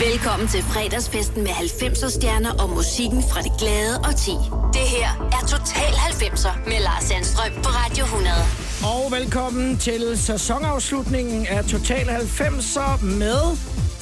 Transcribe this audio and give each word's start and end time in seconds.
Velkommen 0.00 0.48
til 0.48 0.62
fredagsfesten 0.62 1.42
med 1.42 1.50
90'er 1.50 2.10
stjerner 2.10 2.50
og 2.62 2.70
musikken 2.70 3.22
fra 3.22 3.42
det 3.42 3.52
glade 3.58 3.98
og 3.98 4.16
ti. 4.16 4.30
Det 4.72 4.80
her 4.96 5.28
er 5.32 5.46
Total 5.46 5.92
90'er 5.92 6.68
med 6.68 6.80
Lars 6.80 7.04
Sandstrøm 7.04 7.52
på 7.62 7.68
Radio 7.68 8.04
100. 8.04 8.34
Og 8.84 9.12
velkommen 9.12 9.76
til 9.78 10.12
sæsonafslutningen 10.18 11.46
af 11.46 11.64
Total 11.64 12.06
90'er 12.08 13.04
med 13.04 13.56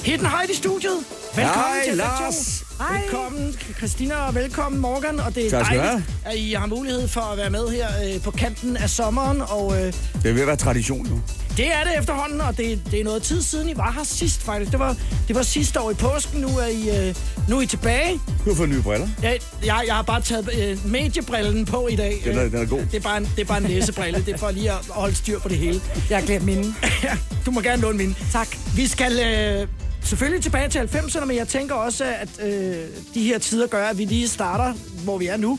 Hidden 0.05 0.27
Height 0.27 0.51
i 0.51 0.55
studiet. 0.57 0.97
Velkommen 1.37 1.65
Hej, 1.65 1.85
til 1.89 1.97
Lars. 1.97 2.65
to. 2.79 2.85
Velkommen 2.95 3.55
Christina 3.79 4.15
og 4.15 4.35
velkommen 4.35 4.81
Morgan. 4.81 5.21
Og 5.21 5.35
det 5.35 5.47
er 5.47 5.51
Tak 5.51 5.73
dejligt, 5.75 6.05
at 6.25 6.37
I 6.37 6.53
har 6.53 6.67
mulighed 6.67 7.09
for 7.09 7.21
at 7.21 7.39
være 7.39 7.51
med 7.51 7.69
her 7.69 7.89
øh, 8.15 8.23
på 8.23 8.31
kanten 8.31 8.77
af 8.77 8.91
sommeren. 8.91 9.41
Og 9.49 9.73
øh, 9.77 9.87
Det 9.87 9.93
er 10.29 10.33
ved 10.33 10.41
at 10.41 10.47
være 10.47 10.57
tradition 10.57 11.07
nu. 11.11 11.21
Det 11.57 11.67
er 11.73 11.85
det 11.85 11.99
efterhånden, 11.99 12.41
og 12.41 12.57
det, 12.57 12.81
det 12.91 13.01
er 13.01 13.05
noget 13.05 13.23
tid 13.23 13.43
siden, 13.43 13.69
I 13.69 13.77
var 13.77 13.93
her 13.93 14.05
sidst 14.05 14.43
faktisk. 14.43 14.71
Det 14.71 14.79
var, 14.81 14.97
det 15.29 15.37
var 15.37 15.43
sidste 15.43 15.81
år 15.81 15.91
i 15.91 15.95
påsken, 15.95 16.41
nu 16.41 16.49
er 16.49 16.67
I, 16.67 17.09
øh, 17.09 17.15
nu 17.49 17.57
er 17.59 17.63
I 17.63 17.67
tilbage. 17.67 18.21
Du 18.45 18.51
har 18.51 18.55
fået 18.57 18.69
nye 18.69 18.83
briller. 18.83 19.09
Jeg, 19.23 19.39
jeg, 19.67 19.83
jeg 19.87 19.95
har 19.95 20.03
bare 20.03 20.21
taget 20.21 20.49
øh, 20.59 20.91
mediebrillen 20.91 21.65
på 21.65 21.89
i 21.89 21.97
dag. 21.97 22.21
Den 22.25 22.39
er- 22.39 22.43
den 22.49 22.55
er 22.63 22.65
god. 22.67 22.81
Det 22.81 22.95
er 22.95 23.01
bare 23.01 23.17
en, 23.17 23.25
det 23.37 23.43
er 23.43 23.45
bare 23.45 23.59
en 23.59 23.65
næsebrille. 23.65 24.23
Det 24.27 24.35
er 24.35 24.39
for 24.39 24.51
lige 24.51 24.71
at 24.71 24.79
holde 24.91 25.15
styr 25.15 25.39
på 25.39 25.49
det 25.49 25.59
hele. 25.59 25.81
Jeg 26.11 26.19
har 26.19 26.27
glemt 26.27 26.45
mine. 26.45 26.75
Ja, 27.03 27.17
du 27.47 27.51
må 27.51 27.61
gerne 27.61 27.83
låne 27.83 27.99
min. 27.99 28.17
Tak. 28.33 28.49
Vi 28.77 28.87
skal 28.87 29.13
øh, 29.19 29.69
selvfølgelig 30.03 30.43
tilbage 30.43 30.69
til 30.69 30.79
90'erne, 30.79 31.25
men 31.25 31.37
jeg 31.37 31.49
tænker 31.49 31.75
også, 31.75 32.05
at 32.05 32.29
øh, 32.47 32.75
de 33.15 33.23
her 33.23 33.39
tider 33.39 33.67
gør, 33.67 33.87
at 33.87 33.99
vi 33.99 34.05
lige 34.05 34.29
starter, 34.29 34.75
hvor 35.05 35.19
vi 35.19 35.27
er 35.27 35.37
nu. 35.37 35.59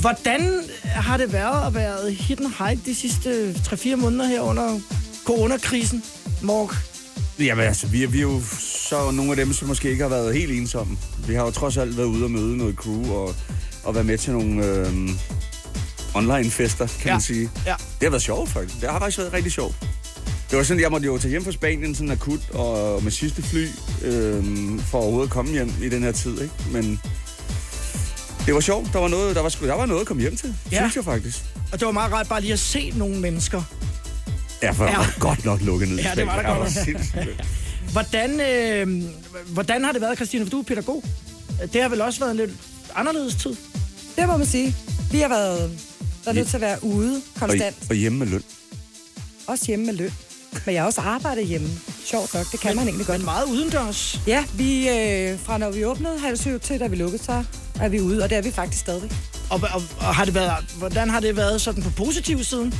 Hvordan 0.00 0.60
har 0.84 1.16
det 1.16 1.32
været 1.32 1.66
at 1.66 1.74
være 1.74 2.10
hidden 2.10 2.54
height 2.58 2.86
de 2.86 2.94
sidste 2.94 3.52
3-4 3.52 3.96
måneder 3.96 4.26
her 4.26 4.40
under 4.40 4.80
coronakrisen, 5.24 6.02
Morg? 6.42 6.70
Jamen 7.38 7.64
altså, 7.64 7.86
vi 7.86 8.02
er, 8.02 8.06
vi 8.08 8.18
er 8.18 8.22
jo 8.22 8.40
så 8.88 9.10
nogle 9.10 9.30
af 9.30 9.36
dem, 9.36 9.52
som 9.52 9.68
måske 9.68 9.90
ikke 9.90 10.02
har 10.02 10.08
været 10.10 10.34
helt 10.34 10.52
ensomme. 10.52 10.96
Vi 11.26 11.34
har 11.34 11.42
jo 11.44 11.50
trods 11.50 11.76
alt 11.76 11.96
været 11.96 12.06
ude 12.06 12.24
og 12.24 12.30
møde 12.30 12.56
noget 12.56 12.74
crew 12.76 13.12
og, 13.12 13.34
og 13.84 13.94
været 13.94 14.06
med 14.06 14.18
til 14.18 14.32
nogle 14.32 14.64
øh, 14.66 15.10
online-fester, 16.14 16.86
kan 16.86 16.96
Ja. 17.06 17.12
man 17.12 17.20
sige. 17.20 17.50
Ja. 17.66 17.74
Det 17.78 18.02
har 18.02 18.10
været 18.10 18.22
sjovt, 18.22 18.50
faktisk. 18.50 18.80
Det 18.80 18.90
har 18.90 18.98
faktisk 18.98 19.18
været 19.18 19.32
rigtig 19.32 19.52
sjovt. 19.52 19.74
Det 20.50 20.58
var 20.58 20.64
sådan, 20.64 20.82
jeg 20.82 20.90
måtte 20.90 21.06
jo 21.06 21.18
tage 21.18 21.30
hjem 21.30 21.44
fra 21.44 21.52
Spanien 21.52 21.94
sådan 21.94 22.10
akut 22.10 22.50
og 22.50 23.02
med 23.02 23.12
sidste 23.12 23.42
fly 23.42 23.68
øh, 24.02 24.44
for 24.80 24.98
overhovedet 24.98 25.28
at 25.28 25.32
komme 25.32 25.52
hjem 25.52 25.72
i 25.82 25.88
den 25.88 26.02
her 26.02 26.12
tid, 26.12 26.40
ikke? 26.42 26.54
Men 26.72 27.00
det 28.46 28.54
var 28.54 28.60
sjovt. 28.60 28.92
Der 28.92 28.98
var 28.98 29.08
noget, 29.08 29.36
der 29.36 29.42
var, 29.42 29.48
der 29.48 29.74
var 29.74 29.86
noget 29.86 30.00
at 30.00 30.06
komme 30.06 30.20
hjem 30.22 30.36
til, 30.36 30.54
ja. 30.72 30.76
synes 30.76 30.96
jeg 30.96 31.04
faktisk. 31.04 31.44
Og 31.72 31.80
det 31.80 31.86
var 31.86 31.92
meget 31.92 32.12
rart 32.12 32.28
bare 32.28 32.40
lige 32.40 32.52
at 32.52 32.58
se 32.58 32.92
nogle 32.96 33.16
mennesker. 33.20 33.62
Ja, 34.62 34.70
for 34.70 34.84
Ja. 34.84 34.96
var 34.96 35.14
godt 35.20 35.44
nok 35.44 35.60
lukket 35.60 35.88
ned. 35.88 35.96
Ja, 35.98 36.12
det 36.16 36.26
var 36.26 36.42
der 36.42 36.54
godt 36.56 36.72
sindssygt. 36.72 37.44
Hvordan, 37.92 38.40
øh, 38.40 39.02
hvordan 39.48 39.84
har 39.84 39.92
det 39.92 40.00
været, 40.00 40.16
Christine? 40.16 40.44
For 40.44 40.50
du 40.50 40.58
er 40.58 40.62
pædagog. 40.62 41.04
Det 41.72 41.82
har 41.82 41.88
vel 41.88 42.00
også 42.00 42.20
været 42.20 42.30
en 42.30 42.36
lidt 42.36 42.50
anderledes 42.94 43.34
tid? 43.34 43.56
Det 44.16 44.26
må 44.26 44.36
man 44.36 44.46
sige. 44.46 44.76
Vi 45.10 45.20
har 45.20 45.28
været 45.28 45.80
der 46.24 46.30
er 46.30 46.34
nødt 46.34 46.48
til 46.48 46.56
at 46.56 46.60
være 46.60 46.84
ude 46.84 47.16
Og, 47.34 47.40
konstant. 47.40 47.76
og 47.90 47.96
hjemme 47.96 48.18
med 48.18 48.26
løn. 48.26 48.42
Også 49.46 49.64
hjemme 49.66 49.86
med 49.86 49.94
løn. 49.94 50.10
Men 50.66 50.74
jeg 50.74 50.82
har 50.82 50.86
også 50.86 51.00
arbejdet 51.00 51.46
hjemme. 51.46 51.68
Sjovt 52.06 52.34
nok, 52.34 52.52
det 52.52 52.60
kan 52.60 52.76
man 52.76 52.84
egentlig 52.88 53.06
godt. 53.06 53.18
Men 53.18 53.24
meget 53.24 53.44
udendørs. 53.46 54.20
Ja, 54.26 54.44
vi, 54.54 54.88
øh, 54.88 55.38
fra 55.40 55.58
når 55.58 55.70
vi 55.70 55.84
åbnede 55.84 56.18
halv 56.18 56.36
syv 56.36 56.60
til, 56.60 56.80
da 56.80 56.86
vi 56.86 56.96
lukkede, 56.96 57.22
så 57.22 57.44
er 57.80 57.88
vi 57.88 58.00
ude. 58.00 58.22
Og 58.22 58.30
det 58.30 58.38
er 58.38 58.42
vi 58.42 58.50
faktisk 58.50 58.80
stadig. 58.80 59.10
Og, 59.50 59.60
og, 59.74 59.82
og 59.98 60.14
har 60.14 60.24
det 60.24 60.34
været, 60.34 60.64
hvordan 60.78 61.10
har 61.10 61.20
det 61.20 61.36
været 61.36 61.60
sådan 61.60 61.82
på 61.82 61.90
positiv 61.90 62.44
siden? 62.44 62.74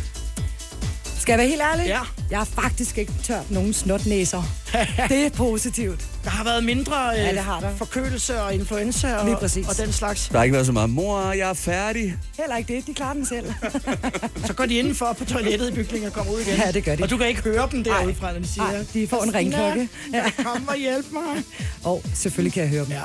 Skal 1.25 1.33
jeg 1.33 1.39
være 1.39 1.49
helt 1.49 1.63
ærlig? 1.73 1.87
Ja. 1.87 2.01
Jeg 2.31 2.39
har 2.39 2.45
faktisk 2.45 2.99
ikke 2.99 3.13
tørt 3.23 3.51
nogen 3.51 3.73
snotnæser. 3.75 4.43
det 5.09 5.27
er 5.27 5.31
positivt. 5.31 6.07
Der 6.25 6.31
har 6.31 6.45
været 6.45 6.65
mindre 6.65 6.95
øh, 7.13 7.19
Ja, 7.19 7.31
det 7.33 7.39
har 7.39 7.61
der. 7.61 7.77
forkølelse 7.77 8.43
og 8.43 8.55
influenza 8.55 9.17
og, 9.17 9.25
Lige 9.27 9.37
præcis. 9.37 9.69
og 9.69 9.77
den 9.77 9.93
slags. 9.93 10.29
Der 10.29 10.37
har 10.37 10.45
ikke 10.45 10.53
været 10.55 10.67
så 10.67 10.73
meget, 10.73 10.91
mor, 10.91 11.33
jeg 11.33 11.51
er 11.51 11.55
færdig. 11.55 12.17
Heller 12.39 12.57
ikke 12.57 12.75
det. 12.77 12.87
De 12.87 12.95
klarer 12.95 13.13
den 13.15 13.27
selv. 13.27 13.53
Så 14.47 14.53
går 14.53 14.67
de 14.67 14.75
indenfor 14.75 15.13
på 15.13 15.25
toilettet 15.25 15.71
i 15.71 15.75
bygningen 15.75 16.07
og 16.07 16.13
kommer 16.13 16.33
ud 16.33 16.41
igen. 16.41 16.57
Ja, 16.57 16.71
det 16.73 16.85
gør 16.85 16.97
de. 16.97 17.03
Og 17.03 17.11
du 17.11 17.17
kan 17.17 17.29
ikke 17.29 17.43
høre 17.43 17.69
dem 17.73 17.85
derude 17.85 18.15
fra, 18.15 18.33
når 18.33 18.39
de 18.41 18.47
siger... 18.49 18.73
Nej, 18.73 18.85
de 18.95 19.09
får 19.09 19.23
en 19.23 19.35
ringklokke. 19.35 19.89
Ja. 20.13 20.31
Kom 20.45 20.69
og 20.69 20.77
hjælp 20.77 21.07
mig. 21.13 21.43
Og 21.85 22.03
selvfølgelig 22.15 22.53
kan 22.53 22.63
jeg 22.63 22.71
høre 22.71 22.85
dem. 22.85 22.93
Ja. 22.93 23.03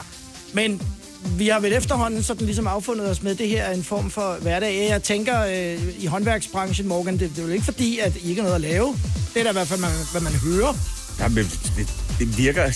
Men 0.53 0.81
vi 1.25 1.47
har 1.47 1.59
vel 1.59 1.73
efterhånden 1.73 2.23
sådan 2.23 2.45
ligesom 2.45 2.67
affundet 2.67 3.09
os 3.09 3.23
med, 3.23 3.35
det 3.35 3.47
her 3.47 3.63
er 3.63 3.73
en 3.73 3.83
form 3.83 4.11
for 4.11 4.37
hverdag. 4.41 4.87
Jeg 4.89 5.03
tænker 5.03 5.41
øh, 5.45 5.81
i 6.03 6.05
håndværksbranchen, 6.05 6.87
Morgan, 6.87 7.13
det, 7.19 7.29
det 7.35 7.39
er 7.39 7.47
jo 7.47 7.53
ikke 7.53 7.65
fordi, 7.65 7.99
at 7.99 8.15
I 8.15 8.29
ikke 8.29 8.41
har 8.41 8.49
noget 8.49 8.55
at 8.65 8.71
lave. 8.71 8.95
Det 9.33 9.39
er 9.39 9.43
da 9.43 9.49
i 9.49 9.53
hvert 9.53 9.67
fald, 9.67 9.79
man, 9.79 9.91
hvad 10.11 10.21
man 10.21 10.33
hører. 10.33 10.73
Ja, 11.19 11.27
men 11.27 11.43
det, 11.77 11.93
det 12.19 12.37
virker 12.37 12.71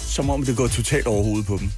som 0.00 0.30
om, 0.30 0.44
det 0.44 0.56
går 0.56 0.66
totalt 0.66 1.06
over 1.06 1.22
hovedet 1.22 1.46
på 1.46 1.56
dem. 1.60 1.70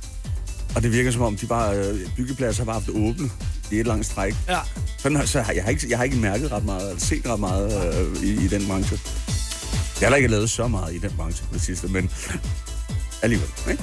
Og 0.77 0.83
det 0.83 0.93
virker 0.93 1.11
som 1.11 1.23
om, 1.23 1.37
de 1.37 1.47
bare 1.47 1.77
øh, 1.77 2.09
byggepladser 2.17 2.61
har 2.61 2.65
bare 2.65 2.75
haft 2.81 2.89
åbne 2.89 3.31
i 3.71 3.77
et 3.81 3.87
langt 3.87 4.07
stræk. 4.07 4.35
Ja. 4.49 4.59
Sådan, 4.99 5.27
så 5.27 5.41
har- 5.43 5.53
jeg 5.53 5.63
har, 5.65 5.71
ikke, 5.71 5.87
jeg 5.91 5.99
har 5.99 6.05
ikke 6.05 6.17
mærket 6.17 6.53
ret 6.53 6.65
meget, 6.65 6.89
eller 6.89 7.01
set 7.01 7.27
ret 7.27 7.41
meget 7.41 7.97
øh, 8.01 8.23
i, 8.25 8.45
i 8.45 8.49
den 8.49 8.67
branche. 8.67 8.99
Jeg 10.01 10.09
har 10.09 10.17
ikke 10.17 10.29
lavet 10.29 10.51
så 10.51 10.69
meget 10.69 10.95
i 10.95 10.99
den 10.99 11.11
branche 11.17 11.45
på 11.47 11.55
det 11.55 11.63
sidste, 11.63 11.89
men 11.89 12.11
alligevel. 13.23 13.49
Ikke? 13.71 13.83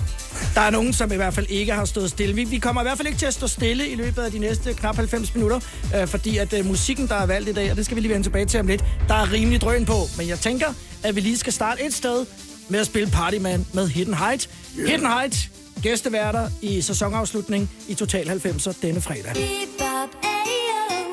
Der 0.55 0.61
er 0.61 0.69
nogen, 0.69 0.93
som 0.93 1.11
i 1.11 1.15
hvert 1.15 1.33
fald 1.33 1.45
ikke 1.49 1.73
har 1.73 1.85
stået 1.85 2.09
stille. 2.09 2.35
Vi, 2.35 2.43
vi 2.43 2.57
kommer 2.57 2.81
i 2.81 2.83
hvert 2.83 2.97
fald 2.97 3.07
ikke 3.07 3.19
til 3.19 3.25
at 3.25 3.33
stå 3.33 3.47
stille 3.47 3.87
i 3.87 3.95
løbet 3.95 4.21
af 4.21 4.31
de 4.31 4.39
næste 4.39 4.73
knap 4.73 4.95
90 4.95 5.35
minutter, 5.35 5.59
øh, 5.95 6.07
fordi 6.07 6.37
at 6.37 6.53
øh, 6.53 6.65
musikken, 6.65 7.07
der 7.07 7.15
er 7.15 7.25
valgt 7.25 7.49
i 7.49 7.53
dag, 7.53 7.71
og 7.71 7.77
det 7.77 7.85
skal 7.85 7.95
vi 7.95 8.01
lige 8.01 8.11
vende 8.11 8.25
tilbage 8.25 8.45
til 8.45 8.59
om 8.59 8.67
lidt, 8.67 8.85
der 9.07 9.15
er 9.15 9.31
rimelig 9.31 9.61
drøn 9.61 9.85
på. 9.85 9.97
Men 10.17 10.27
jeg 10.27 10.39
tænker, 10.39 10.67
at 11.03 11.15
vi 11.15 11.21
lige 11.21 11.37
skal 11.37 11.53
starte 11.53 11.85
et 11.85 11.93
sted 11.93 12.25
med 12.69 12.79
at 12.79 12.85
spille 12.85 13.09
Partyman 13.11 13.65
med 13.73 13.87
Hidden 13.87 14.13
Height. 14.13 14.49
Yeah. 14.79 14.89
Hidden 14.89 15.07
Height, 15.07 15.49
gæsteværter 15.81 16.49
i 16.61 16.81
sæsonafslutning 16.81 17.69
i 17.87 17.93
Total 17.93 18.29
90'er 18.29 18.73
denne 18.81 19.01
fredag. 19.01 19.33
Beep 19.33 19.69
bop 19.77 20.09
ayo. 20.23 21.05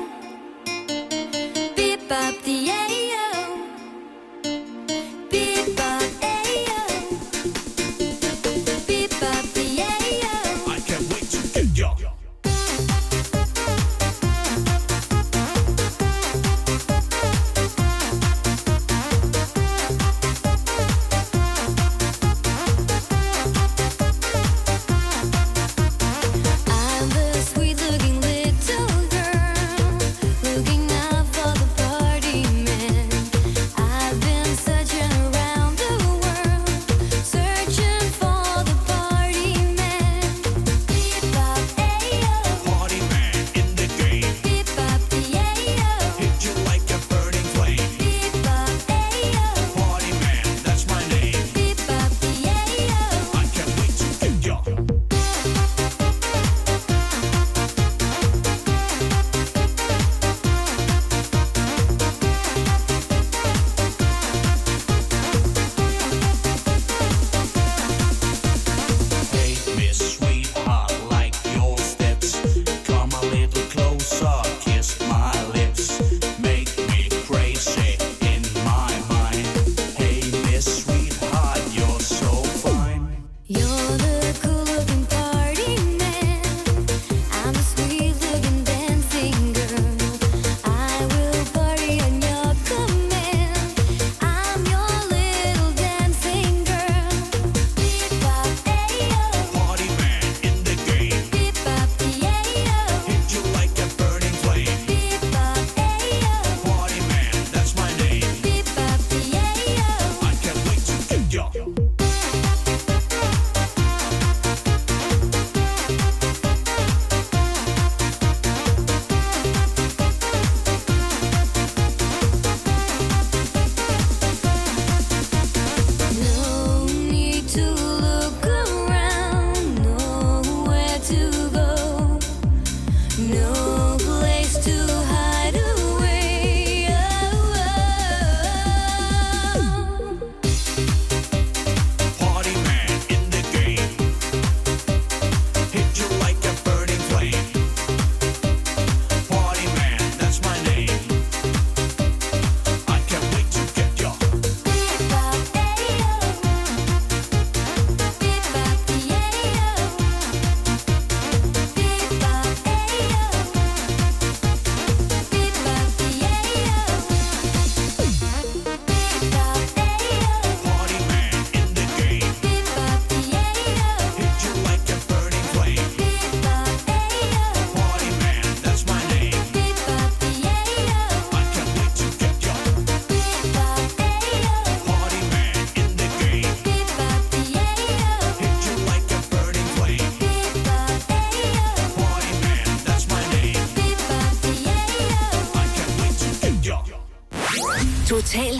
Beep 1.75 1.99
bop 2.09 2.43
the 2.45 2.71
ayo. 2.71 3.02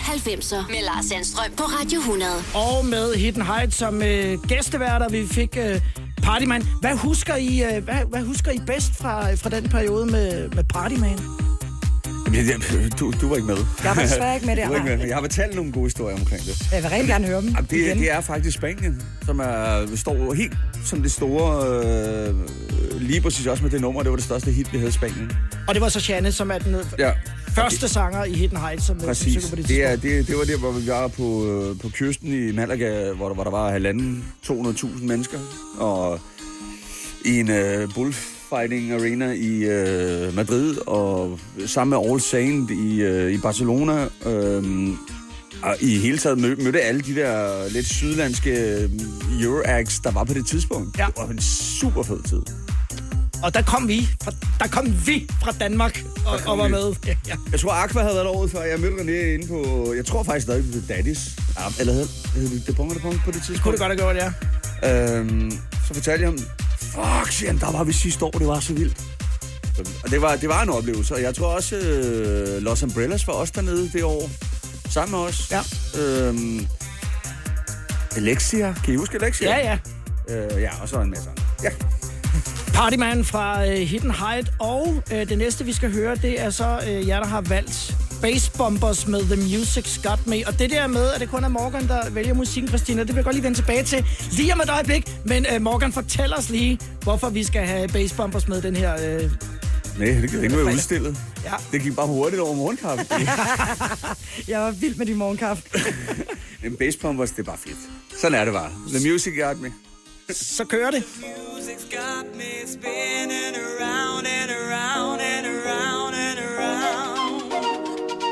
90'er 0.03 0.67
med 0.71 0.81
Lars 0.85 1.05
Sandstrøm 1.05 1.51
på 1.57 1.63
Radio 1.63 1.99
100. 1.99 2.31
Og 2.53 2.85
med 2.85 3.15
Hidden 3.15 3.41
Heights 3.41 3.75
som 3.77 4.01
øh, 4.01 4.41
gæsteværter, 4.47 5.09
vi 5.09 5.27
fik 5.27 5.57
øh, 5.57 5.81
Partyman. 6.23 6.63
Hvad 6.81 6.95
husker 6.95 7.35
I, 7.35 7.63
øh, 7.63 7.83
hvad, 7.83 7.95
hvad 8.09 8.21
husker 8.21 8.51
I 8.51 8.59
bedst 8.67 8.95
fra, 8.95 9.33
fra 9.33 9.49
den 9.49 9.69
periode 9.69 10.05
med, 10.05 10.49
med 10.49 10.63
Partyman? 10.63 11.19
Jamen, 12.33 12.49
jeg- 12.49 12.99
Du, 12.99 13.13
du 13.21 13.27
var 13.29 13.35
ikke 13.35 13.47
med. 13.47 13.57
Jeg 13.83 13.95
var 13.95 14.01
desværre 14.01 14.35
ikke 14.35 14.45
med 14.47 14.55
der, 14.57 14.65
Du 14.65 14.69
var 14.73 14.85
ikke 14.85 14.97
med. 14.97 15.07
Jeg 15.07 15.15
har 15.15 15.21
fortalt 15.21 15.55
nogle 15.55 15.71
gode 15.71 15.85
historier 15.85 16.17
omkring 16.19 16.41
det. 16.45 16.71
Jeg 16.71 16.83
vil 16.83 16.89
rigtig 16.89 17.07
gerne 17.07 17.27
høre 17.27 17.41
dem 17.41 17.49
Jamen, 17.49 17.67
det, 17.69 17.77
igen. 17.77 17.97
det 17.99 18.11
er 18.11 18.21
faktisk 18.21 18.57
Spanien, 18.57 19.01
som 19.25 19.39
er, 19.39 19.85
står 19.95 20.33
helt 20.33 20.53
som 20.85 21.01
det 21.01 21.11
store... 21.11 21.83
Øh, 22.29 22.35
lige 23.01 23.21
præcis 23.21 23.47
også 23.47 23.63
med 23.63 23.71
det 23.71 23.81
nummer. 23.81 24.01
Det 24.01 24.09
var 24.11 24.15
det 24.15 24.25
største 24.25 24.51
hit, 24.51 24.73
vi 24.73 24.77
havde 24.77 24.89
i 24.89 24.91
Spanien. 24.91 25.31
Og 25.67 25.73
det 25.73 25.81
var 25.81 25.89
så 25.89 26.05
Janne, 26.09 26.31
som 26.31 26.51
er 26.51 26.57
den 26.57 26.75
øh, 26.75 26.85
Ja, 26.99 27.11
første 27.55 27.87
sanger 27.87 28.23
i 28.23 28.33
Hidden 28.33 28.57
Heights, 28.57 28.85
som, 28.85 28.97
øh, 28.97 29.03
præcis. 29.03 29.49
på 29.49 29.55
det 29.55 29.67
Det, 29.67 29.85
er, 29.85 29.95
det, 29.95 30.27
det 30.27 30.37
var 30.37 30.43
der, 30.43 30.57
hvor 30.57 30.71
vi 30.71 30.87
var 30.87 31.07
på, 31.07 31.45
øh, 31.47 31.79
på 31.79 31.89
kysten 31.93 32.49
i 32.49 32.51
Malaga, 32.51 33.11
hvor 33.13 33.27
der, 33.27 33.33
hvor 33.33 33.43
der 33.43 33.51
var 33.51 33.71
halvanden 33.71 34.25
200.000 34.45 35.03
mennesker. 35.03 35.37
Og 35.77 36.19
i 37.25 37.39
en 37.39 37.49
øh, 37.49 37.89
bullfighting 37.95 38.91
arena 38.91 39.31
i 39.31 39.63
øh, 39.63 40.35
Madrid, 40.35 40.87
og 40.87 41.39
sammen 41.65 41.99
med 41.99 42.09
All 42.11 42.21
Saint 42.21 42.71
i, 42.71 43.01
øh, 43.01 43.31
i 43.31 43.37
Barcelona. 43.37 44.07
Øh, 44.25 44.89
og 45.63 45.75
i 45.81 45.97
hele 45.97 46.17
taget 46.17 46.37
mød, 46.37 46.55
mødte 46.55 46.81
alle 46.81 47.01
de 47.01 47.15
der 47.15 47.69
lidt 47.69 47.85
sydlandske 47.85 48.75
Euro-acts, 49.41 50.01
der 50.03 50.11
var 50.11 50.23
på 50.23 50.33
det 50.33 50.45
tidspunkt. 50.47 50.99
Ja. 50.99 51.05
Det 51.05 51.13
var 51.17 51.27
en 51.27 51.41
super 51.79 52.03
fed 52.03 52.23
tid. 52.29 52.41
Og 53.43 53.53
der 53.53 53.61
kom 53.61 53.87
vi, 53.87 54.09
fra, 54.23 54.31
der 54.59 54.67
kom 54.67 55.07
vi 55.07 55.29
fra 55.43 55.51
Danmark 55.51 56.03
og, 56.25 56.39
og 56.45 56.57
var 56.57 56.65
vi. 56.65 56.71
med. 56.71 56.93
Ja, 57.05 57.15
ja. 57.29 57.35
Jeg 57.51 57.59
tror, 57.59 57.71
Aqua 57.71 58.01
havde 58.01 58.15
været 58.15 58.27
året 58.27 58.51
før. 58.51 58.61
Jeg 58.61 58.79
mødte 58.79 58.95
René 58.95 59.25
inde 59.33 59.47
på... 59.47 59.93
Jeg 59.93 60.05
tror 60.05 60.23
faktisk 60.23 60.43
stadig, 60.43 60.63
det 60.63 60.89
var 60.89 60.95
Daddy's. 60.95 61.41
Ja, 61.59 61.79
Eller 61.79 61.93
hed, 61.93 62.07
hed 62.35 62.49
det 62.49 62.67
Depong 62.67 62.89
og 62.89 62.95
Depong 62.95 63.21
på 63.25 63.31
det 63.31 63.43
tidspunkt? 63.43 63.61
Kunne 63.63 63.71
det 63.71 63.99
godt 63.99 64.01
have 64.01 64.13
gjort, 64.13 64.33
ja. 64.83 65.17
Øhm, 65.19 65.51
så 65.87 65.93
fortalte 65.93 66.23
jeg 66.23 66.29
ham, 66.29 66.39
fuck, 66.79 67.31
siger 67.31 67.53
der 67.53 67.71
var 67.71 67.83
vi 67.83 67.93
sidste 67.93 68.25
år, 68.25 68.31
det 68.31 68.47
var 68.47 68.59
så 68.59 68.73
vildt. 68.73 69.01
Og 70.03 70.11
det 70.11 70.21
var, 70.21 70.35
det 70.35 70.49
var 70.49 70.63
en 70.63 70.69
oplevelse, 70.69 71.13
og 71.13 71.21
jeg 71.21 71.35
tror 71.35 71.47
også, 71.47 71.75
øh, 71.75 72.61
Los 72.61 72.83
Umbrellas 72.83 73.27
var 73.27 73.33
også 73.33 73.53
dernede 73.55 73.89
det 73.93 74.03
år, 74.03 74.29
sammen 74.89 75.19
med 75.19 75.27
os. 75.27 75.51
Ja. 75.51 75.61
Øhm, 76.01 76.67
Alexia, 78.15 78.75
kan 78.85 78.93
I 78.93 78.97
huske 78.97 79.17
Alexia? 79.21 79.49
Ja, 79.57 79.77
ja. 80.29 80.35
Øh, 80.35 80.61
ja, 80.61 80.81
og 80.81 80.89
så 80.89 81.01
en 81.01 81.09
masse 81.09 81.29
andre. 81.29 81.43
Ja. 81.63 81.69
Partyman 82.73 83.25
fra 83.25 83.67
øh, 83.67 83.77
Hidden 83.77 84.11
Height. 84.11 84.51
Og 84.59 85.03
øh, 85.13 85.29
det 85.29 85.37
næste, 85.37 85.65
vi 85.65 85.73
skal 85.73 85.93
høre, 85.93 86.15
det 86.15 86.41
er 86.41 86.49
så 86.49 86.79
øh, 86.87 87.07
jer, 87.07 87.19
der 87.19 87.27
har 87.27 87.41
valgt 87.41 87.95
Bass 88.21 88.49
Bombers 88.49 89.07
med 89.07 89.21
The 89.21 89.35
Music's 89.35 90.09
Got 90.09 90.27
Me. 90.27 90.47
Og 90.47 90.59
det 90.59 90.69
der 90.69 90.87
med, 90.87 91.09
at 91.11 91.21
det 91.21 91.29
kun 91.29 91.43
er 91.43 91.47
Morgan, 91.47 91.87
der 91.87 92.09
vælger 92.09 92.33
musikken, 92.33 92.67
Christina, 92.67 92.99
det 92.99 93.07
vil 93.07 93.15
jeg 93.15 93.23
godt 93.23 93.35
lige 93.35 93.43
vende 93.43 93.57
tilbage 93.57 93.83
til 93.83 94.05
lige 94.31 94.53
om 94.53 94.61
et 94.61 94.69
øjeblik. 94.69 95.11
Men 95.25 95.45
øh, 95.55 95.61
Morgan, 95.61 95.93
fortæl 95.93 96.33
os 96.33 96.49
lige, 96.49 96.79
hvorfor 97.03 97.29
vi 97.29 97.43
skal 97.43 97.65
have 97.65 97.87
Bass 97.87 98.13
Bombers 98.13 98.47
med 98.47 98.61
den 98.61 98.75
her... 98.75 98.93
Øh, 98.93 99.31
Nej, 99.99 100.07
det 100.07 100.29
kan 100.29 100.43
ikke 100.43 100.55
være 100.57 100.65
udstillet. 100.65 101.17
Ja. 101.43 101.51
Det 101.71 101.81
gik 101.81 101.95
bare 101.95 102.07
hurtigt 102.07 102.41
over 102.41 102.53
morgenkaffe. 102.55 103.05
Jeg 104.51 104.59
var 104.61 104.71
vild 104.71 104.95
med 104.95 105.05
din 105.05 105.15
morgenkaffe. 105.17 105.63
en 106.65 106.75
basspumpers, 106.75 107.31
det 107.31 107.39
er 107.39 107.43
bare 107.43 107.57
fedt. 107.57 107.77
Sådan 108.21 108.39
er 108.39 108.45
det 108.45 108.53
bare. 108.53 108.69
The 108.87 109.11
music 109.11 109.33
got 109.41 109.61
me. 109.61 109.71
Så 110.29 110.65
kører 110.65 110.91
det. 110.91 111.03
music's 111.63 111.85
got 111.89 112.35
me 112.35 112.65
spinning 112.65 113.55
around 113.55 114.25
and 114.27 114.51
around 114.51 115.21
and 115.21 115.45
around 115.47 116.13
and 116.15 116.39
around. 116.39 117.51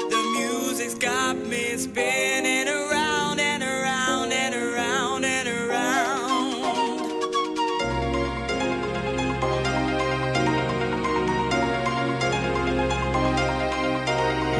The 0.10 0.24
music's 0.38 0.96
got 0.96 1.36
me 1.36 1.78
spinning 1.78 2.68
around 2.68 3.40
and 3.40 3.64
around 3.64 4.32
and 4.32 4.56
around 4.56 5.26
and 5.26 5.48
around. 5.48 5.82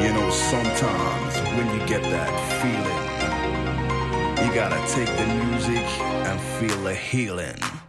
You 0.04 0.12
know, 0.12 0.30
sometimes 0.30 1.34
when 1.56 1.66
you 1.74 1.86
get 1.86 2.02
that 2.02 2.32
feeling, 2.60 3.02
you 4.46 4.54
gotta 4.54 4.80
take 4.94 5.10
the 5.16 5.26
music 5.26 5.76
and 5.76 5.81
feel 6.58 6.82
the 6.82 6.94
healing. 6.94 7.81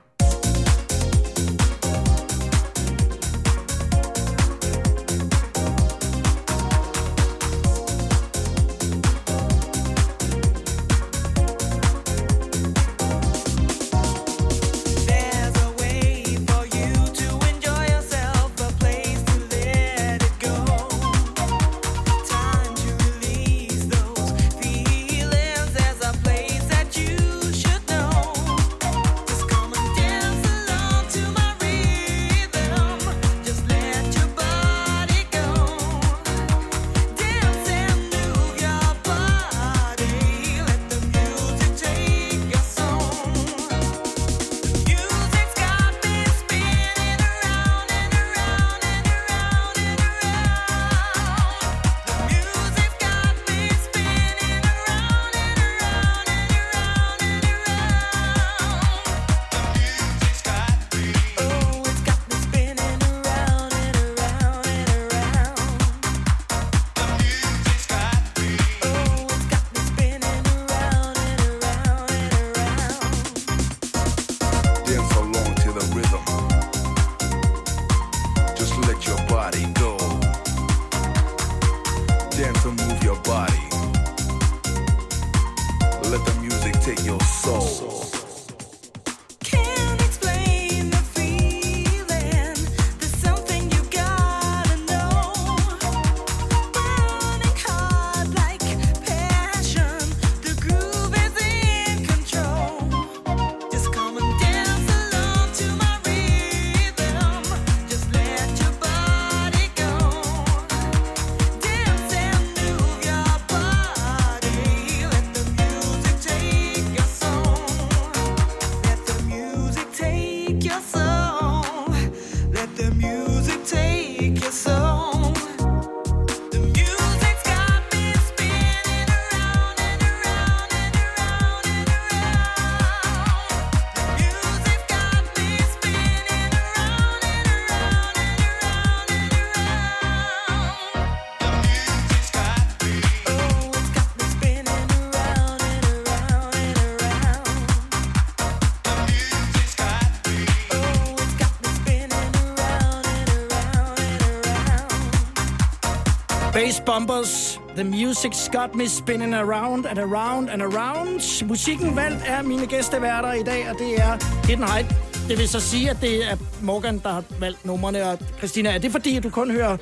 Bombers 156.85 157.59
The 157.75 157.83
music's 157.83 158.47
got 158.51 158.75
me 158.75 158.87
spinning 158.87 159.33
around 159.33 159.85
and 159.85 159.99
around 159.99 160.49
and 160.49 160.61
around. 160.61 161.43
Musikken 161.47 161.95
valgt 161.95 162.23
er 162.27 162.41
mine 162.41 162.65
gæsteværter 162.67 163.33
i 163.33 163.43
dag, 163.43 163.69
og 163.69 163.75
det 163.79 163.95
er 164.01 164.17
Hidden 164.47 164.63
Height. 164.69 164.89
Det 165.27 165.37
vil 165.37 165.49
så 165.49 165.59
sige, 165.59 165.89
at 165.89 165.97
det 166.01 166.31
er 166.31 166.37
Morgan, 166.61 166.99
der 166.99 167.09
har 167.09 167.23
valgt 167.39 167.65
numrene. 167.65 168.03
Og 168.09 168.17
Christina, 168.37 168.69
er 168.69 168.77
det 168.77 168.91
fordi, 168.91 169.17
at 169.17 169.23
du 169.23 169.29
kun 169.29 169.51
hører 169.51 169.77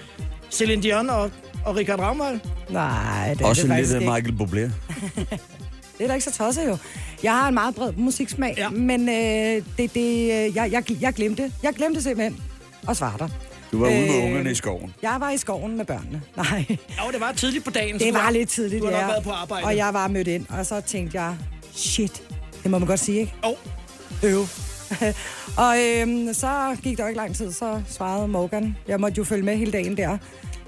Celine 0.52 0.84
Dion 0.84 1.10
og, 1.10 1.32
og 1.66 1.76
Richard 1.76 2.00
Raumøl? 2.00 2.42
Nej, 2.70 3.34
det 3.34 3.42
er 3.42 3.46
Også 3.46 3.62
det 3.62 3.70
lidt 3.70 3.78
faktisk 3.78 3.96
af 3.96 4.00
ikke. 4.02 4.12
Michael 4.14 4.36
Bublé. 4.70 4.72
Det 5.98 6.04
er 6.06 6.08
da 6.08 6.14
ikke 6.14 6.26
så 6.26 6.34
tosset 6.38 6.68
jo. 6.68 6.78
Jeg 7.24 7.32
har 7.32 7.48
en 7.48 7.54
meget 7.54 7.76
bred 7.76 7.92
musiksmag, 7.98 8.54
Ja. 8.58 8.64
ja. 8.64 8.70
men 8.70 9.10
øh, 9.10 9.64
det, 9.78 9.94
det, 9.94 10.22
øh, 10.24 10.56
jeg, 10.56 10.72
jeg, 10.72 10.84
jeg 11.02 11.14
glemte. 11.14 11.52
Jeg 11.64 11.74
glemte 11.74 12.02
simpelthen 12.02 12.44
at 12.90 12.98
svare 12.98 13.14
dig. 13.20 13.30
Du 13.72 13.80
var 13.80 13.88
ude 13.88 13.96
med 14.08 14.18
Øh, 14.18 14.24
ungerne 14.26 14.52
i 14.52 14.56
skoven. 14.56 14.94
Jeg 15.02 15.16
var 15.20 15.30
i 15.32 15.38
skoven 15.38 15.78
med 15.78 15.86
børnene. 15.86 16.22
Nej, 16.38 16.66
Jo, 16.70 17.12
det 17.12 17.22
var 17.22 17.32
tidligt 17.32 17.64
på 17.66 17.72
dagen. 17.72 18.00
så 18.00 18.06
det 18.06 18.14
var 18.14 18.20
har- 18.20 18.32
lidt 18.32 18.50
tidligt, 18.50 18.82
Du 18.82 18.86
har 18.86 18.92
nok 18.92 19.02
ja. 19.02 19.08
været 19.08 19.24
på 19.24 19.32
arbejde. 19.32 19.66
Og 19.66 19.78
jeg 19.78 19.94
var 19.94 20.08
mødt 20.08 20.28
ind, 20.28 20.46
og 20.50 20.66
så 20.66 20.82
tænkte 20.82 21.22
jeg, 21.22 21.38
shit, 21.76 22.24
det 22.64 22.72
må 22.72 22.80
man 22.80 22.88
godt 22.88 23.00
sige, 23.00 23.20
ikke? 23.20 23.34
Oh, 23.44 23.54
Øv. 24.24 24.46
og 25.66 25.76
øhm, 25.80 26.34
så 26.34 26.78
gik 26.84 26.98
der 26.98 27.04
jo 27.04 27.08
ikke 27.08 27.18
lang 27.18 27.36
tid, 27.36 27.52
så 27.52 27.82
svarede 27.90 28.28
Morgan. 28.28 28.78
Jeg 28.88 29.00
måtte 29.00 29.18
jo 29.18 29.24
følge 29.24 29.44
med 29.44 29.58
hele 29.58 29.72
dagen 29.72 29.98
der. 29.98 30.18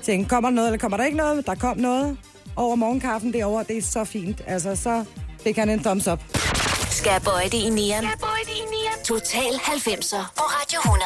Tænkte, 0.04 0.30
kommer 0.30 0.50
der 0.50 0.56
noget, 0.56 0.68
eller 0.68 0.78
kommer 0.80 0.98
der 0.98 1.06
ikke 1.06 1.18
noget? 1.18 1.46
Der 1.46 1.56
kom 1.56 1.78
noget 1.78 2.18
over 2.56 2.76
morgenkaffen 2.76 3.34
derovre. 3.34 3.64
Det 3.68 3.78
er 3.78 3.82
så 3.82 4.04
fint. 4.04 4.42
Altså, 4.48 4.76
så 4.76 5.06
fik 5.44 5.56
han 5.58 5.70
en 5.70 5.80
thumbs 5.84 6.08
up. 6.08 6.20
Skal 6.90 7.12
jeg 7.12 7.22
bøje 7.22 7.46
det 7.46 7.54
i 7.54 7.70
nieren? 7.70 8.06
Total 9.06 9.54
90'er 9.54 10.34
på 10.38 10.44
Radio 10.44 10.80
100. 10.86 11.04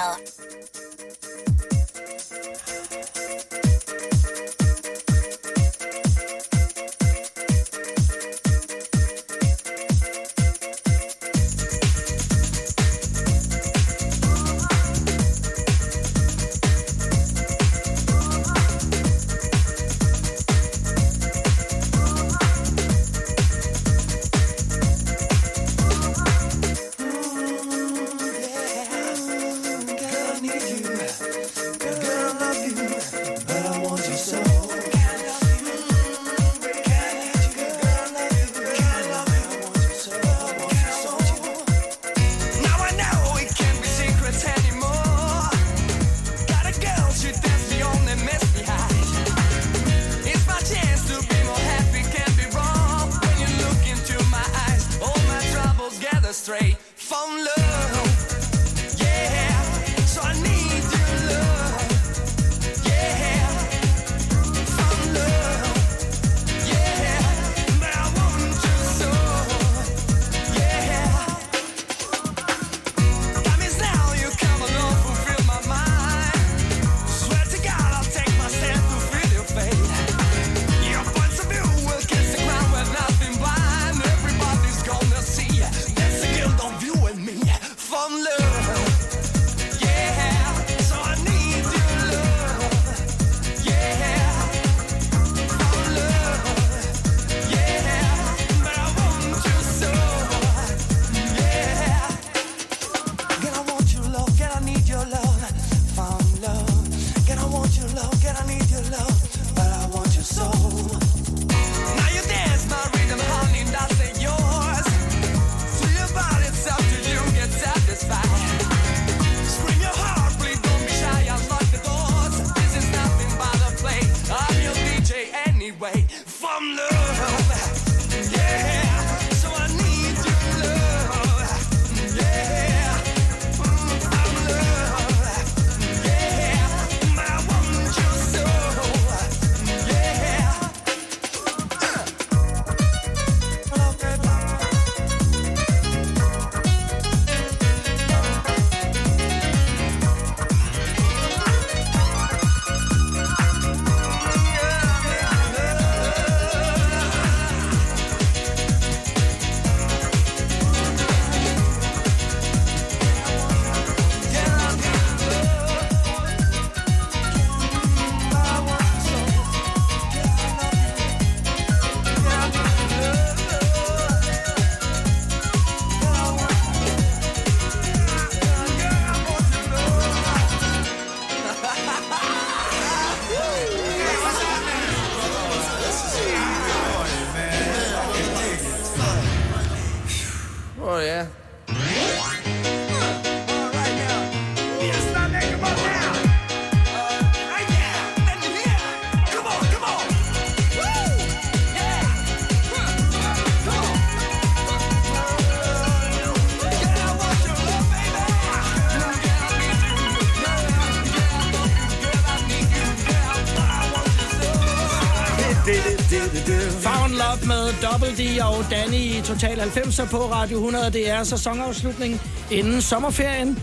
og 218.58 218.66
Danny 218.72 218.94
i 218.94 219.22
Total 219.22 219.60
90'er 219.60 220.10
på 220.10 220.18
Radio 220.18 220.58
100. 220.58 220.92
Det 220.92 221.10
er 221.10 221.24
sæsonafslutning 221.24 222.22
inden 222.52 222.82
sommerferien. 222.82 223.60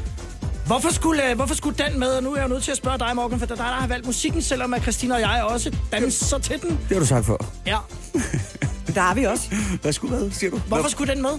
Hvorfor 0.66 0.92
skulle, 0.92 1.30
øh, 1.30 1.36
hvorfor 1.36 1.54
skulle 1.54 1.84
den 1.84 1.98
med? 1.98 2.08
Og 2.08 2.22
nu 2.22 2.32
er 2.32 2.40
jeg 2.40 2.48
nødt 2.48 2.62
til 2.62 2.70
at 2.70 2.76
spørge 2.76 2.98
dig, 2.98 3.10
Morgan, 3.14 3.38
for 3.38 3.46
det 3.46 3.52
er 3.52 3.56
dig, 3.56 3.64
der 3.64 3.80
har 3.80 3.86
valgt 3.86 4.06
musikken, 4.06 4.42
selvom 4.42 4.74
at 4.74 4.82
Christina 4.82 5.14
og 5.14 5.20
jeg 5.20 5.44
også 5.48 5.76
danser 5.92 6.38
til 6.38 6.62
den. 6.62 6.70
Det 6.70 6.78
har 6.90 6.98
du 6.98 7.06
sagt 7.06 7.26
før. 7.26 7.36
Ja. 7.66 7.78
Der 8.94 9.02
er 9.02 9.14
vi 9.14 9.24
også. 9.24 9.54
Hvad 9.82 9.92
skulle 9.92 10.16
hvad, 10.16 10.30
siger 10.30 10.50
du? 10.50 10.56
Hvorfor 10.56 10.88
skulle 10.88 11.14
den 11.14 11.22
med? 11.22 11.30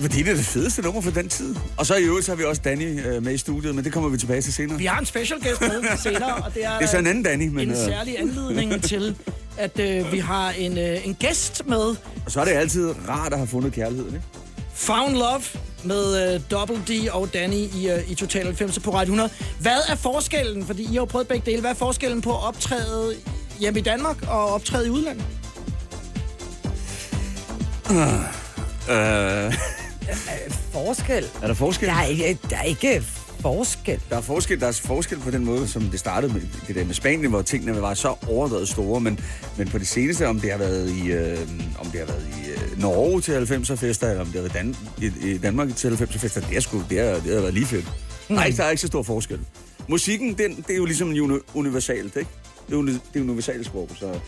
Fordi 0.00 0.22
det 0.22 0.28
er 0.28 0.34
det 0.34 0.44
fedeste 0.44 0.82
nummer 0.82 1.00
for 1.00 1.10
den 1.10 1.28
tid. 1.28 1.56
Og 1.76 1.86
så 1.86 1.94
i 1.96 2.02
øvrigt 2.02 2.26
så 2.26 2.32
har 2.32 2.36
vi 2.36 2.44
også 2.44 2.62
Danny 2.64 3.06
øh, 3.06 3.24
med 3.24 3.34
i 3.34 3.38
studiet, 3.38 3.74
men 3.74 3.84
det 3.84 3.92
kommer 3.92 4.08
vi 4.08 4.18
tilbage 4.18 4.42
til 4.42 4.52
senere. 4.52 4.78
Vi 4.78 4.84
har 4.84 4.98
en 4.98 5.06
special 5.06 5.40
guest 5.42 5.60
med 5.60 5.96
senere, 6.02 6.34
og 6.34 6.54
det 6.54 6.64
er, 6.64 6.78
Det 6.78 6.84
er 6.84 6.90
så 6.90 6.98
en 6.98 7.06
anden 7.06 7.24
Danny, 7.24 7.48
men... 7.48 7.60
en 7.60 7.70
øh, 7.70 7.76
særlig 7.76 8.20
anledning 8.20 8.82
til 8.82 9.16
at 9.58 9.80
øh, 9.80 10.12
vi 10.12 10.18
har 10.18 10.50
en, 10.50 10.78
øh, 10.78 11.06
en 11.06 11.14
gæst 11.14 11.62
med. 11.66 11.96
Og 12.26 12.32
så 12.32 12.40
er 12.40 12.44
det 12.44 12.52
altid 12.52 12.94
rart 13.08 13.32
at 13.32 13.38
have 13.38 13.46
fundet 13.48 13.72
kærligheden, 13.72 14.14
ikke? 14.14 14.26
Found 14.74 15.12
Love 15.16 15.42
med 15.84 16.34
øh, 16.34 16.40
Double 16.50 16.76
D 16.88 17.08
og 17.10 17.34
Danny 17.34 17.54
i, 17.54 17.88
øh, 17.90 18.10
i 18.10 18.14
Total 18.14 18.44
90 18.44 18.78
på 18.78 18.90
Radio 18.90 19.12
100. 19.12 19.30
Hvad 19.60 19.78
er 19.88 19.94
forskellen, 19.94 20.66
fordi 20.66 20.82
I 20.82 20.86
har 20.86 20.94
jo 20.94 21.04
prøvet 21.04 21.28
begge 21.28 21.50
dele, 21.50 21.60
hvad 21.60 21.70
er 21.70 21.74
forskellen 21.74 22.22
på 22.22 22.30
at 22.30 22.44
optræde 22.44 23.14
hjemme 23.60 23.78
i 23.80 23.82
Danmark 23.82 24.16
og 24.28 24.48
optræde 24.54 24.86
i 24.86 24.90
udlandet? 24.90 25.24
Øh, 28.90 29.54
Forskel. 30.72 31.24
er 31.42 31.46
der 31.46 31.54
forskel? 31.54 31.88
Der 31.88 31.94
er 31.94 32.04
ikke, 32.04 32.38
der 32.50 32.56
er 32.56 32.62
ikke 32.62 33.04
forskel. 33.40 34.00
Der 34.10 34.16
er, 34.16 34.20
forskel, 34.20 34.60
der 34.60 34.66
er 34.66 34.72
forskel 34.84 35.18
på 35.18 35.30
den 35.30 35.44
måde, 35.44 35.68
som 35.68 35.82
det 35.82 36.00
startede 36.00 36.32
med 36.32 36.42
det 36.66 36.74
der 36.74 36.84
med 36.84 36.94
Spanien, 36.94 37.30
hvor 37.30 37.42
tingene 37.42 37.82
var 37.82 37.94
så 37.94 38.14
overdrevet 38.28 38.68
store, 38.68 39.00
men, 39.00 39.20
men 39.58 39.68
på 39.68 39.78
det 39.78 39.86
seneste, 39.88 40.28
om 40.28 40.40
det 40.40 40.50
har 40.50 40.58
været 40.58 40.90
i, 40.90 41.12
øh, 41.12 41.38
om 41.78 41.86
det 41.86 42.00
har 42.00 42.06
været 42.06 42.26
i 42.46 42.50
øh, 42.50 42.80
Norge 42.80 43.20
til 43.20 43.32
90'er 43.32 43.74
fester, 43.74 44.08
eller 44.10 44.20
om 44.20 44.26
det 44.26 44.34
har 44.34 44.48
været 44.48 44.54
Dan- 44.54 44.76
i, 45.22 45.30
i 45.30 45.38
Danmark 45.38 45.76
til 45.76 45.88
90'er 45.88 46.18
fester, 46.18 46.40
det, 46.40 46.56
er 46.56 46.60
sgu, 46.60 46.82
det, 46.90 46.98
har, 46.98 47.06
det 47.14 47.34
har 47.34 47.40
været 47.40 47.54
lige 47.54 47.66
fedt. 47.66 47.86
Mm. 48.28 48.34
Nej, 48.34 48.52
der 48.56 48.64
er 48.64 48.70
ikke 48.70 48.80
så 48.80 48.86
stor 48.86 49.02
forskel. 49.02 49.40
Musikken, 49.88 50.34
den, 50.38 50.56
det 50.56 50.70
er 50.70 50.76
jo 50.76 50.84
ligesom 50.84 51.08
uni- 51.10 51.42
universalt, 51.54 52.16
ikke? 52.16 52.30
Det 52.66 52.72
er, 52.74 52.78
uni- 52.78 52.92
det 52.92 53.18
er 53.18 53.20
universalt 53.20 53.66
sprog, 53.66 53.90
så 53.98 54.18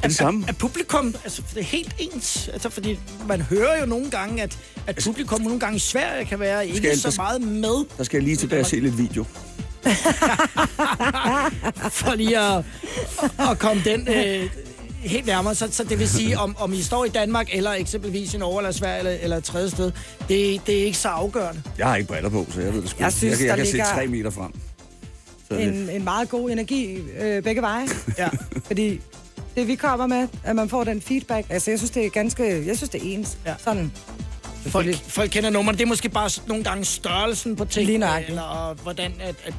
det 0.00 0.04
er 0.04 0.08
det 0.08 0.16
samme. 0.16 0.44
Er 0.48 0.52
publikum, 0.52 1.14
altså 1.24 1.42
det 1.54 1.60
er 1.60 1.64
helt 1.64 1.94
ens? 1.98 2.48
Altså 2.52 2.68
fordi 2.70 2.98
man 3.28 3.40
hører 3.42 3.80
jo 3.80 3.86
nogle 3.86 4.10
gange, 4.10 4.42
at, 4.42 4.58
at 4.86 5.00
publikum 5.04 5.40
nogle 5.40 5.60
gange 5.60 5.76
i 5.76 5.78
Sverige 5.78 6.24
kan 6.24 6.40
være 6.40 6.68
ikke 6.68 6.88
jeg- 6.88 6.98
så 6.98 7.14
meget 7.16 7.40
med, 7.42 7.84
Der 7.98 8.04
skal 8.04 8.16
jeg 8.18 8.24
lige 8.24 8.36
tilbage 8.36 8.60
og 8.60 8.66
se 8.66 8.80
lidt 8.80 8.98
video. 8.98 9.24
for 11.90 12.14
lige 12.14 12.38
at, 12.38 12.64
at 13.50 13.58
komme 13.58 13.82
den 13.84 14.08
øh, 14.08 14.50
helt 15.00 15.26
nærmere. 15.26 15.54
Så, 15.54 15.68
så 15.70 15.84
det 15.84 15.98
vil 15.98 16.08
sige, 16.08 16.38
om, 16.38 16.56
om 16.58 16.72
I 16.72 16.82
står 16.82 17.04
i 17.04 17.08
Danmark, 17.08 17.48
eller 17.52 17.72
eksempelvis 17.72 18.34
i 18.34 18.38
Norge 18.38 18.58
eller 18.60 18.72
Sverige, 18.72 18.98
eller, 18.98 19.12
eller 19.22 19.36
et 19.36 19.44
tredje 19.44 19.70
sted, 19.70 19.92
det, 20.28 20.66
det 20.66 20.80
er 20.80 20.84
ikke 20.84 20.98
så 20.98 21.08
afgørende. 21.08 21.62
Jeg 21.78 21.86
har 21.86 21.96
ikke 21.96 22.08
briller 22.08 22.30
på, 22.30 22.46
så 22.54 22.60
jeg 22.60 22.74
ved 22.74 22.82
det 22.82 22.90
sgu. 22.90 23.02
Jeg 23.02 23.12
synes, 23.12 23.30
jeg, 23.30 23.38
kan- 23.38 23.46
jeg 23.48 23.56
kan 23.56 23.66
ligger- 23.66 23.84
se 23.86 23.92
tre 23.94 24.06
meter 24.06 24.30
frem. 24.30 24.52
En, 25.60 25.88
en 25.90 26.04
meget 26.04 26.28
god 26.28 26.50
energi 26.50 26.96
øh, 27.20 27.42
begge 27.42 27.62
veje. 27.62 27.86
Ja. 28.18 28.28
Fordi 28.66 29.00
det 29.56 29.66
vi 29.66 29.74
kommer 29.74 30.06
med, 30.06 30.28
at 30.44 30.56
man 30.56 30.68
får 30.68 30.84
den 30.84 31.02
feedback, 31.02 31.46
altså 31.50 31.70
jeg 31.70 31.78
synes 31.78 31.90
det 31.90 32.06
er 32.06 32.10
ganske, 32.10 32.66
jeg 32.66 32.76
synes 32.76 32.90
det 32.90 33.00
er 33.02 33.04
ens. 33.18 33.38
Ja. 33.46 33.54
Sådan. 33.64 33.92
Folk, 34.66 34.96
folk 35.08 35.30
kender 35.30 35.50
nummerne. 35.50 35.78
Det 35.78 35.84
er 35.84 35.88
måske 35.88 36.08
bare 36.08 36.30
nogle 36.46 36.64
gange 36.64 36.84
størrelsen 36.84 37.56
på 37.56 37.64
tingene, 37.64 38.26
eller 38.28 38.42
og 38.42 38.74
hvordan 38.74 39.12
at, 39.20 39.34
at, 39.44 39.54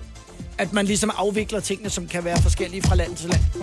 at 0.57 0.73
man 0.73 0.85
ligesom 0.85 1.11
afvikler 1.17 1.59
tingene, 1.59 1.89
som 1.89 2.07
kan 2.07 2.25
være 2.25 2.41
forskellige 2.41 2.83
fra 2.83 2.95
land 2.95 3.15
til 3.15 3.29
land. 3.29 3.41
Mm. 3.55 3.61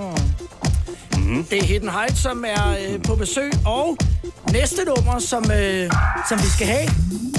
Det 1.28 1.58
er 1.58 1.64
Hidden 1.64 1.88
Heights, 1.88 2.22
som 2.22 2.44
er 2.46 2.68
øh, 2.70 3.02
på 3.02 3.14
besøg, 3.14 3.52
og 3.66 3.96
næste 4.52 4.84
nummer, 4.84 5.18
som, 5.18 5.50
øh, 5.50 5.90
som 6.28 6.38
vi 6.38 6.46
skal 6.56 6.66
have, 6.66 6.88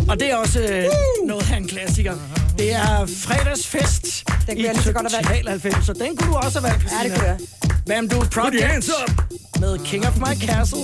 og 0.09 0.19
det 0.19 0.31
er 0.31 0.35
også 0.35 0.59
øh, 0.59 0.85
noget 1.27 1.51
af 1.51 1.57
en 1.57 1.67
klassiker. 1.67 2.13
Det 2.57 2.73
er 2.73 3.05
fredagsfest 3.05 4.23
Den 4.27 4.55
kunne 4.55 4.63
jeg 4.65 4.73
lige 4.73 4.83
så 4.83 4.93
godt 4.93 5.13
have 5.13 5.29
valgt. 5.29 5.45
Total 5.45 5.71
90, 5.71 5.85
så 5.85 5.93
den 5.93 6.17
kunne 6.17 6.33
du 6.33 6.37
også 6.37 6.59
have 6.59 6.71
valgt, 6.71 6.91
Ja, 6.91 7.09
det 7.09 7.17
kunne 7.17 7.27
jeg. 7.27 7.37
Hvad 7.85 8.07
du 8.09 8.25
Project 8.41 8.63
hands 8.63 8.89
up! 8.89 9.23
med 9.59 9.79
King 9.85 10.07
of 10.07 10.17
My 10.17 10.47
Castle. 10.47 10.79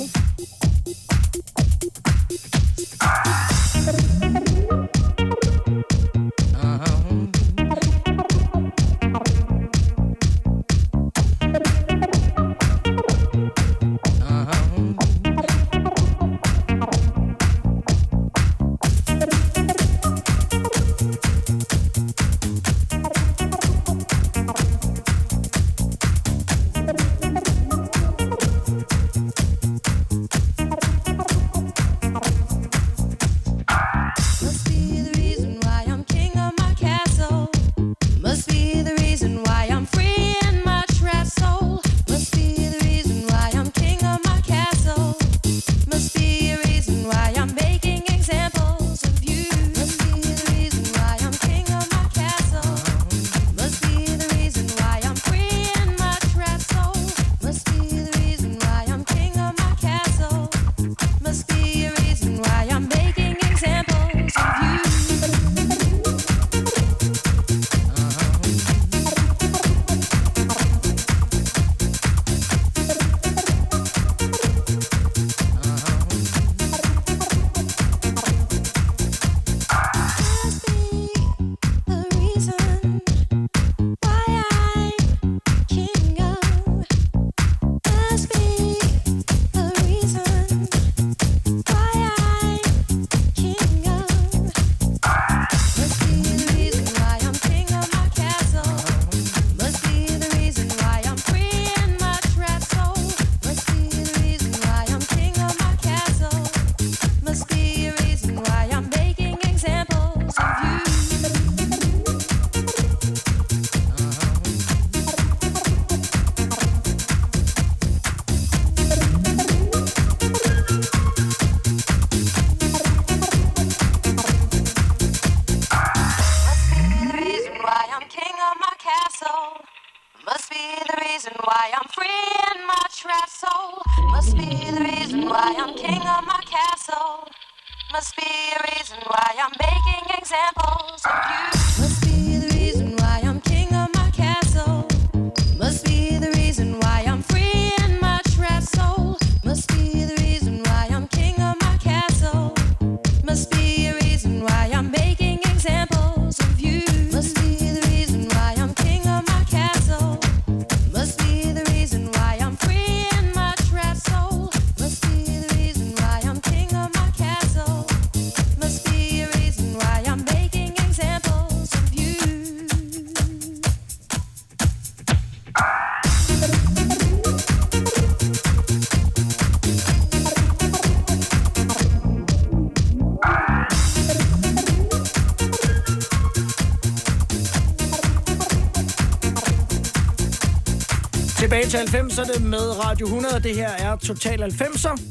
Til 191.77 191.97
90'erne 191.97 192.39
med 192.43 192.85
Radio 192.85 193.05
100. 193.05 193.39
Det 193.43 193.55
her 193.55 193.69
er 193.69 193.95
Total 193.95 194.43
90'er. 194.43 195.01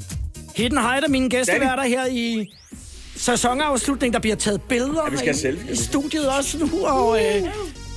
Hidden 0.56 0.78
Heider, 0.78 1.08
mine 1.08 1.30
gæsteværter 1.30 1.82
her 1.82 2.06
i 2.06 2.46
sæsonafslutning. 3.16 4.12
Der 4.14 4.20
bliver 4.20 4.36
taget 4.36 4.62
billeder 4.62 5.02
Ja, 5.04 5.10
vi 5.10 5.16
skal 5.16 5.36
selfie. 5.38 5.72
i 5.72 5.76
studiet 5.76 6.28
også 6.28 6.58
nu. 6.58 6.86
Og 6.86 7.18
øh, 7.24 7.42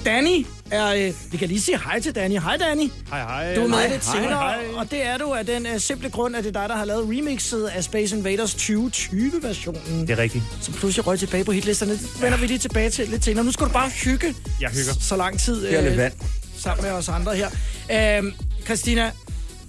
Danny 0.06 0.46
er... 0.72 0.88
Øh, 0.94 1.14
vi 1.32 1.38
kan 1.38 1.48
lige 1.48 1.62
sige 1.62 1.80
hej 1.86 2.00
til 2.00 2.16
Danny. 2.16 2.40
Hej 2.40 2.58
Danny. 2.58 2.90
Hej, 3.10 3.20
hej. 3.22 3.56
Du 3.56 3.64
er 3.64 3.68
med 3.68 3.78
Hej, 3.78 3.88
lidt 3.88 4.06
hej, 4.06 4.16
senere, 4.16 4.38
hej. 4.40 4.58
og 4.76 4.92
det 4.92 5.06
er 5.06 5.18
du 5.18 5.34
af 5.34 5.46
den 5.46 5.66
uh, 5.76 5.78
simple 5.82 6.10
grund, 6.10 6.36
at 6.36 6.44
det 6.44 6.56
er 6.56 6.60
dig, 6.62 6.70
der 6.70 6.76
har 6.76 6.86
lavet 6.86 7.10
remixet 7.10 7.66
af 7.66 7.84
Space 7.84 8.16
Invaders 8.18 8.56
2020-versionen, 8.56 10.02
Det 10.02 10.10
er 10.10 10.18
rigtigt. 10.18 10.44
som 10.62 10.74
pludselig 10.74 11.08
røg 11.08 11.20
tilbage 11.20 11.44
på 11.44 11.52
hitlisterne. 11.52 11.92
Det 11.92 12.22
vender 12.22 12.38
vi 12.38 12.48
lige 12.48 12.58
tilbage 12.60 12.90
til 12.90 13.08
lidt 13.10 13.26
senere. 13.26 13.46
Nu 13.46 13.52
skal 13.52 13.68
du 13.68 13.72
bare 13.72 13.90
hygge 13.90 14.36
Jeg 14.62 14.70
hygger. 14.70 14.94
så 15.02 15.16
lang 15.16 15.40
tid 15.40 15.68
Her 15.70 15.78
er 15.78 15.82
lidt 15.82 15.92
øh, 15.94 15.98
vand. 15.98 16.14
sammen 16.58 16.84
med 16.86 16.92
os 16.92 17.10
andre 17.10 17.36
her. 17.36 17.50
Øhm, 18.18 18.34
Christina, 18.68 19.12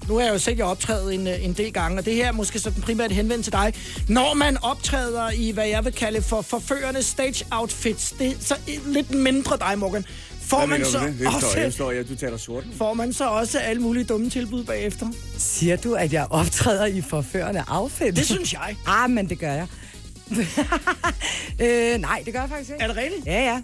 nu 0.09 0.15
har 0.15 0.23
jeg 0.25 0.33
jo 0.33 0.39
set 0.39 0.59
jer 0.59 0.65
optræde 0.65 1.15
en, 1.15 1.27
øh, 1.27 1.45
en 1.45 1.53
del 1.53 1.73
gange, 1.73 1.99
og 1.99 2.05
det 2.05 2.15
her 2.15 2.27
er 2.29 2.33
måske 2.33 2.59
sådan 2.59 2.83
primært 2.83 3.13
henvendt 3.13 3.45
til 3.45 3.53
dig. 3.53 3.75
Når 4.09 4.35
man 4.35 4.57
optræder 4.63 5.31
i, 5.31 5.51
hvad 5.51 5.67
jeg 5.67 5.85
vil 5.85 5.93
kalde 5.93 6.23
for 6.23 6.43
forførende 6.43 7.03
stage 7.03 7.45
outfits, 7.51 8.15
det 8.19 8.27
er 8.27 8.35
så 8.41 8.55
lidt 8.87 9.11
mindre 9.11 9.57
dig, 9.59 9.79
Morgan. 9.79 10.05
Får 10.43 10.67
man 10.67 10.85
så 10.85 10.99
det? 10.99 11.19
Det 11.19 11.33
forstår 11.33 11.49
jeg. 11.49 11.57
Det 11.57 11.57
også, 11.57 11.65
forstår 11.65 11.91
jeg. 11.93 12.09
Du 12.09 12.15
taler 12.15 12.37
sort. 12.37 12.65
får 12.77 12.95
man 12.95 13.13
så 13.13 13.29
også 13.29 13.59
alle 13.59 13.83
mulige 13.83 14.05
dumme 14.05 14.31
tilbud 14.31 14.65
bagefter? 14.65 15.07
Siger 15.39 15.77
du, 15.77 15.95
at 15.95 16.13
jeg 16.13 16.27
optræder 16.31 16.87
i 16.87 17.01
forførende 17.01 17.65
outfit? 17.69 18.17
Det 18.17 18.27
synes 18.27 18.53
jeg. 18.53 18.77
Ah, 18.87 19.11
men 19.11 19.29
det 19.29 19.39
gør 19.39 19.53
jeg. 19.53 19.67
øh, 21.95 22.01
nej, 22.01 22.23
det 22.25 22.33
gør 22.33 22.41
jeg 22.41 22.49
faktisk 22.49 22.71
ikke. 22.71 22.83
Er 22.83 22.87
det 22.89 22.97
rigtigt? 22.97 23.27
Ja, 23.27 23.41
ja. 23.45 23.63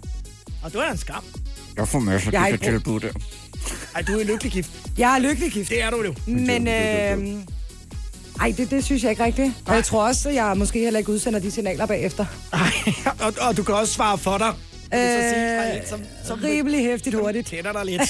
Og 0.63 0.73
du 0.73 0.77
er 0.77 0.91
en 0.91 0.97
skam. 0.97 1.23
Jeg 1.77 1.87
får 1.87 1.99
masser 1.99 2.31
Jeg 2.33 2.41
af 2.47 2.51
ikke 2.51 2.65
tilbud 2.65 2.99
der. 2.99 3.11
Ej, 3.95 4.01
du 4.01 4.19
er 4.19 4.23
lykkelig 4.23 4.51
gift. 4.51 4.69
Jeg 4.97 5.15
er 5.15 5.19
lykkelig 5.19 5.51
gift. 5.51 5.69
Det 5.69 5.83
er 5.83 5.89
du 5.89 6.03
jo. 6.03 6.13
Men, 6.27 6.67
øh, 6.67 7.37
ej, 8.41 8.53
det, 8.57 8.71
det 8.71 8.83
synes 8.85 9.03
jeg 9.03 9.11
ikke 9.11 9.23
rigtigt. 9.23 9.53
Og 9.65 9.75
jeg 9.75 9.83
tror 9.83 10.07
også, 10.07 10.29
at 10.29 10.35
jeg 10.35 10.57
måske 10.57 10.79
heller 10.79 10.97
ikke 10.99 11.11
udsender 11.11 11.39
de 11.39 11.51
signaler 11.51 11.85
bagefter. 11.85 12.25
Ej, 12.53 12.59
og, 13.19 13.33
og 13.41 13.57
du 13.57 13.63
kan 13.63 13.75
også 13.75 13.93
svare 13.93 14.17
for 14.17 14.37
dig. 14.37 14.53
Det 14.91 14.99
vil 15.01 15.09
så 15.09 15.35
ej, 15.35 15.77
Øh, 15.81 15.87
som, 15.89 16.01
som 16.25 16.39
rimelig 16.43 16.79
hæftigt 16.85 17.15
hurtigt. 17.15 17.47
kender 17.49 17.71
dig 17.71 17.85
lidt. 17.85 18.01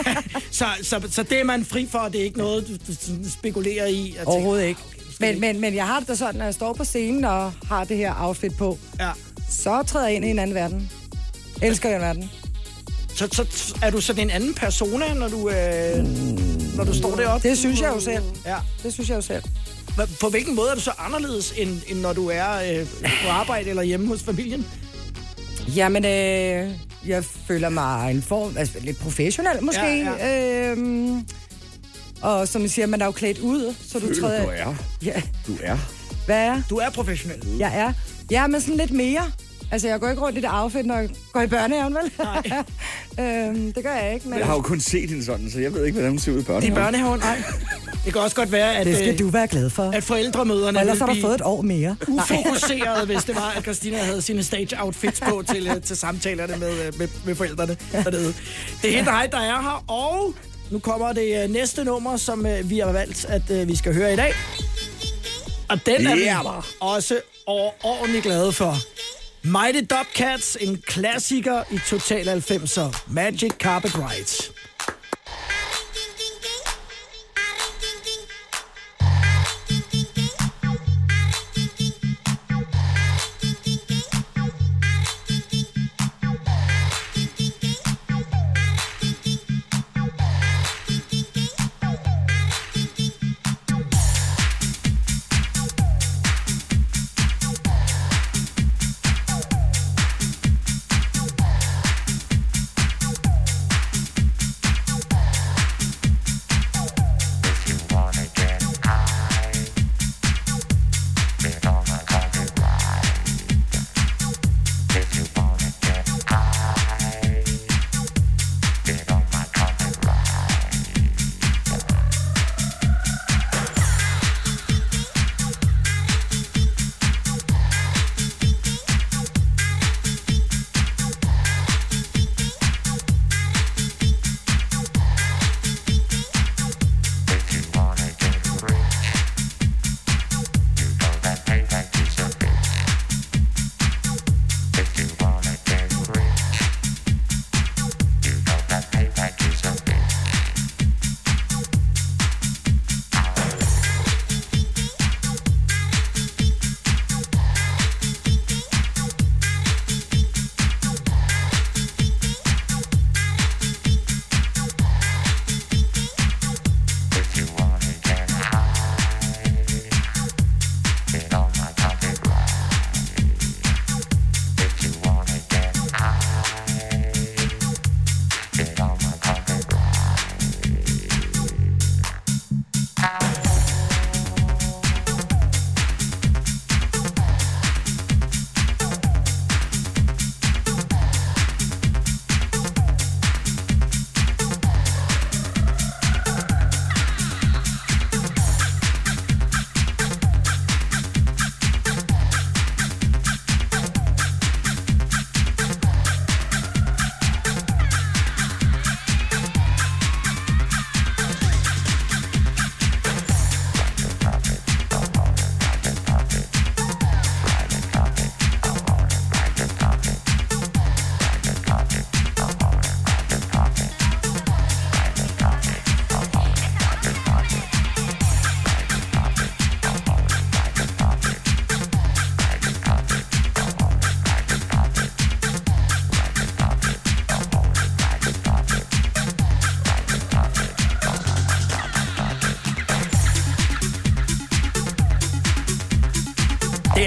så, 0.58 0.64
så, 0.82 1.02
så 1.10 1.22
det 1.22 1.40
er 1.40 1.44
man 1.44 1.64
fri 1.64 1.88
for, 1.90 1.98
det 2.12 2.20
er 2.20 2.24
ikke 2.24 2.38
noget, 2.38 2.68
du, 2.68 2.92
du 3.24 3.30
spekulerer 3.30 3.86
i. 3.86 4.08
at 4.08 4.14
tænke, 4.14 4.26
Overhovedet 4.26 4.64
ikke. 4.66 4.80
skal 5.14 5.32
Men, 5.32 5.40
men, 5.40 5.60
men 5.60 5.74
jeg 5.74 5.86
har 5.86 5.98
det 5.98 6.08
da 6.08 6.14
sådan, 6.14 6.34
når 6.34 6.44
jeg 6.44 6.54
står 6.54 6.72
på 6.72 6.84
scenen 6.84 7.24
og 7.24 7.52
har 7.68 7.84
det 7.84 7.96
her 7.96 8.14
outfit 8.20 8.56
på, 8.56 8.78
Ja. 9.00 9.10
så 9.50 9.82
træder 9.82 10.06
jeg 10.06 10.16
ind 10.16 10.24
i 10.24 10.30
en 10.30 10.38
anden 10.38 10.54
verden. 10.54 10.90
Elsker 11.62 11.88
jeg 11.88 11.96
en 11.96 12.02
verden. 12.02 12.30
Så, 13.16 13.28
så 13.32 13.74
er 13.82 13.90
du 13.90 14.00
sådan 14.00 14.22
en 14.22 14.30
anden 14.30 14.54
persona, 14.54 15.14
når 15.14 15.28
du, 15.28 15.50
øh, 15.50 16.04
når 16.76 16.84
du 16.84 16.94
står 16.94 17.16
deroppe? 17.16 17.48
Det 17.48 17.58
synes 17.58 17.80
jeg 17.80 17.92
jo 17.94 18.00
selv. 18.00 18.22
Ja. 18.46 18.56
Det 18.82 18.92
synes 18.92 19.08
jeg 19.08 19.16
jo 19.16 19.20
selv. 19.20 19.42
På 20.20 20.28
hvilken 20.28 20.54
måde 20.54 20.70
er 20.70 20.74
du 20.74 20.80
så 20.80 20.92
anderledes, 20.98 21.54
end, 21.56 21.80
end 21.86 21.98
når 22.00 22.12
du 22.12 22.28
er 22.28 22.78
øh, 22.80 22.86
på 23.24 23.28
arbejde 23.30 23.70
eller 23.70 23.82
hjemme 23.82 24.06
hos 24.06 24.22
familien? 24.22 24.66
Jamen, 25.76 26.04
øh, 26.04 26.70
jeg 27.06 27.24
føler 27.24 27.68
mig 27.68 28.10
en 28.10 28.22
form, 28.22 28.56
altså 28.56 28.74
lidt 28.80 28.98
professionel 28.98 29.62
måske. 29.64 30.04
Ja, 30.20 30.70
Øhm, 30.70 31.26
og 32.22 32.48
som 32.48 32.62
jeg 32.62 32.70
siger, 32.70 32.86
man 32.86 33.00
er 33.00 33.04
jo 33.06 33.12
klædt 33.12 33.38
ud, 33.38 33.74
så 33.88 33.98
du 33.98 34.06
Føler 34.06 34.20
træder... 34.20 34.42
du 34.42 34.48
er. 34.54 34.74
Ja, 35.04 35.22
Du 35.46 35.56
er. 35.62 35.76
hvad 36.26 36.36
er? 36.46 36.62
Du 36.70 36.76
er 36.76 36.90
professionel. 36.90 37.56
Jeg 37.58 37.78
er. 37.78 37.92
Ja, 38.30 38.46
men 38.46 38.60
sådan 38.60 38.76
lidt 38.76 38.90
mere. 38.90 39.32
Altså, 39.74 39.88
jeg 39.88 40.00
går 40.00 40.08
ikke 40.10 40.22
rundt 40.22 40.38
i 40.38 40.40
det 40.40 40.50
outfit, 40.52 40.86
når 40.86 40.96
jeg 40.98 41.08
går 41.32 41.40
i 41.40 41.46
børnehaven, 41.46 41.94
vel? 41.94 42.12
Nej. 42.18 42.64
øhm, 43.48 43.72
det 43.72 43.84
gør 43.84 43.92
jeg 43.94 44.14
ikke, 44.14 44.28
men... 44.28 44.38
Jeg 44.38 44.46
har 44.46 44.54
jo 44.54 44.60
kun 44.60 44.80
set 44.80 45.08
hende 45.10 45.24
sådan, 45.24 45.50
så 45.50 45.60
jeg 45.60 45.74
ved 45.74 45.84
ikke, 45.84 45.94
hvordan 45.94 46.10
hun 46.10 46.18
ser 46.18 46.32
ud 46.32 46.36
i 46.38 46.40
I 46.40 46.44
børnehaven. 46.44 46.74
børnehaven? 46.74 47.18
Nej. 47.20 47.42
Det 48.04 48.12
kan 48.12 48.22
også 48.22 48.36
godt 48.36 48.52
være, 48.52 48.76
at, 48.76 48.86
Det 48.86 48.96
skal 48.96 49.12
øh, 49.12 49.18
du 49.18 49.28
være 49.28 49.46
glad 49.48 49.70
for. 49.70 49.90
at 49.90 50.02
forældremøderne 50.04 50.80
Ellers 50.80 50.94
vil 51.00 51.06
har 51.06 51.14
du 51.14 51.20
fået 51.20 51.34
et 51.34 51.40
år 51.44 51.62
mere. 51.62 51.96
ufokuseret, 52.08 53.06
hvis 53.06 53.24
det 53.24 53.34
var, 53.34 53.52
at 53.56 53.62
Christina 53.62 53.98
havde 53.98 54.22
sine 54.22 54.42
stage 54.42 54.68
outfits 54.82 55.20
på 55.20 55.42
til, 55.52 55.66
øh, 55.66 55.82
til 55.82 55.96
samtalerne 55.96 56.56
med, 56.56 56.86
øh, 56.86 56.98
med, 56.98 57.08
med 57.26 57.34
forældrene 57.34 57.76
dernede. 57.92 58.34
Det 58.82 58.90
er 58.90 58.94
helt 58.94 59.06
dig, 59.06 59.28
der 59.32 59.38
er 59.38 59.62
her, 59.62 59.84
og 59.88 60.34
nu 60.70 60.78
kommer 60.78 61.12
det 61.12 61.42
øh, 61.44 61.50
næste 61.50 61.84
nummer, 61.84 62.16
som 62.16 62.46
vi 62.64 62.78
har 62.78 62.92
valgt, 62.92 63.24
at 63.28 63.68
vi 63.68 63.76
skal 63.76 63.94
høre 63.94 64.12
i 64.12 64.16
dag. 64.16 64.32
Og 65.68 65.86
den 65.86 66.06
er 66.06 66.14
vi 66.14 66.22
Ja. 66.22 66.38
også 66.80 67.20
overordentligt 67.46 68.22
glade 68.24 68.52
for. 68.52 68.76
Mighty 69.46 69.80
Dubcats, 69.80 70.56
en 70.60 70.80
klassiker 70.80 71.62
i 71.70 71.78
Total 71.88 72.28
90'er. 72.28 73.04
Magic 73.08 73.50
Carpet 73.58 73.94
Ride. 73.94 74.53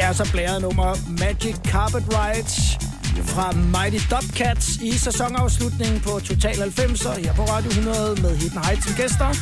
Er 0.07 0.13
så 0.13 0.31
blæret 0.31 0.61
nummer 0.61 0.95
Magic 1.19 1.55
Carpet 1.63 2.05
Rides 2.11 2.77
fra 3.23 3.51
Mighty 3.51 4.05
Dubcats 4.11 4.75
i 4.75 4.91
sæsonafslutningen 4.91 6.01
på 6.01 6.19
Total 6.19 6.55
90'er 6.55 7.19
her 7.19 7.33
på 7.33 7.43
Radio 7.43 7.69
100 7.69 8.21
med 8.21 8.37
Hidden 8.37 8.63
Heights 8.63 8.85
som 8.85 8.95
gæster. 8.95 9.33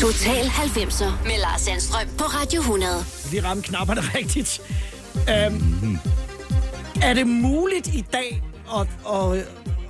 Total 0.00 0.44
90'er 0.44 1.26
med 1.28 1.40
Lars 1.40 1.60
Sandstrøm 1.60 2.06
på 2.18 2.24
Radio 2.24 2.60
100. 2.60 3.04
Vi 3.30 3.40
ramte 3.40 3.68
knapperne 3.68 4.00
rigtigt. 4.18 4.60
Øhm, 5.16 5.98
er 7.02 7.14
det 7.14 7.26
muligt 7.26 7.86
i 7.86 8.04
dag 8.12 8.42
at, 8.74 8.86
at, 9.12 9.46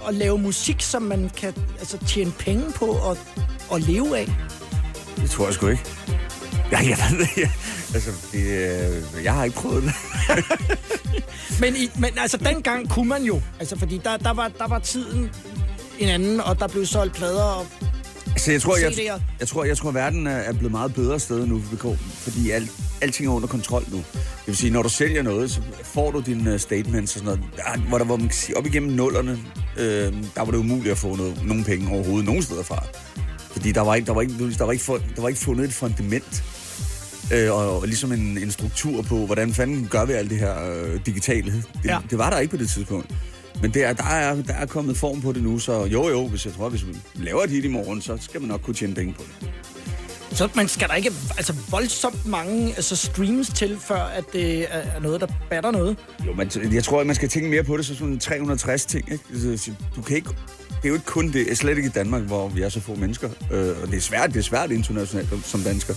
at 0.09 0.15
lave 0.15 0.39
musik, 0.39 0.83
som 0.83 1.03
man 1.03 1.31
kan 1.37 1.55
altså, 1.79 1.99
tjene 2.07 2.33
penge 2.39 2.73
på 2.73 2.87
og, 2.87 3.19
og 3.69 3.81
leve 3.81 4.19
af? 4.19 4.27
Det 5.17 5.31
tror 5.31 5.45
jeg 5.45 5.55
sgu 5.55 5.67
ikke. 5.67 5.85
Ja, 6.73 6.79
jeg 6.79 6.99
ved 7.11 7.19
det. 7.19 7.29
Jeg, 7.37 7.51
altså, 7.95 8.11
det, 8.33 8.41
øh, 8.41 9.25
jeg 9.25 9.35
har 9.35 9.45
ikke 9.45 9.57
prøvet 9.57 9.83
det. 9.83 9.93
Men, 11.61 11.77
i, 11.77 11.91
men 11.99 12.11
altså, 12.19 12.37
dengang 12.37 12.91
kunne 12.91 13.09
man 13.09 13.23
jo. 13.23 13.41
Altså, 13.61 13.79
fordi 13.79 14.01
der, 14.05 14.17
der, 14.17 14.33
var, 14.33 14.49
der 14.59 14.69
var 14.69 14.79
tiden 14.79 15.31
en 15.99 16.09
anden, 16.09 16.41
og 16.41 16.61
der 16.61 16.69
blev 16.69 16.87
solgt 16.87 17.15
plader. 17.15 17.43
Og, 17.43 17.67
Altså, 18.33 18.53
jeg 18.53 18.63
tror, 18.63 18.77
jeg, 18.77 18.89
CD'er. 18.91 19.21
jeg, 19.41 19.49
tror, 19.49 19.65
jeg 19.65 19.77
tror, 19.77 19.89
at 19.89 19.95
verden 19.95 20.27
er 20.27 20.53
blevet 20.53 20.71
meget 20.71 20.95
bedre 20.95 21.21
sted 21.21 21.47
nu, 21.47 21.59
VK, 21.59 21.99
fordi 22.01 22.51
alt, 22.51 22.71
alting 23.01 23.29
er 23.29 23.33
under 23.33 23.49
kontrol 23.49 23.85
nu. 23.91 23.97
Det 23.97 24.47
vil 24.47 24.57
sige, 24.57 24.71
når 24.71 24.83
du 24.83 24.89
sælger 24.89 25.23
noget, 25.23 25.51
så 25.51 25.61
får 25.85 26.11
du 26.11 26.21
dine 26.21 26.55
uh, 26.55 26.61
statements 26.61 27.17
og 27.17 27.19
sådan 27.19 27.39
noget. 27.39 27.41
Der, 27.57 27.89
hvor, 27.89 27.99
der, 27.99 28.05
hvor 28.05 28.17
man 28.17 28.29
kan 28.29 28.37
sige, 28.37 28.57
op 28.57 28.67
igennem 28.67 28.93
nullerne, 28.93 29.39
øh, 29.79 30.13
der 30.35 30.39
var 30.45 30.45
det 30.45 30.59
umuligt 30.59 30.93
at 30.93 30.99
få 30.99 31.17
noget, 31.17 31.45
nogen 31.45 31.65
penge 31.65 31.93
overhovedet 31.95 32.27
nogen 32.27 32.43
steder 32.43 32.63
fra. 32.63 32.85
Fordi 33.53 33.73
der 33.73 33.81
var 33.81 33.95
ikke, 33.95 34.07
der 34.07 34.13
var 34.13 34.21
ikke, 34.21 34.35
der 34.59 34.65
var 34.65 34.73
ikke, 34.73 34.85
der 35.17 35.21
var 35.23 35.29
ikke 35.29 35.41
fundet 35.41 35.65
et 35.65 35.73
fundament 35.73 36.45
øh, 37.33 37.53
og, 37.53 37.87
ligesom 37.87 38.13
en, 38.13 38.39
en 38.39 38.51
struktur 38.51 39.03
på, 39.03 39.27
hvordan 39.27 39.55
fanden 39.55 39.89
gør 39.91 40.05
vi 40.05 40.13
alt 40.13 40.31
det 40.31 40.39
her 40.39 40.71
øh, 40.73 41.01
digitale. 41.07 41.53
Det, 41.53 41.65
Ja. 41.85 41.93
ja. 41.95 41.99
det 42.11 42.19
var 42.19 42.31
der 42.31 42.39
ikke 42.39 42.51
på 42.51 42.57
det 42.57 42.69
tidspunkt. 42.69 43.11
Men 43.63 43.75
det 43.75 43.85
er, 43.85 43.93
der, 43.93 44.05
er, 44.05 44.43
der 44.43 44.55
er 44.55 44.67
kommet 44.67 44.97
form 44.97 45.21
på 45.21 45.33
det 45.33 45.43
nu, 45.43 45.59
så 45.59 45.85
jo 45.85 46.09
jo, 46.09 46.27
hvis 46.27 46.47
jeg 46.47 46.55
tror, 46.55 46.69
hvis 46.69 46.87
vi 46.87 46.93
laver 47.15 47.43
et 47.43 47.51
hit 47.51 47.65
i 47.65 47.69
morgen, 47.69 48.03
så 48.03 48.19
skal 48.21 48.41
man 48.41 48.49
nok 48.49 48.61
kunne 48.61 48.75
tjene 48.75 48.95
penge 48.95 49.13
på 49.15 49.23
det. 49.41 49.51
så 50.39 50.49
man 50.55 50.69
skal 50.69 50.89
der 50.89 50.95
ikke 50.95 51.13
altså, 51.37 51.55
voldsomt 51.71 52.27
mange 52.27 52.67
altså, 52.67 52.97
streams 52.97 53.49
til, 53.49 53.79
før 53.81 54.03
at 54.03 54.25
det 54.33 54.67
er 54.75 55.01
noget, 55.01 55.21
der 55.21 55.27
batter 55.51 55.71
noget. 55.71 55.97
Jo, 56.27 56.33
men 56.35 56.51
jeg 56.75 56.85
tror, 56.85 57.01
at 57.01 57.07
man 57.07 57.15
skal 57.17 57.29
tænke 57.29 57.49
mere 57.51 57.65
på 57.65 57.77
det 57.77 57.87
som 57.87 57.97
sådan 57.97 58.19
360 58.19 58.85
ting. 58.87 59.13
Ikke? 59.13 59.25
Altså, 59.33 59.71
Du 59.97 60.03
kan 60.03 60.17
ikke, 60.17 60.29
det 60.69 60.85
er 60.85 60.89
jo 60.89 60.95
ikke 60.95 61.07
kun 61.07 61.33
det, 61.33 61.59
slet 61.59 61.77
ikke 61.77 61.89
i 61.89 61.93
Danmark, 61.93 62.23
hvor 62.23 62.49
vi 62.49 62.63
er 62.63 62.69
så 62.69 62.81
få 62.81 62.95
mennesker. 62.95 63.29
Øh, 63.51 63.69
og 63.83 63.89
det 63.89 63.97
er 63.97 64.01
svært, 64.01 64.31
det 64.31 64.39
er 64.39 64.43
svært 64.43 64.71
internationalt 64.71 65.29
som 65.45 65.61
dansker. 65.61 65.95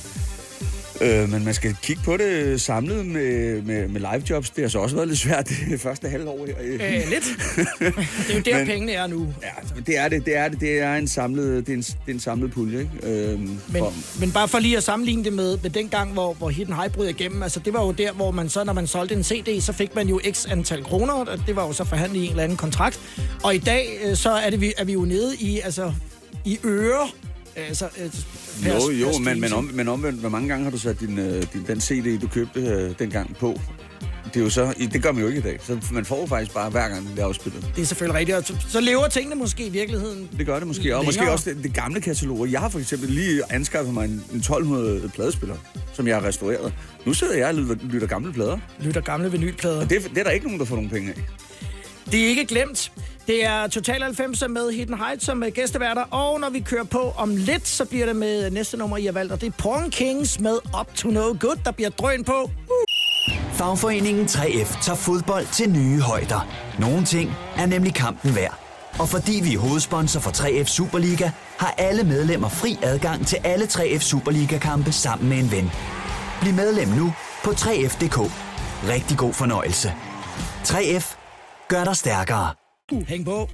Øh, 1.01 1.29
men 1.29 1.45
man 1.45 1.53
skal 1.53 1.75
kigge 1.83 2.01
på 2.05 2.17
det 2.17 2.61
samlet 2.61 3.05
med, 3.05 3.61
med, 3.61 3.87
med 3.87 3.99
live 4.01 4.23
jobs. 4.29 4.49
Det 4.49 4.63
har 4.63 4.69
så 4.69 4.79
også 4.79 4.95
været 4.95 5.07
lidt 5.07 5.19
svært 5.19 5.47
det 5.69 5.81
første 5.87 6.09
halvår 6.09 6.45
her. 6.47 6.55
Øh, 6.61 7.09
lidt. 7.09 7.23
det 8.27 8.29
er 8.29 8.35
jo 8.35 8.41
der, 8.45 8.57
Men- 8.57 8.67
pengene 8.67 8.91
er 8.91 9.07
nu. 9.07 9.27
Ja, 9.43 9.81
det 9.87 9.97
er 9.97 10.07
det, 10.09 10.25
det 10.25 10.37
er 10.37 10.47
det. 10.47 10.59
Det 10.59 10.79
er 10.79 10.95
en 10.95 11.07
samlet, 11.07 11.67
det 11.67 11.73
er 11.73 11.77
en, 11.77 11.81
det 11.81 11.95
er 12.07 12.11
en 12.13 12.19
samlet 12.19 12.51
pulje, 12.51 12.79
ikke? 12.79 12.91
Øhm, 13.31 13.39
Men, 13.39 13.59
for- 13.77 14.19
men 14.19 14.31
bare 14.31 14.47
for 14.47 14.59
lige 14.59 14.77
at 14.77 14.83
sammenligne 14.83 15.23
det 15.23 15.33
med, 15.33 15.57
med 15.63 15.69
den 15.69 15.87
gang, 15.89 16.13
hvor, 16.13 16.33
hvor 16.33 16.49
Hidden 16.49 16.75
High 16.75 16.91
brød 16.91 17.07
igennem, 17.07 17.43
altså 17.43 17.59
det 17.59 17.73
var 17.73 17.85
jo 17.85 17.91
der, 17.91 18.11
hvor 18.11 18.31
man 18.31 18.49
så, 18.49 18.63
når 18.63 18.73
man 18.73 18.87
solgte 18.87 19.15
en 19.15 19.23
CD, 19.23 19.61
så 19.61 19.73
fik 19.73 19.95
man 19.95 20.07
jo 20.07 20.21
x 20.31 20.45
antal 20.49 20.83
kroner, 20.83 21.13
og 21.13 21.39
det 21.47 21.55
var 21.55 21.67
jo 21.67 21.73
så 21.73 21.83
forhandlet 21.83 22.19
i 22.21 22.23
en 22.23 22.29
eller 22.29 22.43
anden 22.43 22.57
kontrakt. 22.57 22.99
Og 23.43 23.55
i 23.55 23.57
dag, 23.57 23.87
øh, 24.05 24.15
så 24.15 24.29
er, 24.31 24.49
det, 24.49 24.61
vi, 24.61 24.73
er 24.77 24.83
vi 24.83 24.93
jo 24.93 25.01
nede 25.05 25.35
i, 25.39 25.59
altså, 25.63 25.93
i 26.45 26.59
øre. 26.63 27.07
Altså, 27.55 27.85
øh, 27.85 28.09
per- 28.63 28.73
Jo, 28.73 28.79
per 28.87 28.93
jo, 28.93 29.07
stream, 29.11 29.21
men, 29.23 29.41
men, 29.41 29.53
om, 29.53 29.63
men 29.73 29.87
omvendt, 29.87 30.19
hvor 30.19 30.29
mange 30.29 30.47
gange 30.49 30.63
har 30.63 30.71
du 30.71 30.77
sat 30.77 30.99
din, 30.99 31.19
øh, 31.19 31.43
din, 31.53 31.63
den 31.67 31.81
CD, 31.81 32.19
du 32.21 32.27
købte 32.27 32.59
øh, 32.59 32.91
dengang 32.99 33.35
på? 33.35 33.59
Det 34.25 34.39
er 34.41 34.43
jo 34.43 34.49
så, 34.49 34.73
det 34.93 35.01
gør 35.03 35.11
man 35.11 35.21
jo 35.21 35.27
ikke 35.27 35.39
i 35.39 35.41
dag. 35.41 35.59
Så 35.63 35.77
man 35.91 36.05
får 36.05 36.19
jo 36.21 36.25
faktisk 36.25 36.53
bare 36.53 36.69
hver 36.69 36.87
gang, 36.89 37.09
det 37.15 37.19
er 37.19 37.25
afspillet. 37.25 37.67
Det 37.75 37.81
er 37.81 37.85
selvfølgelig 37.85 38.19
rigtigt. 38.19 38.37
Og 38.37 38.43
så, 38.45 38.55
så 38.69 38.79
lever 38.81 39.07
tingene 39.07 39.35
måske 39.35 39.65
i 39.65 39.69
virkeligheden. 39.69 40.29
Det 40.37 40.45
gør 40.45 40.57
det 40.59 40.67
måske. 40.67 40.95
Og 40.97 41.05
måske 41.05 41.19
Længere. 41.19 41.33
også 41.33 41.49
det, 41.49 41.63
det 41.63 41.73
gamle 41.73 42.01
katalog. 42.01 42.51
Jeg 42.51 42.59
har 42.59 42.69
for 42.69 42.79
eksempel 42.79 43.09
lige 43.09 43.41
anskaffet 43.49 43.93
mig 43.93 44.05
en, 44.05 44.11
en 44.31 44.37
1200 44.37 45.09
pladespiller, 45.13 45.55
som 45.93 46.07
jeg 46.07 46.15
har 46.15 46.23
restaureret. 46.27 46.73
Nu 47.05 47.13
sidder 47.13 47.35
jeg 47.37 47.47
og 47.47 47.55
lytter, 47.55 47.75
lytter 47.83 48.07
gamle 48.07 48.33
plader. 48.33 48.57
Lytter 48.79 49.01
gamle 49.01 49.31
vinylplader. 49.31 49.81
Og 49.81 49.89
det, 49.89 50.09
det 50.09 50.17
er 50.17 50.23
der 50.23 50.31
ikke 50.31 50.45
nogen, 50.45 50.59
der 50.59 50.65
får 50.65 50.75
nogen 50.75 50.89
penge 50.89 51.09
af. 51.09 51.15
Det 52.11 52.23
er 52.23 52.27
ikke 52.27 52.45
glemt. 52.45 52.91
Det 53.27 53.45
er 53.45 53.67
Total 53.67 54.01
90 54.03 54.43
med 54.49 54.71
Hidden 54.71 54.97
Heights 54.97 55.25
som 55.25 55.43
øh, 55.43 55.51
gæsteværter, 55.51 56.01
og 56.01 56.39
når 56.39 56.49
vi 56.49 56.59
kører 56.59 56.83
på 56.83 57.13
om 57.17 57.35
lidt, 57.35 57.67
så 57.67 57.85
bliver 57.85 58.05
det 58.05 58.15
med 58.15 58.45
øh, 58.45 58.51
næste 58.51 58.77
nummer, 58.77 58.97
I 58.97 59.05
har 59.05 59.11
valgt, 59.11 59.31
og 59.33 59.41
det 59.41 59.47
er 59.47 59.51
Porn 59.57 59.89
Kings 59.89 60.39
med 60.39 60.57
Up 60.79 60.95
to 60.95 61.09
No 61.09 61.35
Good, 61.39 61.57
der 61.65 61.71
bliver 61.71 61.89
drøn 61.89 62.23
på. 62.23 62.43
Uh! 62.43 62.85
Fagforeningen 63.53 64.25
3F 64.25 64.83
tager 64.83 64.95
fodbold 64.95 65.45
til 65.53 65.69
nye 65.69 66.01
højder. 66.01 66.47
Nogle 66.79 67.05
ting 67.05 67.31
er 67.57 67.65
nemlig 67.65 67.93
kampen 67.93 68.35
værd. 68.35 68.59
Og 68.99 69.09
fordi 69.09 69.41
vi 69.43 69.53
er 69.53 69.59
hovedsponsor 69.59 70.19
for 70.19 70.31
3F 70.31 70.65
Superliga, 70.65 71.31
har 71.57 71.75
alle 71.77 72.03
medlemmer 72.03 72.49
fri 72.49 72.77
adgang 72.83 73.27
til 73.27 73.37
alle 73.43 73.65
3F 73.65 73.99
Superliga-kampe 73.99 74.91
sammen 74.91 75.29
med 75.29 75.37
en 75.37 75.51
ven. 75.51 75.71
Bliv 76.41 76.53
medlem 76.53 76.87
nu 76.87 77.13
på 77.43 77.51
3F.dk. 77.51 78.17
Rigtig 78.89 79.17
god 79.17 79.33
fornøjelse. 79.33 79.93
3F 80.63 81.15
gør 81.67 81.83
dig 81.83 81.95
stærkere. 81.95 82.64
Hæng 82.91 83.25
på. 83.25 83.49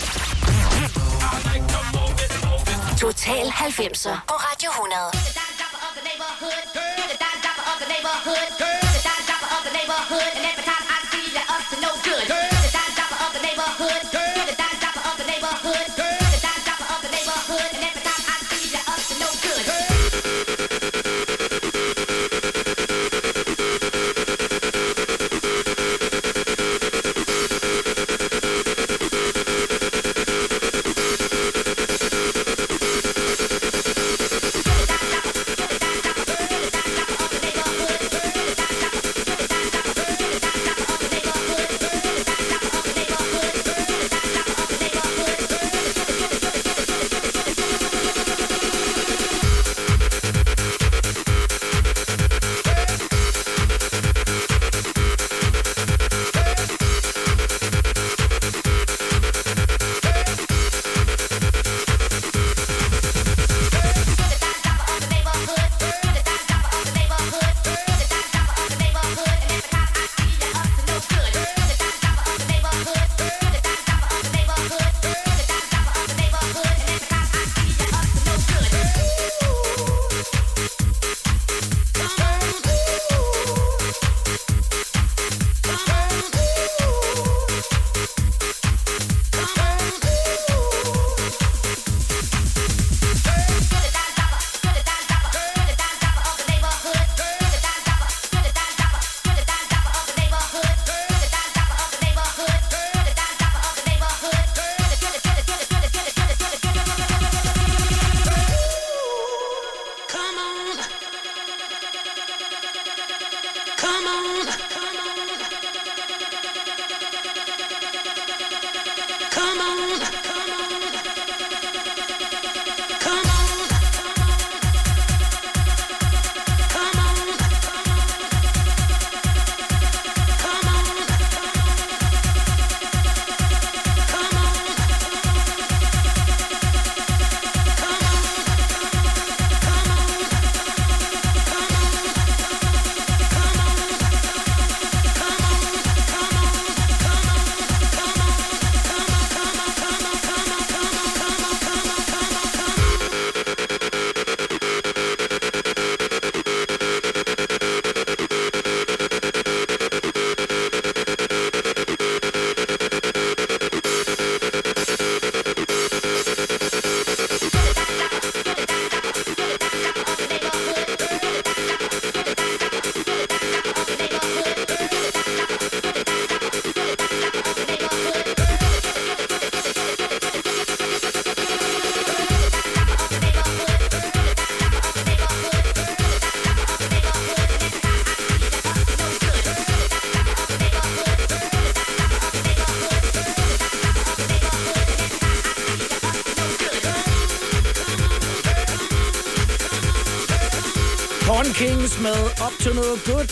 Total 2.99 3.47
90'er 3.47 4.19
på 4.27 4.33
Radio 4.33 4.69
100. 4.71 5.11
Up 15.53 16.00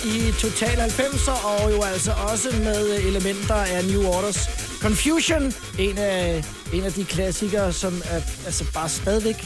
i 0.05 0.31
Total 0.31 0.77
90'er, 0.77 1.45
og 1.45 1.71
jo 1.71 1.83
altså 1.83 2.11
også 2.31 2.49
med 2.63 2.99
elementer 3.03 3.55
af 3.55 3.85
New 3.85 4.03
Orders 4.03 4.49
Confusion, 4.81 5.53
en 5.79 5.97
af, 5.97 6.43
en 6.73 6.83
af 6.83 6.91
de 6.93 7.05
klassikere, 7.05 7.73
som 7.73 8.01
er, 8.09 8.21
altså 8.45 8.65
bare 8.73 8.89
stadigvæk 8.89 9.45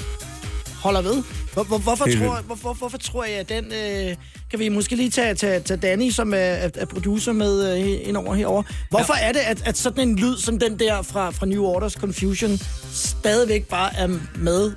holder 0.81 1.01
ved. 1.01 1.23
Hvor, 1.53 1.63
hvor, 1.63 1.77
hvorfor, 1.77 2.05
Helt 2.05 2.19
tror, 2.19 2.41
hvor, 2.41 2.55
hvor, 2.55 2.73
hvorfor 2.73 2.97
tror 2.97 3.23
jeg, 3.23 3.33
at 3.33 3.49
den... 3.49 3.65
Øh, 3.65 4.15
kan 4.51 4.59
vi 4.59 4.69
måske 4.69 4.95
lige 4.95 5.09
tage, 5.09 5.35
tage, 5.35 5.59
tage 5.59 5.77
Danny, 5.77 6.09
som 6.09 6.33
er, 6.33 6.37
er, 6.37 6.69
er 6.75 6.85
producer 6.85 7.31
med 7.31 7.79
øh, 7.79 8.07
indover 8.07 8.35
herover. 8.35 8.63
Hvorfor 8.89 9.13
ja. 9.17 9.27
er 9.27 9.31
det, 9.31 9.39
at, 9.39 9.67
at 9.67 9.77
sådan 9.77 10.09
en 10.09 10.15
lyd 10.15 10.37
som 10.37 10.59
den 10.59 10.79
der 10.79 11.01
fra, 11.01 11.29
fra 11.29 11.45
New 11.45 11.63
Orders 11.63 11.93
Confusion 11.93 12.51
stadigvæk 12.93 13.67
bare 13.67 13.95
er 13.95 14.07
med 14.35 14.71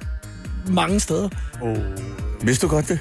mange 0.69 1.01
steder? 1.01 1.29
Oh. 1.63 1.77
Vidste 2.43 2.67
du 2.67 2.71
godt 2.71 2.89
det? 2.89 2.99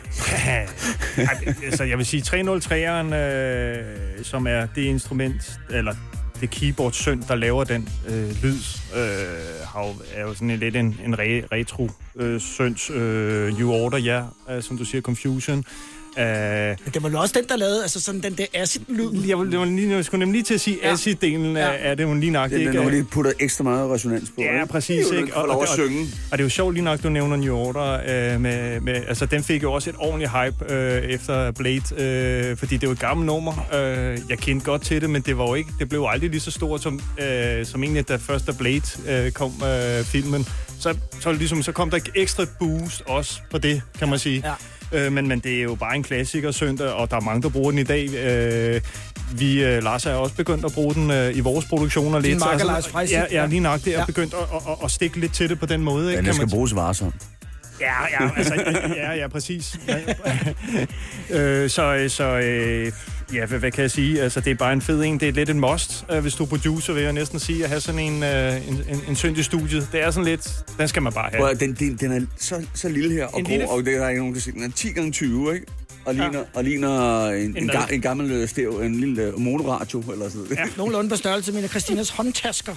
Altså, 1.63 1.84
jeg 1.84 1.97
vil 1.97 2.06
sige, 2.06 2.23
303'eren, 2.28 3.15
øh, 3.15 4.23
som 4.23 4.47
er 4.47 4.67
det 4.75 4.82
instrument, 4.82 5.60
eller 5.69 5.95
det 6.41 6.49
keyboard 6.49 6.91
søn, 6.91 7.23
der 7.28 7.36
laver 7.36 7.63
den 7.63 7.89
øh, 8.08 8.43
lyd, 8.43 8.60
øh, 8.95 9.01
har 9.73 9.88
jo, 9.88 9.93
er 10.13 10.21
jo 10.21 10.34
sådan 10.34 10.49
en, 10.49 10.60
lidt 10.60 10.75
en, 10.75 10.99
en 11.06 11.19
re, 11.19 11.43
retro 11.51 11.89
øh, 12.15 12.41
søns 12.41 12.89
øh, 12.89 13.58
New 13.58 13.71
Order, 13.71 13.97
ja, 13.97 14.23
øh, 14.49 14.63
som 14.63 14.78
du 14.78 14.86
siger, 14.86 15.01
Confusion. 15.01 15.65
Øh, 16.19 16.25
Men 16.25 16.78
det 16.93 17.04
var 17.04 17.10
jo 17.10 17.19
også 17.19 17.34
den, 17.38 17.49
der 17.49 17.56
lavede 17.58 17.82
altså 17.82 17.99
sådan 18.01 18.21
den 18.21 18.34
der 18.38 18.45
acid-lyd. 18.54 19.12
jeg, 19.21 19.30
jeg, 19.30 19.38
vil 19.60 19.67
lige, 19.67 19.95
jeg 19.95 20.06
skulle 20.06 20.19
nemlig 20.19 20.34
lige 20.34 20.43
til 20.43 20.54
at 20.54 20.62
sige, 20.62 20.78
Ja. 20.84 20.93
acid-delen 20.93 21.58
Ja. 21.58 21.69
er 21.80 21.95
det 21.95 22.04
jo 22.04 22.13
lige 22.13 22.32
nok. 22.32 22.49
Den, 22.49 22.60
den 22.60 22.67
ikke? 22.67 22.82
har 22.84 22.89
lige 22.89 23.04
puttet 23.04 23.34
ekstra 23.39 23.63
meget 23.63 23.91
resonans 23.91 24.30
på. 24.36 24.41
Ja, 24.41 24.54
ikke? 24.54 24.65
præcis. 24.71 25.06
Det 25.08 25.13
Ikke? 25.15 25.25
den 25.25 25.34
får 25.34 25.45
lov 25.47 25.62
at 25.63 25.69
synge. 25.69 26.01
Og 26.32 26.38
det 26.38 26.39
er 26.39 26.45
jo 26.45 26.49
sjovt 26.49 26.73
lige 26.73 26.84
nok, 26.84 27.04
du 27.04 27.10
nævner 27.10 27.36
New 27.36 27.56
Order. 27.56 27.93
Øh, 28.34 28.41
med, 28.41 28.80
med, 28.80 28.93
altså, 29.08 29.25
den 29.25 29.43
fik 29.43 29.63
jo 29.63 29.73
også 29.73 29.89
et 29.89 29.95
ordentligt 29.99 30.32
hype 30.32 30.73
øh, 30.73 31.04
efter 31.04 31.51
Blade, 31.51 31.82
øh, 32.51 32.58
fordi 32.58 32.78
det 32.78 32.89
var 32.89 32.93
et 32.93 32.99
gammelt 32.99 33.25
nummer. 33.25 33.67
Øh, 33.73 34.19
jeg 34.30 34.38
kendte 34.38 34.65
godt 34.65 34.82
til 34.82 35.01
det, 35.01 35.10
men 35.10 35.21
det, 35.21 35.38
var 35.38 35.47
jo 35.47 35.54
ikke, 35.56 35.69
det 35.80 35.89
blev 35.89 35.99
jo 35.99 36.08
aldrig 36.08 36.30
lige 36.30 36.39
så 36.41 36.51
stort, 36.51 36.84
som, 36.84 37.01
øh, 37.19 37.65
som 37.65 37.84
egentlig, 37.84 38.08
da 38.10 38.15
først 38.15 38.47
da 38.47 38.51
Blade 38.51 38.82
øh, 39.25 39.32
kom 39.32 39.51
øh, 39.65 40.04
filmen. 40.06 40.47
Så, 40.80 40.95
så, 41.19 41.32
ligesom, 41.32 41.63
så 41.63 41.71
kom 41.71 41.89
der 41.89 41.97
et 41.97 42.10
ekstra 42.15 42.45
boost 42.60 43.03
også 43.05 43.39
på 43.51 43.57
det, 43.57 43.82
kan 43.99 44.09
man 44.09 44.20
sige. 44.20 44.41
Ja. 44.45 44.53
Øh, 44.91 45.11
men, 45.11 45.27
men 45.27 45.39
det 45.39 45.57
er 45.59 45.61
jo 45.63 45.75
bare 45.75 45.95
en 45.95 46.03
klassiker 46.03 46.51
søndag, 46.51 46.88
og 46.88 47.11
der 47.11 47.17
er 47.17 47.21
mange, 47.21 47.41
der 47.41 47.49
bruger 47.49 47.71
den 47.71 47.79
i 47.79 47.83
dag. 47.83 48.09
Øh, 48.13 48.81
vi, 49.39 49.63
øh, 49.63 49.83
Lars, 49.83 50.05
er 50.05 50.13
også 50.13 50.36
begyndt 50.36 50.65
at 50.65 50.71
bruge 50.71 50.93
den 50.93 51.11
øh, 51.11 51.38
i 51.38 51.39
vores 51.39 51.65
produktioner 51.65 52.19
lidt. 52.19 52.39
makker 52.39 52.51
Altså, 52.51 52.67
Lars 52.67 52.88
Freisig. 52.88 53.15
Ja, 53.31 53.41
ja, 53.41 53.45
lige 53.45 53.59
nok. 53.59 53.79
Det 53.79 53.88
er 53.88 53.91
Ja. 53.91 53.99
ja. 53.99 54.05
begyndt 54.05 54.33
at, 54.33 54.39
at, 54.69 54.77
at, 54.83 54.91
stikke 54.91 55.19
lidt 55.19 55.33
til 55.33 55.49
det 55.49 55.59
på 55.59 55.65
den 55.65 55.81
måde. 55.81 56.05
Ikke, 56.05 56.17
Den 56.17 56.25
kan 56.25 56.33
skal 56.33 56.47
man 56.47 56.51
bruges 56.51 56.75
varsomt. 56.75 57.15
Ja, 57.81 57.93
ja, 58.21 58.29
altså, 58.38 58.53
ja, 58.95 59.13
ja, 59.13 59.27
præcis. 59.27 59.79
øh, 61.29 61.69
så, 61.69 62.05
så 62.07 62.23
øh, 62.23 62.91
ja, 63.34 63.45
hvad, 63.45 63.59
hvad 63.59 63.71
kan 63.71 63.82
jeg 63.82 63.91
sige? 63.91 64.21
Altså, 64.21 64.39
det 64.39 64.51
er 64.51 64.55
bare 64.55 64.73
en 64.73 64.82
fed 64.82 65.03
en. 65.03 65.19
Det 65.19 65.28
er 65.28 65.32
lidt 65.34 65.49
en 65.49 65.59
must, 65.59 66.05
øh, 66.11 66.19
hvis 66.19 66.34
du 66.34 66.43
er 66.43 66.47
producer, 66.47 66.93
vil 66.93 67.03
jeg 67.03 67.13
næsten 67.13 67.39
sige, 67.39 67.63
at 67.63 67.69
have 67.69 67.82
sådan 67.82 67.99
en, 67.99 68.23
øh, 68.23 68.67
en, 68.67 68.73
en, 68.89 69.01
en 69.07 69.15
synd 69.15 69.38
i 69.38 69.43
studiet. 69.43 69.88
Det 69.91 70.03
er 70.03 70.11
sådan 70.11 70.26
lidt, 70.26 70.49
den 70.78 70.88
skal 70.88 71.01
man 71.01 71.13
bare 71.13 71.30
have. 71.34 71.49
At- 71.51 71.59
den, 71.59 71.73
den, 71.73 71.95
den 71.95 72.11
er 72.11 72.26
så, 72.38 72.65
så 72.73 72.89
lille 72.89 73.13
her, 73.13 73.26
og, 73.26 73.39
En 73.39 73.45
god, 73.45 73.51
lille- 73.51 73.69
og 73.69 73.86
det 73.86 73.95
er 73.95 73.99
der 73.99 74.09
ikke 74.09 74.19
nogen, 74.21 74.34
der 74.36 74.41
siger. 74.41 74.53
Den 74.53 74.63
er 74.63 74.69
10 74.76 74.89
gange 74.91 75.11
20, 75.11 75.53
ikke? 75.55 75.65
Og 76.06 76.16
ligner, 76.16 76.43
og 76.53 76.64
ligner 76.64 77.26
en, 77.26 77.58
en, 77.58 77.68
ga, 77.68 77.80
en 77.91 78.01
gammel 78.01 78.32
øh, 78.32 78.47
stæv, 78.47 78.70
en 78.70 78.95
lille 78.95 79.22
øh, 79.22 79.39
monoradio 79.39 79.99
eller 80.12 80.30
sådan 80.30 80.41
noget. 80.41 80.58
Ja. 80.58 80.66
Nogenlunde 80.78 81.10
på 81.10 81.16
størrelse 81.16 81.51
med 81.51 81.70
Christinas 81.70 82.10
håndtasker. 82.10 82.74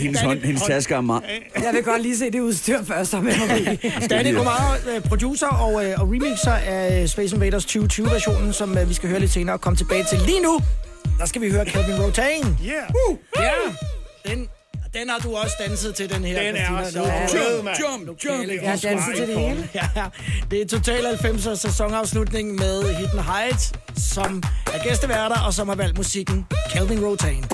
hendes, 0.00 0.20
hånd, 0.20 0.40
hendes 0.40 0.62
taske 0.62 0.94
er 0.94 1.00
meget... 1.00 1.22
Jeg 1.56 1.70
vil 1.72 1.82
godt 1.82 2.02
lige 2.02 2.16
se 2.16 2.30
det 2.30 2.40
udstyr 2.40 2.84
først, 2.84 3.10
som 3.10 3.28
jeg 3.28 3.36
må. 3.38 3.46
Danny 4.10 4.34
Gomar, 4.34 4.78
øh, 4.94 5.02
producer 5.02 5.46
og, 5.46 5.84
øh, 5.86 6.00
og 6.00 6.08
remixer 6.12 6.52
af 6.52 7.08
Space 7.08 7.34
Invaders 7.34 7.66
2020-versionen, 7.76 8.52
som 8.52 8.76
vi 8.88 8.94
skal 8.94 9.08
høre 9.08 9.20
lidt 9.20 9.30
senere 9.30 9.56
og 9.56 9.60
komme 9.60 9.76
tilbage 9.76 10.04
til 10.10 10.18
lige 10.26 10.40
nu. 10.42 10.60
Der 11.18 11.26
skal 11.26 11.42
vi 11.42 11.50
høre 11.50 11.64
Calvin 11.64 12.00
Rotain. 12.02 12.44
Yeah. 12.44 12.90
Ja, 13.36 13.50
den, 14.30 14.48
den 14.94 15.08
har 15.08 15.18
du 15.18 15.36
også 15.36 15.56
danset 15.68 15.94
til, 15.94 16.10
den 16.14 16.24
her, 16.24 16.42
Den 16.42 16.56
er 16.56 16.90
så 16.90 17.04
fed, 17.30 17.62
mand. 17.62 17.76
Jump, 17.78 18.24
jump! 18.24 18.48
Jeg 18.62 18.70
har 18.70 18.76
danset 18.76 19.16
til 19.16 19.26
det 19.28 19.38
hele. 19.40 19.68
Ja, 19.74 19.88
det 20.50 20.60
er 20.60 20.66
Total 20.66 21.04
90'er 21.04 21.54
sæsonafslutning 21.54 22.54
med 22.54 22.94
Hidden 22.94 23.18
Heights, 23.18 23.72
som 23.96 24.42
er 24.74 24.88
gæsteværter 24.88 25.40
og 25.46 25.54
som 25.54 25.68
har 25.68 25.76
valgt 25.76 25.96
musikken 25.96 26.46
Calvin 26.72 27.04
Rotain. 27.04 27.44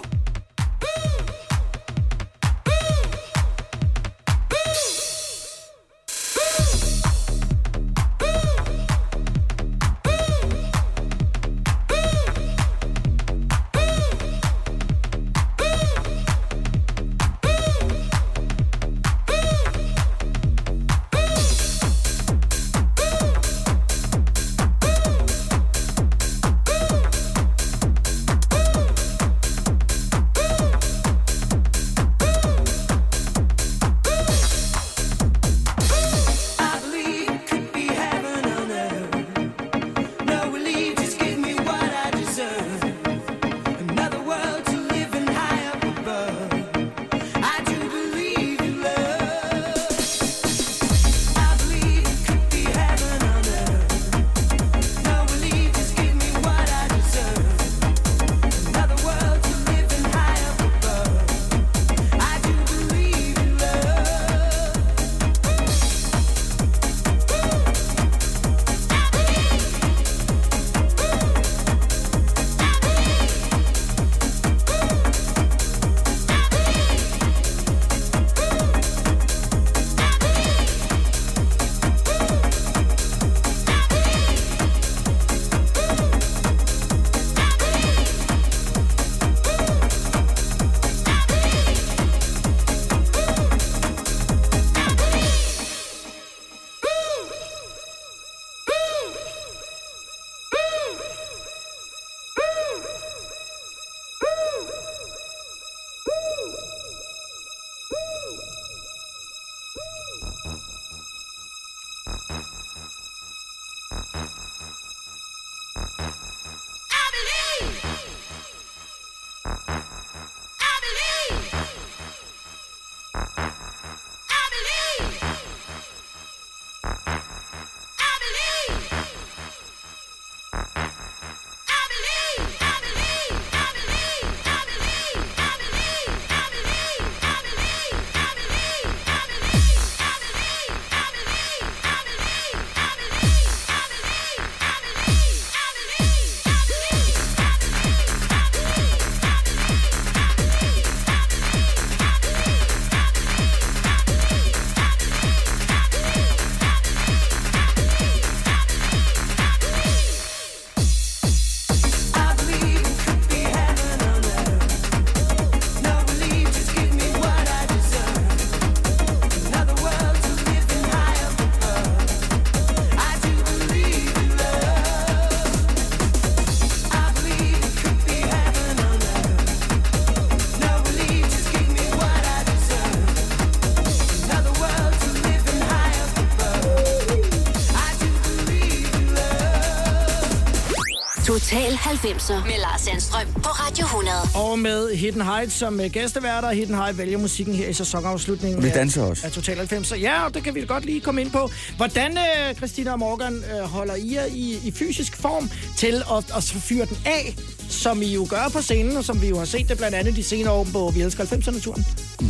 90'er 191.88 192.46
med 192.46 192.58
Lars 192.60 192.80
Sandstrøm 192.80 193.26
på 193.34 193.48
Radio 193.48 193.84
100. 193.84 194.16
Og 194.34 194.58
med 194.58 194.94
Hidden 194.96 195.20
Heights 195.22 195.54
som 195.54 195.80
øh, 195.80 195.90
gæsteværter. 195.90 196.50
Hidden 196.50 196.74
Heights 196.74 196.98
vælger 196.98 197.18
musikken 197.18 197.54
her 197.54 197.68
i 197.68 197.72
sæsonafslutningen. 197.72 198.56
Og 198.58 198.62
vi 198.64 198.68
af- 198.68 198.74
danser 198.74 199.02
også. 199.02 199.26
Af 199.26 199.32
Total 199.32 199.58
90'er. 199.72 199.96
Ja, 199.96 200.24
og 200.24 200.34
det 200.34 200.44
kan 200.44 200.54
vi 200.54 200.64
godt 200.66 200.84
lige 200.84 201.00
komme 201.00 201.20
ind 201.20 201.30
på. 201.30 201.50
Hvordan, 201.76 202.18
øh, 202.18 202.54
Christina 202.56 202.92
og 202.92 202.98
Morgan, 202.98 203.34
øh, 203.34 203.68
holder 203.68 203.94
I 203.94 204.14
jer 204.14 204.24
i, 204.24 204.58
i 204.64 204.70
fysisk 204.72 205.16
form 205.16 205.50
til 205.76 206.02
at, 206.16 206.24
at 206.36 206.44
fyre 206.44 206.84
den 206.86 206.98
af, 207.06 207.36
som 207.68 208.02
I 208.02 208.14
jo 208.14 208.26
gør 208.30 208.48
på 208.52 208.62
scenen, 208.62 208.96
og 208.96 209.04
som 209.04 209.22
vi 209.22 209.28
jo 209.28 209.38
har 209.38 209.44
set 209.44 209.68
det 209.68 209.78
blandt 209.78 209.96
andet 209.96 210.16
de 210.16 210.22
senere 210.22 210.52
år 210.52 210.66
på 210.72 210.92
Vi 210.94 211.00
elsker 211.02 211.24
90'erne-turen? 211.24 211.84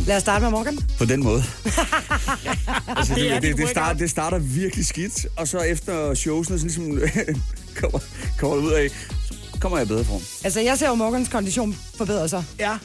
Lad 0.07 0.15
os 0.15 0.21
starte 0.21 0.41
med 0.41 0.51
Morgan. 0.51 0.77
På 0.97 1.05
den 1.05 1.23
måde. 1.23 1.43
altså, 2.97 3.13
Det 3.15 3.31
det, 3.31 3.41
det, 3.41 3.57
det, 3.57 3.69
start, 3.69 3.99
det 3.99 4.09
starter 4.09 4.37
virkelig 4.39 4.85
skidt, 4.85 5.25
og 5.35 5.47
så 5.47 5.57
efter 5.59 6.13
showsene 6.13 6.59
så 6.59 6.65
ligesom 6.65 6.99
kommer, 7.81 7.99
kommer 8.39 8.57
ud 8.57 8.71
af, 8.71 8.87
kommer 9.59 9.77
jeg 9.77 9.85
i 9.85 9.87
bedre 9.87 10.03
form. 10.05 10.21
Altså, 10.43 10.59
jeg 10.59 10.77
ser 10.77 10.87
jo 10.87 10.95
Morgans 10.95 11.29
kondition 11.29 11.77
forbedre 11.95 12.29
sig, 12.29 12.43
Ja. 12.59 12.77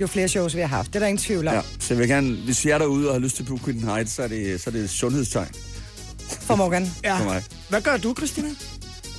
jo 0.00 0.06
flere 0.06 0.28
shows 0.28 0.54
vi 0.56 0.60
har 0.60 0.68
haft. 0.68 0.88
Det 0.88 0.94
er 0.96 1.00
der 1.00 1.06
ingen 1.06 1.22
tvivl 1.24 1.48
om. 1.48 1.54
Ja. 1.54 1.60
Så 1.80 1.86
jeg 1.94 1.98
vil 1.98 2.08
gerne, 2.08 2.36
hvis 2.44 2.64
jeg 2.66 2.72
er 2.72 2.78
derude 2.78 3.08
og 3.08 3.14
har 3.14 3.20
lyst 3.20 3.36
til 3.36 3.46
Quitten 3.64 3.84
Heights, 3.88 4.12
så 4.12 4.22
er 4.22 4.28
det, 4.28 4.60
så 4.60 4.70
er 4.70 4.72
det 4.72 4.80
et 4.84 4.90
sundhedstegn 4.90 5.48
For 6.28 6.56
Morgan. 6.56 6.90
ja. 7.04 7.18
for 7.20 7.24
mig. 7.24 7.42
Hvad 7.68 7.80
gør 7.80 7.96
du, 7.96 8.14
Christina? 8.18 8.48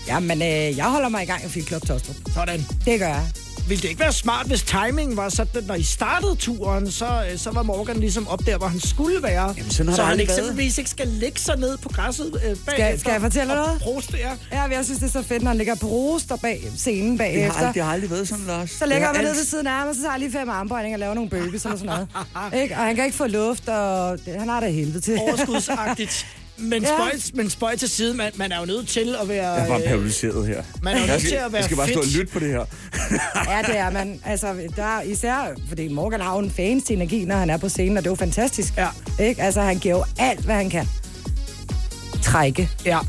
Jamen, 0.08 0.42
øh, 0.42 0.78
jeg 0.78 0.86
holder 0.86 1.10
mig 1.10 1.24
i 1.24 1.26
gang 1.26 1.46
i 1.46 1.48
Fit 1.48 1.68
Club 1.68 1.82
Tostrup. 1.88 2.16
Sådan. 2.34 2.66
Det 2.86 3.00
gør 3.00 3.08
jeg. 3.08 3.26
Ville 3.70 3.82
det 3.82 3.90
ikke 3.90 4.02
være 4.02 4.14
smart, 4.14 4.48
hvis 4.48 4.64
timingen 4.64 5.18
var 5.18 5.30
sådan, 5.30 5.62
at 5.62 5.68
når 5.68 5.76
I 5.76 5.84
startede 5.84 6.36
turen, 6.36 6.92
så, 6.92 7.06
øh, 7.32 7.38
så 7.38 7.52
var 7.52 7.64
Morgan 7.64 8.00
ligesom 8.00 8.28
op 8.28 8.46
der, 8.46 8.58
hvor 8.58 8.68
han 8.68 8.80
skulle 8.80 9.24
være. 9.24 9.54
Jamen, 9.58 9.72
sådan 9.72 9.88
har 9.90 9.96
så 9.96 10.04
han 10.04 10.20
eksempelvis 10.20 10.78
ikke 10.78 10.90
skal 10.90 11.08
lægge 11.08 11.40
sig 11.40 11.58
ned 11.58 11.78
på 11.78 11.90
græsset 11.90 12.42
øh, 12.46 12.58
bagefter. 12.66 12.98
skal 13.00 13.12
jeg 13.12 13.22
fortælle 13.22 13.54
og 13.54 13.66
noget? 13.66 13.82
Proste, 13.82 14.18
ja. 14.52 14.62
Jeg 14.62 14.86
synes, 14.86 15.00
det 15.00 15.08
er 15.08 15.12
så 15.12 15.24
fedt, 15.24 15.44
når 15.44 15.50
han 15.50 15.58
ligger 15.58 15.76
på 15.76 15.88
roster 15.88 16.36
bag 16.36 16.72
scenen 16.78 17.12
Det 17.12 17.20
har, 17.20 17.26
bagefter. 17.26 17.58
aldrig, 17.60 17.74
det 17.74 17.84
har 17.84 17.92
aldrig 17.94 18.10
været 18.12 18.28
sådan, 18.28 18.46
Lars. 18.46 18.72
Så 18.72 18.86
har 18.94 19.14
man 19.14 19.24
ned 19.24 19.36
ved 19.36 19.44
siden 19.46 19.68
af 19.68 19.74
ham, 19.74 19.88
og 19.88 19.96
så 19.96 20.02
tager 20.02 20.18
lige 20.18 20.32
fem 20.32 20.50
armbøjninger 20.50 20.96
og 20.96 21.00
laver 21.00 21.14
nogle 21.14 21.30
burpees 21.30 21.66
eller 21.66 21.78
sådan 21.78 21.86
noget. 22.34 22.54
ikke? 22.64 22.76
Og 22.76 22.82
han 22.82 22.96
kan 22.96 23.06
ikke 23.06 23.18
få 23.18 23.28
luft, 23.28 23.70
og 23.70 24.18
det, 24.26 24.40
han 24.40 24.50
har 24.50 24.60
det 24.60 24.74
helvede 24.74 25.00
til. 25.00 25.18
Overskudsagtigt. 25.20 26.26
Men, 26.60 26.82
Ja. 26.84 26.88
spøj, 26.88 27.12
men 27.34 27.50
spøj 27.50 27.76
til 27.76 27.90
side, 27.90 28.14
man, 28.14 28.32
man 28.36 28.52
er 28.52 28.60
jo 28.60 28.66
nødt 28.66 28.88
til 28.88 29.16
at 29.22 29.30
være... 29.30 29.52
Jeg 29.54 29.64
er 29.64 29.68
bare 29.68 29.82
øh, 29.82 29.88
paralyseret 29.88 30.48
her. 30.48 30.64
Man 30.82 30.96
er 30.96 31.00
jo 31.00 31.06
jeg 31.06 31.12
nødt 31.14 31.22
skal, 31.22 31.30
til 31.32 31.36
at 31.38 31.52
være 31.52 31.58
jeg 31.60 31.64
skal 31.64 31.78
bare 31.78 31.90
stå 31.90 32.00
og 32.00 32.06
lytte 32.18 32.34
på 32.34 32.40
det 32.40 32.48
her. 32.50 32.66
Ja, 33.52 33.62
det 33.68 33.78
er 33.78 33.90
man. 33.92 34.22
Altså, 34.26 34.56
der 34.76 34.98
er 34.98 35.02
især, 35.02 35.56
fordi 35.68 35.88
Morgan 35.88 36.22
har 36.22 36.34
jo 36.34 36.40
en 36.40 36.52
fans 36.52 36.84
til 36.84 36.96
energi, 36.96 37.26
når 37.26 37.36
han 37.36 37.50
er 37.50 37.58
på 37.58 37.70
scenen, 37.70 37.98
og 37.98 38.04
det 38.04 38.08
er 38.08 38.12
jo 38.12 38.16
fantastisk. 38.16 38.74
Ja. 38.78 38.88
Ikke? 39.20 39.42
Altså, 39.42 39.62
han 39.62 39.78
giver 39.80 39.96
jo 39.98 40.04
alt, 40.20 40.40
hvad 40.40 40.56
han 40.56 40.70
kan. 40.70 40.88
Trække. 42.22 42.70
Ja. 42.86 43.00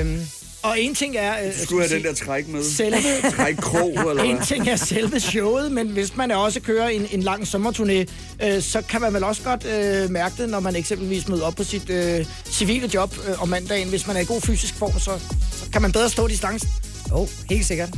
Øhm, 0.00 0.18
Og 0.62 0.80
en 0.80 0.94
ting 0.94 1.16
er... 1.16 1.44
Øh, 1.46 1.52
Du 1.60 1.64
skulle 1.64 1.88
have 1.88 1.96
den 1.98 2.04
der 2.04 2.14
træk 2.14 2.48
med. 2.48 2.64
Selve, 2.64 2.98
Træk 3.36 3.56
krog, 3.56 4.10
eller 4.10 4.22
en 4.22 4.36
hvad? 4.36 4.46
ting 4.46 4.68
er 4.68 4.76
selve 4.76 5.20
showet, 5.20 5.72
men 5.72 5.88
hvis 5.88 6.16
man 6.16 6.30
også 6.30 6.60
kører 6.60 6.88
en, 6.88 7.06
en 7.12 7.22
lang 7.22 7.42
sommerturné, 7.42 8.04
øh, 8.46 8.62
så 8.62 8.82
kan 8.88 9.00
man 9.00 9.14
vel 9.14 9.24
også 9.24 9.42
godt 9.42 9.64
øh, 9.66 10.10
mærke 10.10 10.34
det, 10.42 10.48
når 10.48 10.60
man 10.60 10.76
eksempelvis 10.76 11.28
møder 11.28 11.44
op 11.46 11.54
på 11.54 11.64
sit 11.64 11.90
øh, 11.90 12.26
civile 12.44 12.90
job 12.94 13.14
øh, 13.28 13.42
om 13.42 13.48
mandagen. 13.48 13.88
Hvis 13.88 14.06
man 14.06 14.16
er 14.16 14.20
i 14.20 14.24
god 14.24 14.40
fysisk 14.40 14.74
form, 14.74 14.92
så, 15.00 15.10
så 15.52 15.64
kan 15.72 15.82
man 15.82 15.92
bedre 15.92 16.08
stå 16.10 16.28
distancen. 16.28 16.68
oh, 17.12 17.28
helt 17.50 17.66
sikkert. 17.66 17.88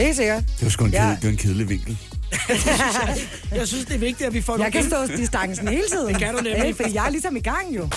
Helt 0.00 0.16
sikkert. 0.16 0.42
Det 0.56 0.62
var 0.62 0.68
sgu 0.70 0.84
en, 0.84 0.90
Ja. 0.92 0.98
kedel, 1.02 1.16
det 1.16 1.24
var 1.24 1.30
en 1.30 1.36
kedelig 1.36 1.68
vinkel. 1.68 1.98
Jeg 3.58 3.68
synes, 3.68 3.84
det 3.84 3.94
er 3.94 3.98
vigtigt, 3.98 4.26
at 4.26 4.34
vi 4.34 4.42
får 4.42 4.52
Jeg 4.52 4.58
nogle 4.58 4.72
kan 4.72 4.84
stå 4.90 5.16
distancen 5.16 5.68
hele 5.68 5.88
tiden. 5.92 6.08
Det 6.08 6.18
kan 6.18 6.34
du 6.34 6.40
nemlig. 6.42 6.64
Ikke? 6.66 6.76
Fordi 6.82 6.94
jeg 6.94 7.06
er 7.06 7.10
ligesom 7.10 7.36
i 7.36 7.40
gang 7.40 7.76
jo. 7.76 7.88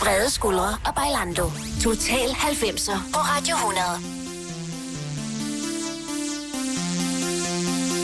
Brede 0.00 0.30
skuldre 0.30 0.76
og 0.86 0.94
Bailando. 0.94 1.50
Total 1.82 2.28
90'er 2.28 2.98
på 3.12 3.18
Radio 3.18 3.54
100. 3.56 3.82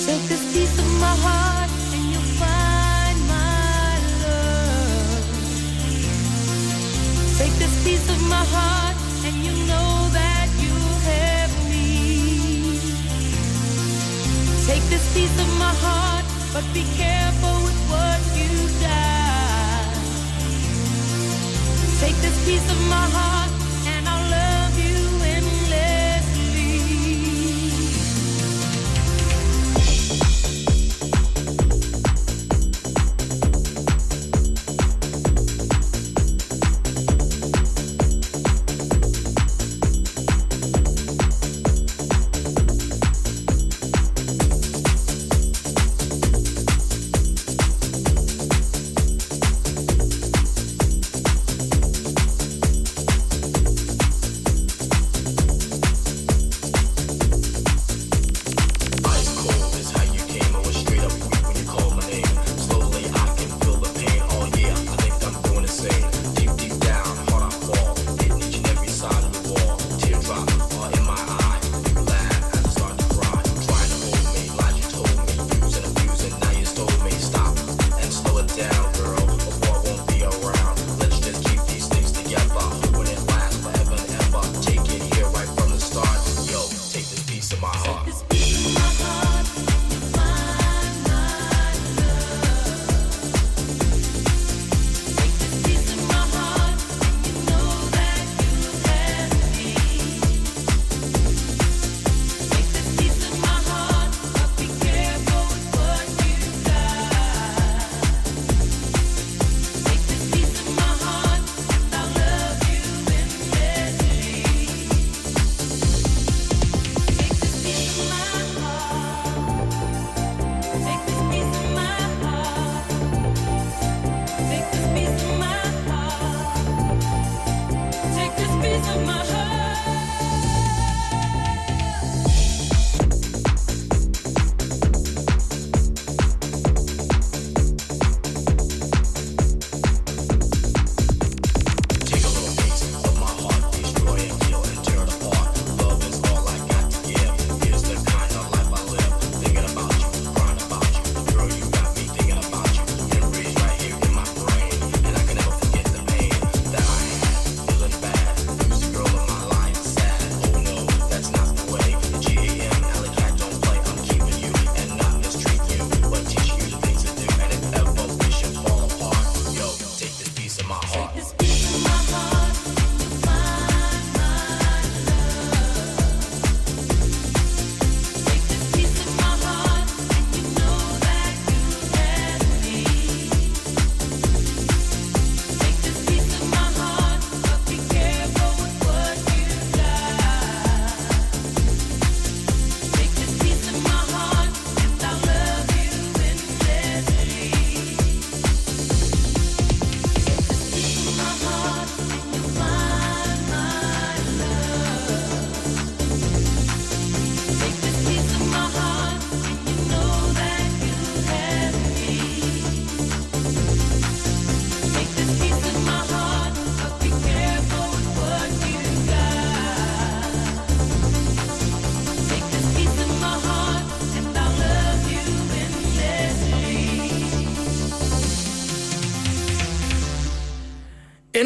Take 0.07 0.23
this 0.29 0.45
piece 0.55 0.79
of 0.79 0.89
my 1.05 1.15
heart 1.27 1.71
and 1.95 2.05
you'll 2.13 2.31
find 2.43 3.19
my 3.29 3.93
love. 4.25 5.25
Take 7.39 7.55
this 7.63 7.75
piece 7.85 8.09
of 8.15 8.21
my 8.35 8.45
heart 8.55 8.97
and 9.27 9.37
you 9.47 9.53
know 9.67 10.08
Take 14.69 14.83
this 14.91 15.15
piece 15.15 15.33
of 15.41 15.49
my 15.59 15.73
heart, 15.81 16.27
but 16.53 16.63
be 16.75 16.85
careful 16.95 17.57
with 17.65 17.81
what 17.89 18.21
you 18.37 18.53
die. 18.85 19.97
Take 22.01 22.17
this 22.17 22.37
piece 22.45 22.71
of 22.71 22.79
my 22.91 23.07
heart 23.17 23.51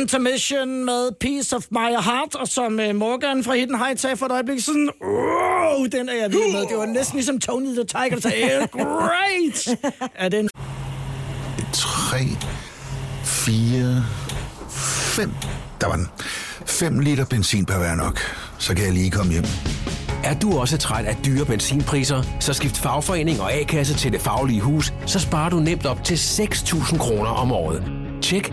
Intermission 0.00 0.84
med 0.84 1.10
Piece 1.20 1.56
of 1.56 1.62
My 1.70 1.78
Heart, 1.78 2.34
og 2.34 2.48
som 2.48 2.78
uh, 2.88 2.96
Morgan 2.96 3.44
fra 3.44 3.54
Hidden 3.54 3.78
Heights 3.78 4.02
sagde 4.02 4.16
for 4.16 4.26
et 4.26 4.32
øjeblik, 4.32 4.60
sådan, 4.60 4.90
wow, 5.04 5.84
den 5.86 6.08
er 6.08 6.14
jeg 6.14 6.30
vild 6.32 6.52
med. 6.52 6.60
Det 6.60 6.76
var 6.76 6.86
næsten 6.86 7.16
ligesom 7.16 7.38
Tony 7.40 7.66
the 7.66 7.84
Tiger, 7.84 8.08
der 8.10 8.20
sagde, 8.20 8.36
"Yeah, 8.38 8.68
great! 8.68 9.68
Er 10.14 10.28
den 10.28 10.48
3, 11.72 12.18
4, 13.24 14.04
5. 14.70 15.30
Der 15.80 15.86
var 15.86 15.96
den. 15.96 16.08
5 16.66 16.98
liter 17.00 17.24
benzin 17.24 17.66
per 17.66 17.78
hver 17.78 17.94
nok. 17.94 18.20
Så 18.58 18.74
kan 18.74 18.84
jeg 18.84 18.92
lige 18.92 19.10
komme 19.10 19.32
hjem. 19.32 19.44
Er 20.24 20.34
du 20.34 20.58
også 20.58 20.78
træt 20.78 21.04
af 21.04 21.16
dyre 21.24 21.44
benzinpriser, 21.44 22.22
så 22.40 22.52
skift 22.52 22.76
fagforening 22.76 23.40
og 23.40 23.52
A-kasse 23.52 23.94
til 23.94 24.12
Det 24.12 24.20
Faglige 24.20 24.60
Hus, 24.60 24.92
så 25.06 25.18
sparer 25.18 25.50
du 25.50 25.56
nemt 25.56 25.86
op 25.86 26.04
til 26.04 26.14
6.000 26.14 26.98
kroner 26.98 27.30
om 27.30 27.52
året. 27.52 27.84
Tjek 28.22 28.52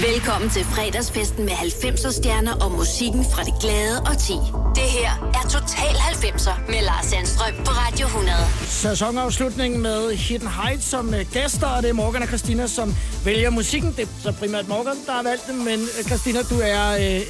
Velkommen 0.00 0.50
til 0.50 0.64
fredagsfesten 0.64 1.44
med 1.44 1.52
90'er 1.52 2.12
stjerner 2.12 2.52
og 2.52 2.70
musikken 2.72 3.24
fra 3.24 3.44
det 3.44 3.54
glade 3.60 4.00
og 4.00 4.18
ti. 4.18 4.32
Det 4.74 4.82
her 4.98 5.32
er 5.34 5.48
Total 5.48 5.94
90'er 5.94 6.70
med 6.70 6.82
Lars 6.82 7.06
Sandstrøm 7.06 7.54
på 7.64 7.70
Radio 7.70 8.06
100. 8.06 8.36
Sæsonafslutning 8.66 9.80
med 9.80 10.14
Hidden 10.16 10.48
Heights 10.48 10.84
som 10.84 11.14
øh, 11.14 11.26
gæster, 11.32 11.66
og 11.66 11.82
det 11.82 11.88
er 11.88 11.92
Morgan 11.92 12.22
og 12.22 12.28
Christina, 12.28 12.66
som 12.66 12.94
vælger 13.24 13.50
musikken. 13.50 13.92
Det 13.96 14.02
er 14.02 14.06
så 14.22 14.32
primært 14.32 14.68
Morgan, 14.68 14.96
der 15.06 15.12
har 15.12 15.22
valgt 15.22 15.46
det, 15.46 15.54
men 15.54 15.80
øh, 15.98 16.04
Christina, 16.04 16.42
du 16.42 16.60
er, 16.62 16.90
øh, 17.16 17.20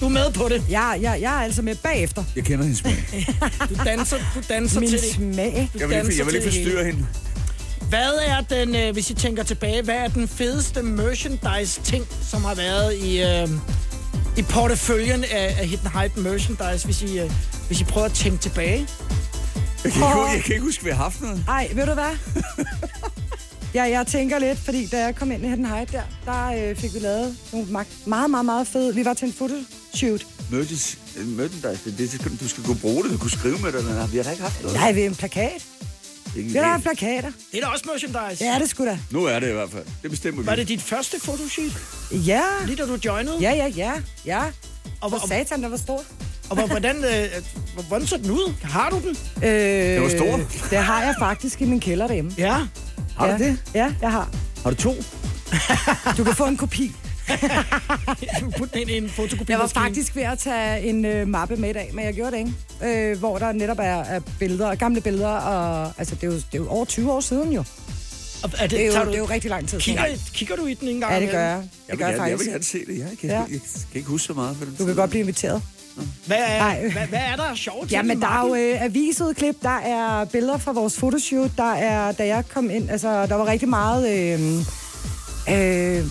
du 0.00 0.04
er 0.04 0.10
med 0.10 0.32
på 0.32 0.48
det. 0.48 0.62
Ja, 0.70 0.92
ja, 0.94 1.10
jeg 1.10 1.34
er 1.38 1.42
altså 1.44 1.62
med 1.62 1.74
bagefter. 1.74 2.24
Jeg 2.36 2.44
kender 2.44 2.64
hendes 2.64 2.78
smag. 2.78 3.26
Du 3.70 3.74
danser, 3.84 4.16
du 4.34 4.40
danser 4.48 4.80
Min 4.80 4.88
til 4.88 4.98
det. 5.00 5.08
smag. 5.12 5.70
Du 5.72 5.78
Jeg 5.78 5.88
vil 5.88 5.96
ikke, 5.96 6.18
jeg 6.18 6.26
vil 6.26 6.34
ikke 6.34 6.46
forstyrre 6.46 6.84
hende. 6.84 7.06
Hvad 7.88 8.12
er 8.26 8.40
den, 8.40 8.74
øh, 8.76 8.92
hvis 8.92 9.10
I 9.10 9.14
tænker 9.14 9.42
tilbage, 9.42 9.82
hvad 9.82 9.94
er 9.94 10.08
den 10.08 10.28
fedeste 10.28 10.82
merchandise-ting, 10.82 12.06
som 12.30 12.44
har 12.44 12.54
været 12.54 12.94
i, 12.96 13.22
øh, 13.22 13.48
i 14.38 14.42
porteføljen 14.42 15.24
af, 15.24 15.56
af 15.60 15.68
Hidden 15.68 15.88
Height 15.94 16.16
merchandise, 16.16 16.84
hvis 16.84 17.02
I, 17.02 17.18
øh, 17.18 17.30
hvis 17.66 17.80
I 17.80 17.84
prøver 17.84 18.06
at 18.06 18.12
tænke 18.12 18.38
tilbage? 18.38 18.86
Jeg 19.84 19.92
kan, 19.92 20.02
ikke, 20.02 20.32
jeg 20.34 20.42
kan 20.44 20.52
ikke 20.54 20.64
huske, 20.64 20.80
at 20.80 20.84
vi 20.86 20.90
har 20.90 20.96
haft 21.02 21.20
noget. 21.20 21.44
Ej, 21.48 21.70
ved 21.74 21.86
du 21.86 21.94
hvad? 21.94 22.16
ja, 23.74 23.82
jeg 23.82 24.06
tænker 24.06 24.38
lidt, 24.38 24.58
fordi 24.58 24.86
da 24.86 25.04
jeg 25.04 25.16
kom 25.16 25.32
ind 25.32 25.44
i 25.44 25.48
Hidden 25.48 25.66
Height 25.66 25.92
der, 25.92 26.02
der 26.24 26.46
øh, 26.70 26.76
fik 26.76 26.94
vi 26.94 26.98
lavet 26.98 27.36
nogle 27.52 27.66
mag- 27.70 27.86
meget, 28.06 28.30
meget, 28.30 28.44
meget 28.44 28.66
fede. 28.66 28.94
Vi 28.94 29.04
var 29.04 29.14
til 29.14 29.26
en 29.28 29.32
fotoshoot. 29.34 30.26
Merchandise, 30.50 30.96
merchandise 31.26 31.90
det, 31.90 31.98
det, 31.98 32.40
du 32.40 32.48
skal 32.48 32.64
kunne 32.64 32.78
bruge 32.78 33.04
det, 33.04 33.12
du 33.12 33.18
kunne 33.18 33.30
skrive 33.30 33.58
med 33.58 33.72
det. 33.72 33.84
men 33.84 34.12
Vi 34.12 34.16
har 34.16 34.24
da 34.24 34.30
ikke 34.30 34.42
haft 34.42 34.62
noget. 34.62 34.76
Nej, 34.76 34.92
vi 34.92 35.00
er 35.00 35.06
en 35.06 35.14
plakat. 35.14 35.64
Ikke 36.36 36.50
Vi 36.50 36.58
har 36.58 36.64
en 36.64 36.70
haft 36.70 36.82
plakater. 36.82 37.32
Det 37.52 37.58
er 37.58 37.66
da 37.66 37.66
også 37.66 37.84
merchandise. 37.92 38.44
Ja, 38.44 38.58
det 38.58 38.70
skulle 38.70 38.90
da. 38.90 38.98
Nu 39.10 39.24
er 39.24 39.38
det 39.40 39.48
i 39.48 39.52
hvert 39.52 39.70
fald. 39.70 39.84
Det 40.02 40.10
bestemmer 40.10 40.40
vi. 40.42 40.46
Var 40.46 40.54
det 40.54 40.68
dit 40.68 40.82
første 40.82 41.20
fotoshoot, 41.20 41.72
Ja. 42.12 42.42
lige 42.66 42.76
da 42.76 42.86
du 42.86 42.98
joinede? 43.04 43.36
Ja, 43.40 43.52
ja, 43.52 43.66
ja, 43.66 43.92
ja. 44.26 44.42
Og, 45.00 45.12
og, 45.12 45.28
satan, 45.28 45.62
der 45.62 45.68
var 45.68 45.76
stor. 45.76 46.02
og, 46.50 46.66
hvordan, 46.66 46.96
øh, 47.04 47.28
hvordan 47.88 48.06
så 48.06 48.16
den 48.16 48.30
ud? 48.30 48.52
Har 48.62 48.90
du 48.90 48.98
den? 49.00 49.16
Øh, 49.44 49.50
Det 49.50 50.02
var 50.02 50.08
stor. 50.08 50.40
Det 50.70 50.78
har 50.78 51.02
jeg 51.02 51.14
faktisk 51.18 51.60
i 51.60 51.64
min 51.64 51.80
kælder 51.80 52.06
derhjemme. 52.06 52.32
Ja. 52.38 52.56
Har 53.18 53.26
ja. 53.26 53.32
du 53.38 53.44
det? 53.44 53.58
Ja, 53.74 53.92
jeg 54.02 54.10
har. 54.10 54.28
Har 54.62 54.70
du 54.70 54.76
to? 54.76 54.94
Du 56.16 56.24
kan 56.24 56.34
få 56.34 56.44
en 56.46 56.56
kopi. 56.56 56.92
Du 58.40 58.50
putte 58.58 58.72
den 58.78 58.80
ind 58.80 58.90
i 58.90 58.96
en 58.96 59.08
fotokopi. 59.10 59.52
Jeg 59.52 59.58
var 59.60 59.66
faktisk 59.66 60.16
ved 60.16 60.22
at 60.22 60.38
tage 60.38 60.80
en 60.82 61.04
øh, 61.04 61.28
mappe 61.28 61.56
med 61.56 61.70
i 61.70 61.72
dag, 61.72 61.90
men 61.94 62.04
jeg 62.04 62.14
gjorde 62.14 62.30
det 62.30 62.38
ikke. 62.38 63.10
Øh, 63.10 63.18
hvor 63.18 63.38
der 63.38 63.52
netop 63.52 63.78
er, 63.78 63.82
er 64.04 64.20
billeder, 64.38 64.74
gamle 64.74 65.00
billeder, 65.00 65.28
og 65.28 65.92
altså, 65.98 66.14
det, 66.14 66.22
er 66.22 66.26
jo, 66.26 66.32
det 66.34 66.42
er 66.52 66.58
jo 66.58 66.68
over 66.68 66.84
20 66.84 67.12
år 67.12 67.20
siden 67.20 67.52
jo. 67.52 67.64
Og 68.42 68.50
er 68.58 68.62
det, 68.66 68.70
Det 68.70 68.80
er 68.82 68.86
jo, 68.86 68.92
tager 68.92 69.04
det 69.04 69.12
du, 69.12 69.14
er 69.14 69.18
jo 69.18 69.24
rigtig 69.30 69.50
lang 69.50 69.68
tid 69.68 69.80
kigger, 69.80 70.04
siden. 70.06 70.20
kigger 70.34 70.56
du 70.56 70.66
i 70.66 70.74
den 70.74 70.88
en 70.88 71.00
gang? 71.00 71.12
Ja, 71.14 71.20
det 71.20 71.30
gør 71.30 71.40
jeg. 71.40 71.56
Det 71.58 71.68
Jeg 71.88 71.92
vil, 71.92 71.98
gør 71.98 72.06
jeg 72.06 72.14
gerne, 72.16 72.22
jeg 72.30 72.38
vil 72.38 72.46
faktisk. 72.46 72.50
gerne 72.50 72.64
se 72.64 72.92
det. 72.92 72.98
Jeg 72.98 73.18
kan, 73.20 73.30
Ja. 73.30 73.38
jeg, 73.40 73.50
jeg 73.50 73.60
kan 73.92 73.98
ikke 73.98 74.08
huske 74.08 74.26
så 74.26 74.32
meget 74.32 74.56
for 74.56 74.64
den 74.64 74.74
Du 74.78 74.86
kan 74.86 74.94
godt 74.94 75.10
blive 75.10 75.20
inviteret. 75.20 75.62
Hvad 76.26 76.36
er, 76.48 76.58
Nej. 76.58 76.80
hvad, 76.92 77.06
hvad 77.06 77.18
er 77.32 77.36
der 77.36 77.54
sjovt 77.54 77.88
til 77.88 77.90
Ja, 77.96 78.02
men 78.02 78.10
den 78.10 78.22
der 78.22 78.28
er 78.28 78.46
jo 78.48 78.54
øh, 78.54 78.82
avisudklip, 78.82 79.56
der 79.62 79.78
er 79.78 80.24
billeder 80.24 80.58
fra 80.58 80.72
vores 80.72 80.96
fotoshoot, 80.96 81.50
der 81.56 81.72
er, 81.72 82.12
da 82.12 82.26
jeg 82.26 82.44
kom 82.48 82.70
ind, 82.70 82.90
altså, 82.90 83.26
der 83.26 83.34
var 83.34 83.46
rigtig 83.46 83.68
meget... 83.68 84.32
Øh, 84.34 84.40
øh, 85.48 85.54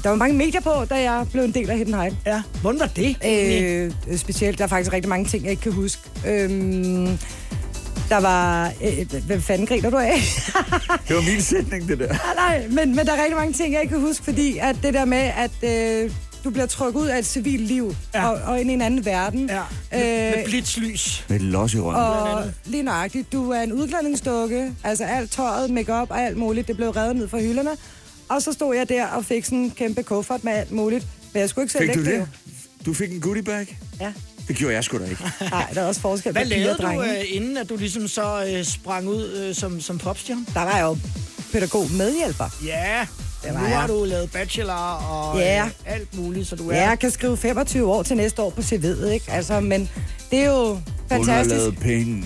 der 0.04 0.10
var 0.10 0.16
mange 0.16 0.38
medier 0.38 0.62
på, 0.62 0.86
da 0.90 0.96
jeg 1.12 1.26
blev 1.32 1.44
en 1.44 1.52
del 1.54 1.70
af 1.70 1.78
Hidden 1.78 1.94
Height. 1.94 2.16
Ja, 2.26 2.42
hvordan 2.62 2.80
var 2.80 2.88
det? 2.88 3.16
Øh, 3.26 4.18
specielt, 4.18 4.58
der 4.58 4.64
er 4.64 4.68
faktisk 4.68 4.94
rigtig 4.94 5.10
mange 5.10 5.26
ting, 5.26 5.44
jeg 5.44 5.52
ikke 5.52 5.64
kan 5.64 5.72
huske. 5.72 6.02
Øhm, 6.28 7.18
der 8.10 8.18
var... 8.20 8.72
Øh, 8.84 9.22
hvad 9.26 9.42
fanden 9.42 9.68
griner 9.68 9.90
du 9.90 9.98
af? 9.98 10.14
Det 11.08 11.16
var 11.16 11.32
min 11.32 11.42
sætning, 11.42 11.88
det 11.88 12.00
der. 12.00 12.08
nej, 12.08 12.18
nej, 12.36 12.68
men, 12.70 12.96
men 12.96 13.06
der 13.06 13.14
er 13.14 13.22
rigtig 13.22 13.38
mange 13.38 13.54
ting, 13.54 13.74
jeg 13.74 13.82
ikke 13.82 13.92
kan 13.92 14.02
huske, 14.02 14.24
fordi 14.24 14.58
at 14.58 14.76
det 14.84 14.94
der 14.94 15.06
med, 15.06 15.18
at 15.38 15.52
øh, 15.64 16.12
du 16.44 16.50
bliver 16.50 16.66
trukket 16.66 17.00
ud 17.02 17.08
af 17.08 17.20
et 17.20 17.26
civilt 17.26 17.62
liv 17.68 17.96
Ja. 18.14 18.28
og, 18.30 18.40
og 18.46 18.62
ind 18.62 18.70
i 18.72 18.74
en 18.74 18.82
anden 18.82 19.06
verden. 19.06 19.50
Ja, 19.50 19.62
med, 19.92 20.02
Øh, 20.32 20.38
med 20.38 20.46
blitzlys. 20.46 21.26
Med 21.30 21.36
et 21.36 21.42
los 21.42 21.74
i 21.74 21.80
røven. 21.80 21.96
og 21.96 22.44
lige 22.66 22.84
nøjagtigt, 22.84 23.32
du 23.34 23.52
er 23.52 23.62
en 23.62 23.74
udklædningsdukke, 23.74 24.72
altså 24.84 25.04
alt 25.04 25.32
tøjet, 25.32 25.70
makeup 25.70 26.12
og 26.12 26.22
alt 26.22 26.38
muligt, 26.38 26.68
det 26.68 26.76
blev 26.76 26.90
revet 26.90 27.16
ned 27.16 27.28
fra 27.28 27.40
hylderne. 27.40 27.70
Og 28.30 28.42
så 28.42 28.52
stod 28.54 28.76
jeg 28.76 28.90
der 28.90 29.06
og 29.08 29.26
fik 29.26 29.46
sådan 29.46 29.58
en 29.58 29.72
kæmpe 29.72 30.04
kuffert 30.04 30.44
med 30.44 30.54
alt 30.54 30.72
muligt. 30.72 31.08
Men 31.34 31.40
jeg 31.40 31.50
skulle 31.50 31.64
ikke 31.64 31.74
selv 31.74 31.90
Fik 31.90 31.96
du 31.96 32.06
det? 32.06 32.28
Du 32.86 32.94
fik 32.94 33.12
en 33.12 33.22
goodie 33.22 33.44
bag? 33.44 33.78
Ja. 34.00 34.14
Det 34.48 34.56
gjorde 34.56 34.74
jeg 34.76 34.84
sgu 34.84 34.98
da 34.98 35.04
ikke. 35.06 35.24
Nej, 35.52 35.70
der 35.74 35.82
er 35.82 35.86
også 35.88 36.02
forskel 36.02 36.32
Hvad 36.32 36.42
på 36.44 36.50
piger 36.50 36.60
lavede 36.78 36.86
og 36.86 37.06
du, 37.06 37.12
øh, 37.12 37.24
inden 37.36 37.58
at 37.58 37.70
du 37.70 37.76
ligesom 37.78 38.08
så 38.08 38.46
øh, 38.58 38.64
sprang 38.66 39.08
ud 39.08 39.30
øh, 39.32 39.56
som, 39.56 39.82
som 39.82 39.98
popstjerne? 39.98 40.46
Der 40.54 40.62
var 40.62 40.80
jo 40.80 40.98
pædagog 41.52 41.92
medhjælper. 41.92 42.46
Ja, 42.66 43.08
Det 43.44 43.54
var 43.54 43.60
nu 43.60 43.66
jeg. 43.66 43.80
har 43.80 43.88
du 43.88 44.04
lavet 44.06 44.32
bachelor 44.32 44.74
og 44.74 45.40
Ja. 45.40 45.66
øh, 45.66 45.72
alt 45.86 46.18
muligt, 46.18 46.48
så 46.48 46.56
du 46.56 46.70
er... 46.70 46.76
Ja, 46.76 46.90
jeg 46.90 47.00
kan 47.00 47.12
skrive 47.12 47.38
25 47.38 47.92
år 47.92 48.04
til 48.04 48.18
næste 48.18 48.42
år 48.42 48.50
på 48.50 48.62
CV'et, 48.62 49.06
ikke? 49.08 49.32
Altså, 49.32 49.60
men 49.60 49.90
det 50.32 50.40
er 50.40 50.46
jo 50.46 50.68
Hun 50.68 50.78
har 51.12 51.18
fantastisk. 51.18 51.56
lavet 51.56 51.78
penge. 51.78 52.26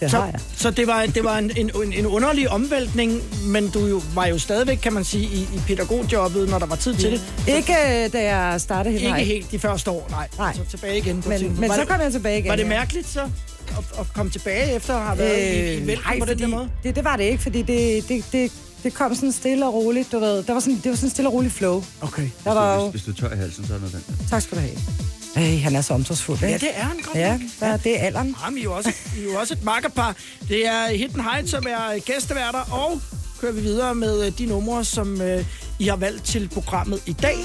Det 0.00 0.10
har 0.10 0.18
Så, 0.18 0.24
jeg. 0.24 0.40
så 0.56 0.70
det 0.70 0.86
var, 0.86 1.06
det 1.06 1.24
var 1.24 1.38
en, 1.38 1.50
en, 1.56 1.92
en 1.92 2.06
underlig 2.06 2.50
omvæltning, 2.50 3.22
men 3.46 3.68
du 3.68 3.86
jo, 3.86 4.02
var 4.14 4.26
jo 4.26 4.38
stadigvæk, 4.38 4.76
kan 4.76 4.92
man 4.92 5.04
sige, 5.04 5.24
i, 5.24 5.40
i 5.40 5.60
pædagogjobbet, 5.66 6.48
når 6.48 6.58
der 6.58 6.66
var 6.66 6.76
tid 6.76 6.94
til 6.94 7.12
det. 7.12 7.22
Ikke 7.48 7.72
øh, 7.72 8.12
da 8.12 8.34
jeg 8.34 8.60
startede 8.60 8.98
helt 8.98 9.18
Ikke 9.18 9.32
helt 9.32 9.52
de 9.52 9.58
første 9.58 9.90
år, 9.90 10.06
nej. 10.10 10.28
Nej. 10.38 10.54
Så 10.54 10.64
tilbage 10.70 10.98
igen. 10.98 11.22
På 11.22 11.28
Men, 11.28 11.38
tiden. 11.38 11.60
men 11.60 11.68
var 11.68 11.74
så 11.74 11.80
det, 11.80 11.88
kom 11.88 12.00
jeg 12.00 12.12
tilbage 12.12 12.38
igen. 12.38 12.48
Var 12.48 12.56
det 12.56 12.66
mærkeligt 12.66 13.08
så, 13.08 13.20
at, 13.68 13.84
at 14.00 14.06
komme 14.14 14.32
tilbage 14.32 14.74
efter 14.74 14.94
at 14.94 15.02
have 15.02 15.18
været 15.18 15.58
øh, 15.58 15.72
i, 15.72 15.76
i 15.82 15.86
vælten 15.86 16.04
nej, 16.06 16.18
på 16.18 16.24
den 16.24 16.38
der 16.38 16.46
måde? 16.46 16.68
Det, 16.82 16.96
det 16.96 17.04
var 17.04 17.16
det 17.16 17.24
ikke, 17.24 17.42
fordi 17.42 17.62
det, 17.62 18.08
det, 18.08 18.24
det, 18.32 18.52
det 18.82 18.94
kom 18.94 19.14
sådan 19.14 19.32
stille 19.32 19.66
og 19.66 19.74
roligt, 19.74 20.12
du 20.12 20.18
ved. 20.18 20.42
Der 20.42 20.52
var 20.52 20.60
sådan, 20.60 20.80
det 20.84 20.90
var 20.90 20.96
sådan 20.96 21.10
stille 21.10 21.28
og 21.28 21.34
roligt 21.34 21.54
flow. 21.54 21.84
Okay. 22.00 22.28
Der 22.44 22.54
var 22.54 22.74
jo... 22.74 22.88
Hvis 22.90 23.02
du 23.02 23.12
tør 23.12 23.32
i 23.32 23.36
halsen, 23.36 23.66
så 23.66 23.74
er 23.74 23.78
noget 23.78 23.92
den. 24.08 24.16
Tak 24.30 24.42
skal 24.42 24.56
du 24.56 24.62
have. 24.62 24.76
Hey, 25.36 25.58
han 25.60 25.76
er 25.76 25.80
så 25.80 25.94
omsorgsfuld, 25.94 26.38
Ja, 26.40 26.52
det 26.52 26.68
er 26.74 26.82
han 26.82 26.96
godt 27.04 27.16
Ja, 27.16 27.38
der, 27.60 27.76
det 27.76 28.00
er 28.00 28.06
alderen. 28.06 28.36
Jamen, 28.44 28.58
I 28.58 28.60
er 28.60 28.64
jo 28.64 28.72
også, 28.76 28.92
I 29.16 29.20
er 29.20 29.24
jo 29.24 29.38
også 29.38 29.54
et 29.54 29.64
makkerpar. 29.64 30.16
Det 30.48 30.66
er 30.66 30.86
Hidden 30.96 31.20
Heights, 31.20 31.50
som 31.50 31.64
er 31.68 31.98
gæsteværter, 31.98 32.58
og 32.72 33.00
kører 33.40 33.52
vi 33.52 33.60
videre 33.60 33.94
med 33.94 34.26
øh, 34.26 34.32
de 34.38 34.46
numre, 34.46 34.84
som 34.84 35.20
øh, 35.20 35.44
I 35.78 35.86
har 35.88 35.96
valgt 35.96 36.24
til 36.24 36.48
programmet 36.54 37.02
i 37.06 37.12
dag. 37.12 37.36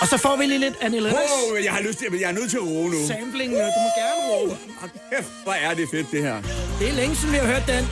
Og 0.00 0.08
så 0.08 0.16
får 0.18 0.36
vi 0.36 0.44
lige 0.46 0.58
lidt 0.58 0.74
Annie 0.80 1.00
Lennox. 1.00 1.20
Wow, 1.20 1.56
jeg 1.64 1.72
har 1.72 1.80
lyst 1.80 1.98
til, 1.98 2.06
jeg 2.20 2.28
er 2.30 2.34
nødt 2.34 2.50
til 2.50 2.56
at 2.56 2.62
roe 2.62 2.90
nu. 2.90 3.06
Sampling, 3.06 3.52
øh, 3.52 3.58
du 3.58 3.80
må 3.84 3.90
gerne 4.00 4.20
råbe. 4.30 4.56
Hold 4.80 4.90
Kæft, 5.10 5.28
hvor 5.44 5.52
er 5.52 5.74
det 5.74 5.88
fedt, 5.90 6.06
det 6.12 6.22
her. 6.22 6.36
Det 6.78 6.88
er 6.88 6.92
længe 6.92 7.16
siden, 7.16 7.32
vi 7.32 7.38
har 7.38 7.46
hørt 7.46 7.64
den. 7.68 7.84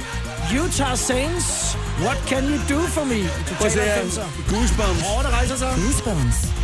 Utah 0.64 0.98
Saints, 0.98 1.76
What 2.04 2.18
Can 2.28 2.44
You 2.44 2.58
Do 2.70 2.80
For 2.86 3.04
Me? 3.04 3.20
Prøv 3.58 3.66
at 3.66 3.72
se 3.72 3.80
her. 3.80 4.02
90'er. 4.02 4.54
Goosebumps. 4.54 5.02
Åh, 5.16 5.22
der 5.24 5.30
rejser 5.38 5.56
sig. 5.56 5.72
Goosebumps. 5.84 6.59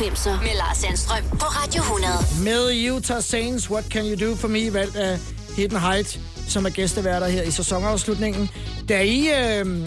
90'er 0.00 0.42
med 0.42 0.54
Lars 0.56 0.76
Sandstrøm 0.78 1.22
på 1.30 1.44
Radio 1.46 1.82
100. 1.82 2.12
Med 2.44 2.90
Utah 2.92 3.22
Saints, 3.22 3.70
What 3.70 3.84
Can 3.84 4.04
You 4.06 4.30
Do 4.30 4.36
For 4.36 4.48
Me, 4.48 4.72
valgt 4.72 4.96
af 4.96 5.18
Hidden 5.56 5.80
Height, 5.80 6.20
som 6.48 6.66
er 6.66 6.70
gæsteværter 6.70 7.26
her 7.28 7.42
i 7.42 7.50
sæsonafslutningen. 7.50 8.50
Da 8.88 9.00
I, 9.02 9.28
øh, 9.28 9.86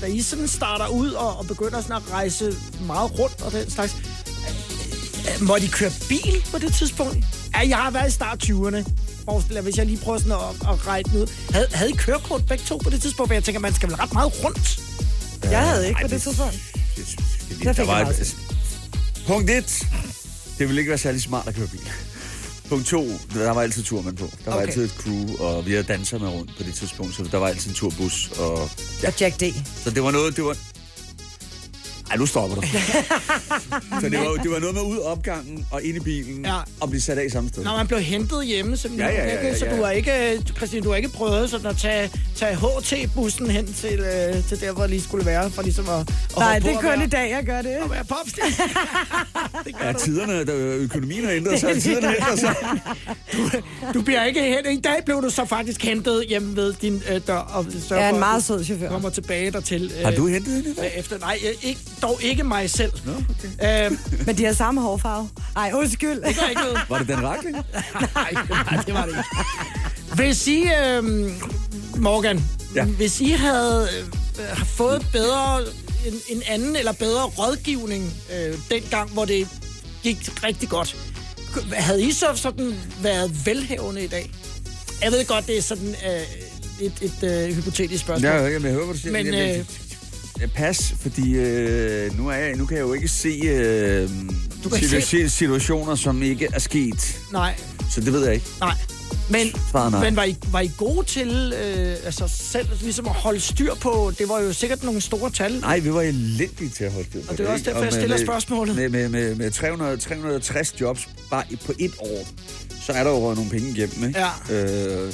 da 0.00 0.06
I 0.06 0.22
sådan 0.22 0.48
starter 0.48 0.86
ud 0.88 1.10
og, 1.10 1.38
og 1.38 1.46
begynder 1.46 1.80
sådan 1.80 1.96
at 1.96 2.02
rejse 2.12 2.54
meget 2.86 3.18
rundt 3.18 3.42
og 3.42 3.52
den 3.52 3.70
slags, 3.70 3.94
øh, 3.94 5.34
øh, 5.40 5.46
må 5.48 5.56
de 5.58 5.68
køre 5.68 5.90
bil 6.08 6.44
på 6.50 6.58
det 6.58 6.74
tidspunkt? 6.74 7.16
Ja, 7.54 7.68
jeg 7.68 7.76
har 7.76 7.90
været 7.90 8.08
i 8.08 8.12
start 8.12 8.44
20'erne. 8.44 8.84
Forestil 9.24 9.54
jer, 9.54 9.62
hvis 9.62 9.76
jeg 9.76 9.86
lige 9.86 9.98
prøver 10.04 10.18
sådan 10.18 10.32
at, 10.32 10.68
at 10.72 10.86
regne 10.86 11.18
ud. 11.20 11.26
Havde, 11.50 11.66
havde 11.72 11.90
I 11.90 11.94
kørekort 11.96 12.46
begge 12.46 12.64
to 12.64 12.76
på 12.76 12.90
det 12.90 13.02
tidspunkt? 13.02 13.28
For 13.28 13.34
jeg 13.34 13.44
tænker, 13.44 13.60
man 13.60 13.74
skal 13.74 13.88
vel 13.88 13.96
ret 13.96 14.12
meget 14.12 14.44
rundt. 14.44 14.80
Jeg 15.42 15.60
havde 15.68 15.88
ikke 15.88 15.96
Ej, 15.98 16.02
på 16.02 16.08
det 16.08 16.14
det- 16.14 16.22
tidspunkt. 16.22 16.54
Der 17.58 17.64
Der 17.64 17.72
fik 17.72 17.86
var 17.86 18.00
et. 18.00 18.36
Punkt 19.26 19.50
1. 19.50 19.86
Det 20.58 20.66
ville 20.68 20.80
ikke 20.80 20.88
være 20.88 20.98
særlig 20.98 21.22
smart 21.22 21.48
at 21.48 21.54
køre 21.54 21.66
bil. 21.66 21.80
Punkt 22.68 22.86
2. 22.86 23.06
Der 23.34 23.50
var 23.50 23.62
altid 23.62 23.82
turmand 23.82 24.16
på. 24.16 24.30
Der 24.44 24.50
var 24.50 24.56
Okay. 24.56 24.66
altid 24.66 24.84
et 24.84 24.90
crew, 24.90 25.36
og 25.46 25.66
vi 25.66 25.70
havde 25.70 25.82
danser 25.84 26.18
med 26.18 26.28
rundt 26.28 26.50
på 26.56 26.62
det 26.62 26.74
tidspunkt, 26.74 27.14
så 27.16 27.22
der 27.32 27.38
var 27.38 27.46
altid 27.48 27.70
en 27.70 27.74
turbus. 27.74 28.30
Og, 28.38 28.52
Og 28.52 28.70
Jack 29.20 29.40
D. 29.40 29.42
så 29.84 29.90
det 29.90 30.02
var 30.02 30.10
noget, 30.10 30.36
det 30.36 30.44
var... 30.44 30.56
Ej, 32.10 32.16
nu 32.16 32.26
stopper 32.26 32.56
du. 32.56 32.62
så 34.00 34.08
det 34.08 34.18
var, 34.18 34.32
det 34.42 34.50
var 34.50 34.58
noget 34.58 34.74
med 34.74 34.82
ud 34.82 34.98
opgangen 34.98 35.66
og 35.70 35.82
ind 35.82 35.96
i 35.96 36.00
bilen 36.00 36.44
Ja. 36.44 36.56
og 36.80 36.88
blive 36.90 37.00
sat 37.02 37.18
af 37.18 37.30
samme 37.30 37.48
sted. 37.48 37.64
Når 37.64 37.76
man 37.76 37.86
blev 37.86 38.00
hentet 38.00 38.46
hjemme, 38.46 38.76
simpelthen. 38.76 39.10
Ja, 39.14 39.20
ja, 39.22 39.26
ja, 39.26 39.32
ikke? 39.38 39.46
ja, 39.46 39.58
Så 39.58 39.66
ja. 39.66 39.76
du 39.76 39.82
har 39.82 39.90
ikke, 39.90 40.42
Christine, 40.56 40.82
du 40.82 40.88
har 40.88 40.96
ikke 40.96 41.08
prøvet 41.08 41.50
sådan 41.50 41.66
at 41.66 41.76
tage, 41.76 42.10
tage 42.36 42.56
HT-bussen 42.56 43.50
hen 43.50 43.74
til, 43.74 44.00
øh, 44.00 44.44
til 44.48 44.60
der, 44.60 44.72
hvor 44.72 44.82
jeg 44.82 44.90
lige 44.90 45.02
skulle 45.02 45.26
være, 45.26 45.50
for 45.50 45.62
ligesom 45.62 45.88
at, 45.88 46.00
at 46.00 46.08
Nej, 46.36 46.52
hoppe 46.52 46.68
det 46.68 46.74
er 46.76 46.80
kun 46.80 46.88
være- 46.90 47.04
i 47.04 47.08
dag, 47.08 47.30
jeg 47.30 47.44
gør 47.44 47.62
det. 47.62 47.68
at 47.70 47.90
være 47.90 48.04
popstjerne. 48.04 48.52
Ja, 49.84 49.92
tiderne, 49.92 50.44
der, 50.46 50.54
økonomien 50.76 51.24
har 51.24 51.32
ændret 51.32 51.60
sig, 51.60 51.82
tiderne 51.82 52.06
har 52.06 52.14
ændret 52.14 52.38
sig. 52.38 52.54
Du 53.94 54.02
bliver 54.02 54.24
ikke 54.24 54.42
hen. 54.42 54.78
I 54.78 54.80
dag 54.80 55.02
blev 55.04 55.22
du 55.22 55.30
så 55.30 55.44
faktisk 55.44 55.82
hentet 55.84 56.24
hjemme 56.28 56.56
ved 56.56 56.72
din 56.82 57.02
øh, 57.10 57.20
dør. 57.26 57.36
Og 57.36 57.66
er 57.66 57.70
for, 57.88 57.94
en 57.96 58.18
meget 58.18 58.44
sød 58.44 58.58
du 58.58 58.64
chauffør. 58.64 58.88
kommer 58.88 59.10
tilbage 59.10 59.50
dertil. 59.50 59.92
Øh, 59.98 60.04
Har 60.04 60.10
du 60.12 60.26
hentet 60.26 60.54
hende 60.54 60.70
i 60.70 60.74
dag? 60.74 60.92
Efter, 60.96 61.18
nej, 61.18 61.38
jeg, 61.44 61.52
ikke, 61.68 61.80
dog 62.02 62.18
ikke 62.22 62.44
mig 62.44 62.70
selv. 62.70 62.92
Nå, 63.06 63.12
okay. 63.12 63.90
øh, 63.90 63.98
Men 64.26 64.38
de 64.38 64.44
har 64.44 64.52
samme 64.52 64.80
hårfarve. 64.80 65.28
Ej, 65.56 65.70
undskyld. 65.74 66.10
det 66.22 66.36
gør 66.40 66.48
ikke 66.48 66.60
noget. 66.62 66.78
Var 66.88 66.98
det 66.98 67.08
den 67.08 67.22
rakling? 67.22 67.56
Nej, 68.14 68.32
nej, 68.50 68.82
det 68.86 68.94
var 68.94 69.04
det 69.06 69.10
ikke. 69.10 70.14
Hvis 70.14 70.46
I, 70.46 70.62
øh, 70.62 71.30
Morgan, 71.96 72.40
ja. 72.74 72.84
Hvis 72.84 73.20
I 73.20 73.30
havde 73.30 73.88
øh, 74.40 74.66
fået 74.66 75.06
bedre, 75.12 75.60
en, 76.06 76.14
en 76.28 76.42
anden 76.48 76.76
eller 76.76 76.92
bedre 76.92 77.22
rådgivning 77.24 78.12
øh, 78.36 78.58
dengang, 78.70 79.10
hvor 79.10 79.24
det 79.24 79.48
gik 80.02 80.44
rigtig 80.44 80.68
godt, 80.68 80.96
havde 81.72 82.02
I 82.04 82.12
så 82.12 82.26
sådan 82.34 82.74
været 83.02 83.46
velhavende 83.46 84.04
i 84.04 84.06
dag? 84.06 84.30
Jeg 85.02 85.12
ved 85.12 85.24
godt, 85.26 85.46
det 85.46 85.58
er 85.58 85.62
sådan 85.62 85.88
øh, 86.06 86.86
et, 86.86 86.92
et 87.00 87.22
øh, 87.48 87.54
hypotetisk 87.56 88.00
spørgsmål. 88.04 88.30
Ja, 88.30 88.42
jeg, 88.42 88.60
hører, 88.60 88.84
hvad 88.84 88.94
du 88.94 89.00
siger. 89.00 89.12
Men, 89.12 89.26
Jamen, 89.26 89.50
øh, 89.60 89.64
øh, 90.42 90.48
pas, 90.48 90.94
fordi 91.00 91.30
øh, 91.34 92.18
nu, 92.18 92.28
er 92.28 92.34
jeg, 92.34 92.54
nu 92.56 92.66
kan 92.66 92.76
jeg 92.76 92.82
jo 92.82 92.92
ikke 92.92 93.08
se, 93.08 93.28
øh, 93.44 94.08
Du 94.64 94.68
kan 94.68 94.78
situ- 94.78 95.00
se- 95.00 95.28
situationer, 95.30 95.94
som 95.94 96.22
ikke 96.22 96.48
er 96.52 96.58
sket. 96.58 97.18
Nej, 97.32 97.54
Så 97.90 98.00
det 98.00 98.12
ved 98.12 98.24
jeg 98.24 98.34
ikke. 98.34 98.46
nej. 98.60 98.74
Men, 99.30 99.46
men 100.00 100.16
var, 100.16 100.24
I, 100.24 100.36
var 100.52 100.60
I 100.60 100.70
gode 100.78 101.06
til 101.06 101.52
øh, 101.64 101.96
altså 102.04 102.28
selv 102.28 102.68
ligesom 102.82 103.06
at 103.08 103.14
holde 103.14 103.40
styr 103.40 103.74
på, 103.74 104.12
det 104.18 104.28
var 104.28 104.40
jo 104.40 104.52
sikkert 104.52 104.82
nogle 104.82 105.00
store 105.00 105.30
tal. 105.30 105.52
Nej, 105.60 105.78
vi 105.78 105.92
var 105.94 106.00
elendige 106.02 106.70
til 106.70 106.84
at 106.84 106.92
holde 106.92 107.08
styr 107.08 107.20
på 107.22 107.30
Og 107.32 107.38
det 107.38 107.46
er 107.48 107.52
også 107.52 107.64
derfor, 107.64 107.78
jeg 107.78 107.84
med- 107.92 108.00
stiller 108.00 108.16
med- 108.16 108.24
spørgsmålet. 108.26 108.76
Med, 108.76 108.88
med, 108.88 109.08
med, 109.08 109.34
med 109.34 109.50
300, 109.50 109.96
360 109.96 110.80
jobs 110.80 111.08
bare 111.30 111.44
på 111.66 111.72
et 111.78 111.92
år, 111.98 112.26
så 112.86 112.92
er 112.92 113.04
der 113.04 113.10
jo 113.10 113.34
nogle 113.34 113.50
penge 113.50 113.68
igennem, 113.70 114.08
ikke? 114.08 114.20
Ja. 114.50 114.54
Øh, 115.04 115.12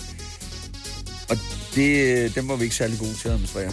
og 1.29 1.37
det, 1.75 2.35
dem 2.35 2.49
var 2.49 2.57
vi 2.57 2.65
ikke 2.65 2.77
særlig 2.77 2.99
gode 2.99 3.15
til 3.15 3.29
at 3.29 3.33
administrere. 3.35 3.73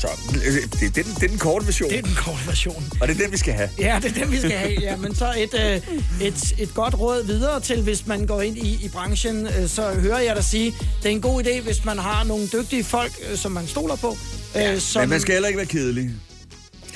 Så 0.00 0.08
øh, 0.46 0.54
det, 0.54 0.72
det, 0.72 0.98
er 0.98 1.02
den, 1.02 1.14
det 1.14 1.22
er 1.22 1.28
den 1.28 1.38
korte 1.38 1.66
version, 1.66 1.90
Det 1.90 1.98
er 1.98 2.02
den 2.02 2.14
korte 2.16 2.46
version. 2.46 2.84
og 3.00 3.08
det 3.08 3.16
er 3.18 3.22
den, 3.22 3.32
vi 3.32 3.36
skal 3.36 3.54
have. 3.54 3.70
Ja, 3.78 3.98
det 4.02 4.16
er 4.16 4.20
den, 4.24 4.32
vi 4.32 4.38
skal 4.38 4.50
have. 4.50 4.80
Ja, 4.80 4.96
men 4.96 5.14
så 5.14 5.34
et, 5.38 5.54
øh, 5.54 6.26
et, 6.26 6.54
et 6.58 6.74
godt 6.74 7.00
råd 7.00 7.24
videre 7.24 7.60
til, 7.60 7.82
hvis 7.82 8.06
man 8.06 8.26
går 8.26 8.42
ind 8.42 8.56
i, 8.58 8.84
i 8.84 8.88
branchen, 8.88 9.46
øh, 9.46 9.68
så 9.68 9.92
hører 9.94 10.18
jeg 10.18 10.36
dig 10.36 10.44
sige, 10.44 10.74
det 11.02 11.06
er 11.06 11.12
en 11.12 11.20
god 11.20 11.44
idé, 11.44 11.60
hvis 11.60 11.84
man 11.84 11.98
har 11.98 12.24
nogle 12.24 12.48
dygtige 12.52 12.84
folk, 12.84 13.12
øh, 13.30 13.38
som 13.38 13.52
man 13.52 13.66
stoler 13.66 13.96
på. 13.96 14.16
Øh, 14.56 14.78
som, 14.80 15.02
Men 15.02 15.08
man 15.08 15.20
skal 15.20 15.32
heller 15.32 15.48
ikke 15.48 15.58
være 15.58 15.66
kedelig. 15.66 16.10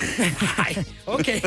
Nej, 0.59 0.85
okay. 1.07 1.41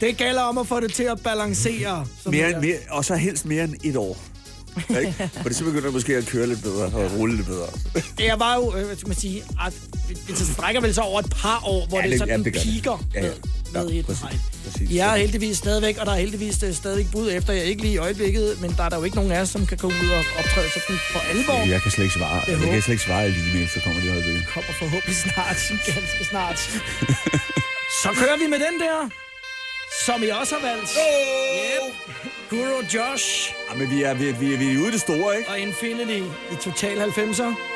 det 0.00 0.16
gælder 0.16 0.40
om 0.42 0.58
at 0.58 0.66
få 0.66 0.80
det 0.80 0.94
til 0.94 1.02
at 1.02 1.20
balancere. 1.20 2.06
Mere, 2.26 2.50
er. 2.50 2.60
mere, 2.60 2.76
og 2.90 3.04
så 3.04 3.14
helst 3.14 3.44
mere 3.46 3.64
end 3.64 3.74
et 3.84 3.96
år. 3.96 4.18
Ikke? 5.00 5.30
For 5.42 5.48
det 5.48 5.56
så 5.56 5.64
begynder 5.64 5.82
det 5.84 5.92
måske 5.92 6.16
at 6.16 6.26
køre 6.26 6.46
lidt 6.46 6.62
bedre 6.62 6.84
og 6.84 7.12
rulle 7.18 7.36
lidt 7.36 7.46
bedre. 7.46 7.66
Det 8.18 8.32
var 8.38 8.54
jo, 8.54 8.76
øh, 8.76 8.86
hvad 8.86 8.96
skal 8.96 9.08
man 9.08 9.16
sige, 9.16 9.42
at 9.66 9.72
det 10.28 10.38
strækker 10.54 10.80
vel 10.80 10.94
så 10.94 11.00
over 11.00 11.20
et 11.20 11.30
par 11.42 11.60
år, 11.64 11.86
hvor 11.88 11.98
Ja, 11.98 12.02
det, 12.02 12.10
det- 12.10 12.18
sådan 12.18 12.38
ja, 12.38 12.44
det 12.44 12.52
gør 12.52 12.60
det. 12.60 12.62
piker 12.72 13.06
Ja, 13.14 13.20
ja. 13.24 13.30
med, 13.72 13.82
med 13.84 13.90
Ja, 13.92 13.98
et 13.98 14.06
præcis, 14.06 14.22
nej. 14.22 14.32
præcis. 14.64 14.90
Jeg 14.90 15.12
er 15.12 15.16
heldigvis 15.16 15.56
stadigvæk, 15.58 15.96
og 15.98 16.06
der 16.06 16.12
er 16.12 16.16
heldigvis 16.16 16.62
øh, 16.62 16.74
stadigvæk 16.74 17.06
bud 17.12 17.30
efter 17.32 17.52
jer. 17.52 17.62
Ikke 17.62 17.82
lige 17.82 17.94
i 17.94 17.96
øjeblikket, 17.96 18.60
men 18.60 18.74
der 18.76 18.84
er 18.84 18.88
der 18.88 18.96
jo 18.96 19.04
ikke 19.04 19.16
nogen 19.16 19.32
af 19.32 19.40
os, 19.40 19.48
som 19.48 19.66
kan 19.66 19.78
komme 19.78 19.96
ud 20.04 20.10
og 20.10 20.24
optræde 20.38 20.66
sådan 20.74 20.98
for 21.12 21.20
alvor. 21.30 21.68
Jeg 21.72 21.82
kan 21.82 21.90
slet 21.90 22.04
ikke 22.04 22.14
svare. 22.18 22.40
Det 22.46 22.54
er 22.54 22.58
Jeg 22.58 22.70
kan 22.70 22.82
slet 22.82 22.92
ikke 22.94 23.04
svare 23.04 23.30
lige 23.30 23.58
med, 23.58 23.68
så 23.68 23.80
kommer 23.84 24.00
de 24.02 24.08
øjeblikket. 24.10 24.44
kommer 24.54 24.72
forhåbentlig 24.78 25.16
snart, 25.16 25.58
ganske 25.94 26.24
snart. 26.30 26.58
Så 28.02 28.08
kører 28.20 28.36
vi 28.42 28.46
med 28.54 28.58
den 28.68 28.76
der, 28.84 28.98
som 30.04 30.22
I 30.22 30.28
også 30.28 30.54
har 30.54 30.68
valgt. 30.68 30.90
Yep. 30.96 31.94
Guru 32.50 32.82
Josh 32.94 33.54
Ja, 33.70 33.74
men 33.78 33.90
vi 33.90 34.02
er, 34.02 34.14
vi, 34.14 34.28
er, 34.28 34.34
vi, 34.34 34.54
er, 34.54 34.58
vi 34.58 34.74
er 34.74 34.78
ude 34.78 34.88
i 34.88 34.90
det 34.90 35.00
store, 35.00 35.38
ikke? 35.38 35.50
og 35.50 35.58
Infinity 35.58 36.18
i 36.52 36.56
Total 36.60 36.98
90'er. 36.98 37.75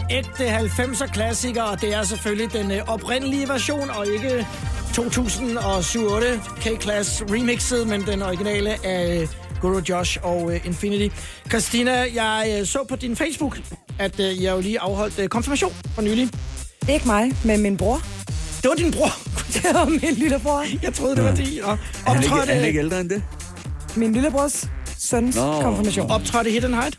Øh, 0.00 0.16
ægte 0.18 0.56
90'er 0.58 1.06
klassiker, 1.12 1.62
og 1.62 1.80
det 1.80 1.94
er 1.94 2.02
selvfølgelig 2.02 2.52
den 2.52 2.70
øh, 2.70 2.78
oprindelige 2.88 3.48
version, 3.48 3.90
og 3.90 4.06
ikke 4.06 4.46
2007-8 4.92 5.02
K-Class 6.60 7.22
remixet, 7.32 7.86
men 7.88 8.02
den 8.06 8.22
originale 8.22 8.86
af 8.86 9.20
øh, 9.20 9.28
Guru 9.60 9.80
Josh 9.88 10.18
og 10.22 10.54
øh, 10.54 10.66
Infinity. 10.66 11.16
Christina, 11.48 11.92
jeg 12.14 12.56
øh, 12.60 12.66
så 12.66 12.84
på 12.88 12.96
din 12.96 13.16
Facebook, 13.16 13.58
at 13.98 14.20
øh, 14.20 14.42
jeg 14.42 14.54
jo 14.56 14.60
lige 14.60 14.80
afholdt 14.80 15.18
øh, 15.18 15.28
konfirmation 15.28 15.72
for 15.94 16.02
nylig. 16.02 16.28
Ikke 16.88 17.06
mig, 17.06 17.32
men 17.44 17.60
min 17.62 17.76
bror. 17.76 18.00
Det 18.62 18.68
var 18.68 18.74
din 18.74 18.92
bror? 18.92 19.08
det 19.54 19.74
var 19.74 19.84
min 19.84 20.14
lillebror. 20.14 20.64
Jeg 20.82 20.94
troede, 20.94 21.16
det 21.16 21.24
var 21.24 21.34
din. 21.34 21.62
Og 21.62 21.72
Er 21.72 21.76
han, 22.12 22.22
ikke, 22.22 22.32
optrådte, 22.34 22.52
er 22.52 22.56
han 22.56 22.64
ikke 22.68 22.78
ældre 22.78 23.00
end 23.00 23.10
det? 23.10 23.22
Min 23.96 24.12
lillebrors 24.12 24.68
søns 24.98 25.36
Nå. 25.36 25.60
konfirmation. 25.62 26.10
optrådte 26.10 26.50
Hidden 26.50 26.74
Height? 26.74 26.98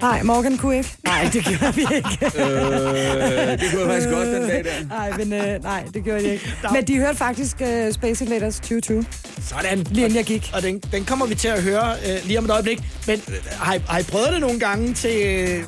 Nej, 0.00 0.22
Morgan 0.22 0.56
kunne 0.58 0.76
ikke. 0.78 0.90
Nej, 1.04 1.30
det 1.32 1.44
gjorde 1.44 1.74
vi 1.74 1.80
ikke. 1.80 2.08
Øh, 2.42 3.60
det 3.60 3.70
kunne 3.70 3.80
jeg 3.80 3.88
faktisk 3.88 4.08
godt 4.10 4.28
den 4.28 4.42
dag 4.48 4.64
der. 4.64 4.86
Nej, 4.88 5.10
men 5.18 5.32
øh, 5.32 5.62
nej, 5.62 5.84
det 5.94 6.04
gjorde 6.04 6.22
de 6.22 6.32
ikke. 6.32 6.52
Men 6.72 6.84
de 6.86 6.96
hørte 6.98 7.18
faktisk 7.18 7.56
uh, 7.60 7.92
Space 7.94 8.24
Invaders 8.24 8.54
2020, 8.54 9.04
Sådan. 9.48 9.78
lige 9.78 10.04
inden 10.04 10.16
jeg 10.16 10.24
gik. 10.24 10.50
Og 10.54 10.62
den, 10.62 10.78
den 10.92 11.04
kommer 11.04 11.26
vi 11.26 11.34
til 11.34 11.48
at 11.48 11.62
høre 11.62 11.92
øh, 12.08 12.24
lige 12.26 12.38
om 12.38 12.44
et 12.44 12.50
øjeblik. 12.50 12.78
Men 13.06 13.20
øh, 13.28 13.34
har, 13.60 13.74
I, 13.74 13.78
har 13.88 13.98
I 13.98 14.02
prøvet 14.02 14.28
det 14.32 14.40
nogle 14.40 14.60
gange 14.60 14.94
til... 14.94 15.22
Øh, 15.26 15.64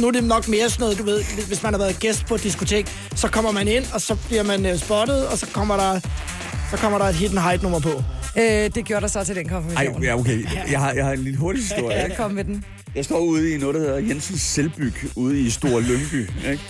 nu 0.00 0.06
er 0.06 0.10
det 0.10 0.24
nok 0.24 0.48
mere 0.48 0.70
sådan 0.70 0.82
noget, 0.82 0.98
du 0.98 1.02
ved, 1.04 1.24
hvis- 1.46 1.62
man 1.62 1.72
har 1.72 1.78
været 1.78 2.00
gæst 2.00 2.26
på 2.26 2.34
et 2.34 2.42
diskotek, 2.42 2.86
så 3.16 3.28
kommer 3.28 3.50
man 3.52 3.68
ind, 3.68 3.84
og 3.94 4.00
så 4.00 4.16
bliver 4.28 4.42
man 4.42 4.66
øh, 4.66 4.78
spottet, 4.78 5.26
og 5.26 5.38
så 5.38 5.46
kommer 5.52 5.76
der, 5.76 6.00
så 6.70 6.76
kommer 6.76 6.98
der 6.98 7.04
et 7.04 7.14
hidden 7.14 7.38
height 7.38 7.62
nummer 7.62 7.80
på. 7.80 8.02
Øh, 8.38 8.44
det 8.74 8.84
gjorde 8.84 9.00
der 9.02 9.08
så 9.08 9.24
til 9.24 9.36
den 9.36 9.46
Ej, 9.46 9.52
konfirmation. 9.52 10.02
ja, 10.04 10.18
okay. 10.18 10.44
Jeg 10.70 10.80
har, 10.80 10.92
jeg 10.92 11.04
har 11.04 11.12
en 11.12 11.18
lille 11.18 11.38
hurtig 11.38 11.62
historie. 11.62 11.96
Ja, 11.96 12.14
kom 12.16 12.30
med 12.30 12.44
den. 12.44 12.64
Jeg 12.94 13.04
står 13.04 13.18
ude 13.18 13.54
i 13.54 13.58
noget, 13.58 13.74
der 13.74 13.80
hedder 13.80 13.98
Jensens 13.98 14.40
Selvbyg, 14.40 14.92
ude 15.16 15.40
i 15.40 15.50
Stor 15.50 15.80
Lyngby. 15.80 16.30
Ikke? 16.50 16.62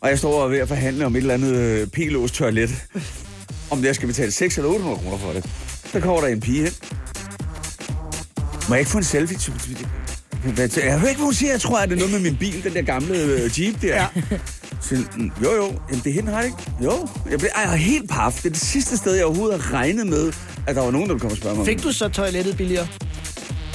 Og 0.00 0.08
jeg 0.08 0.18
står 0.18 0.42
og 0.42 0.50
ved 0.50 0.58
at 0.58 0.68
forhandle 0.68 1.06
om 1.06 1.16
et 1.16 1.20
eller 1.20 1.34
andet 1.34 1.54
øh, 1.56 1.86
P-lås 1.86 2.30
toilet. 2.32 2.70
Om 3.70 3.84
jeg 3.84 3.94
skal 3.94 4.06
betale 4.08 4.30
6 4.30 4.56
eller 4.58 4.70
800 4.70 5.02
kroner 5.02 5.18
for 5.18 5.32
det. 5.32 5.50
Så 5.92 6.00
kommer 6.00 6.20
der 6.20 6.28
en 6.28 6.40
pige 6.40 6.62
hen. 6.62 6.72
Må 8.68 8.74
jeg 8.74 8.78
ikke 8.80 8.90
få 8.90 8.98
en 8.98 9.04
selfie? 9.04 9.38
Jeg 10.44 10.52
hører 10.54 11.08
ikke, 11.08 11.18
hvad 11.18 11.24
hun 11.24 11.34
siger. 11.34 11.52
Jeg 11.52 11.60
tror, 11.60 11.78
at 11.78 11.88
det 11.88 11.94
er 11.94 11.98
noget 11.98 12.12
med 12.12 12.20
min 12.30 12.36
bil, 12.36 12.64
den 12.64 12.74
der 12.74 12.82
gamle 12.82 13.18
øh, 13.18 13.60
Jeep 13.60 13.82
der. 13.82 13.96
Ja. 13.96 14.06
Så, 14.82 14.94
mm, 15.16 15.30
jo, 15.44 15.54
jo. 15.54 15.64
Jamen, 15.64 16.04
det 16.04 16.06
er 16.06 16.12
hende, 16.12 16.32
har 16.32 16.40
det 16.42 16.46
ikke? 16.46 16.72
Jo. 16.84 17.08
Jeg 17.30 17.38
blev 17.38 17.50
ej, 17.54 17.62
jeg 17.62 17.72
er 17.72 17.76
helt 17.76 18.10
paf. 18.10 18.32
Det 18.32 18.44
er 18.46 18.50
det 18.50 18.60
sidste 18.60 18.96
sted, 18.96 19.14
jeg 19.14 19.24
overhovedet 19.24 19.62
har 19.62 19.72
regnet 19.74 20.06
med, 20.06 20.32
at 20.66 20.76
der 20.76 20.82
var 20.82 20.90
nogen, 20.90 21.08
der 21.08 21.14
ville 21.14 21.20
komme 21.20 21.32
og 21.32 21.36
spørge 21.38 21.56
mig. 21.56 21.66
Fik 21.66 21.82
du 21.82 21.92
så 21.92 22.08
toilettet 22.08 22.56
billigere? 22.56 22.86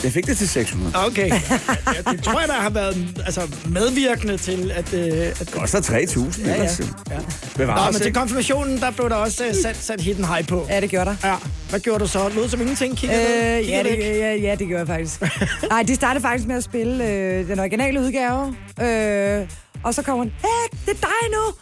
Jeg 0.04 0.12
fik 0.12 0.28
det 0.28 0.38
til 0.38 0.50
600. 0.50 0.96
Okay. 1.08 1.30
Ja, 1.30 2.12
det 2.12 2.24
tror 2.24 2.39
jeg, 2.39 2.48
der 2.50 2.54
har 2.54 2.70
været 2.70 3.08
altså, 3.26 3.41
medvirkende 3.66 4.38
til, 4.38 4.72
at... 4.76 4.93
Øh, 4.93 5.18
at 5.28 5.39
Det 5.39 5.52
koster 5.52 5.82
3.000, 5.82 6.41
ja, 6.48 6.56
ja. 6.56 6.64
Ja. 6.64 7.18
Nå, 7.18 7.24
Bevares, 7.58 7.93
men 7.93 8.02
til 8.02 8.14
konfirmationen, 8.14 8.78
der 8.80 8.91
blev 8.91 9.10
der 9.10 9.16
også 9.16 9.43
uh, 9.50 9.56
sat, 9.64 9.78
sat 9.78 10.02
hidden 10.02 10.26
high 10.26 10.48
på. 10.48 10.66
Ja, 10.70 10.82
det 10.82 10.89
gjorde 10.89 11.10
der. 11.22 11.30
Ja. 11.30 11.36
Hvad 11.70 11.80
gjorde 11.80 12.00
du 12.00 12.08
så? 12.08 12.30
Lød 12.30 12.50
som 12.50 12.62
ingenting? 12.62 12.98
Kiggede 12.98 13.22
Øh, 13.22 13.28
ned? 13.56 13.66
ja, 13.66 13.84
det, 13.84 13.98
ja, 14.00 14.34
ja, 14.36 14.56
det 14.60 14.68
gjorde 14.68 14.80
jeg 14.80 14.88
faktisk. 14.88 15.22
Nej, 15.70 15.84
de 15.84 15.96
startede 15.96 16.22
faktisk 16.22 16.48
med 16.48 16.56
at 16.56 16.64
spille 16.64 17.06
øh, 17.10 17.48
den 17.48 17.60
originale 17.60 18.00
udgave. 18.02 18.56
Øh, 18.82 19.48
og 19.84 19.93
så 19.93 20.02
kommer 20.02 20.24
hun, 20.24 20.32
hey, 20.41 20.78
det 20.86 20.91
er 20.91 21.08
dig 21.08 21.32
nu! 21.32 21.54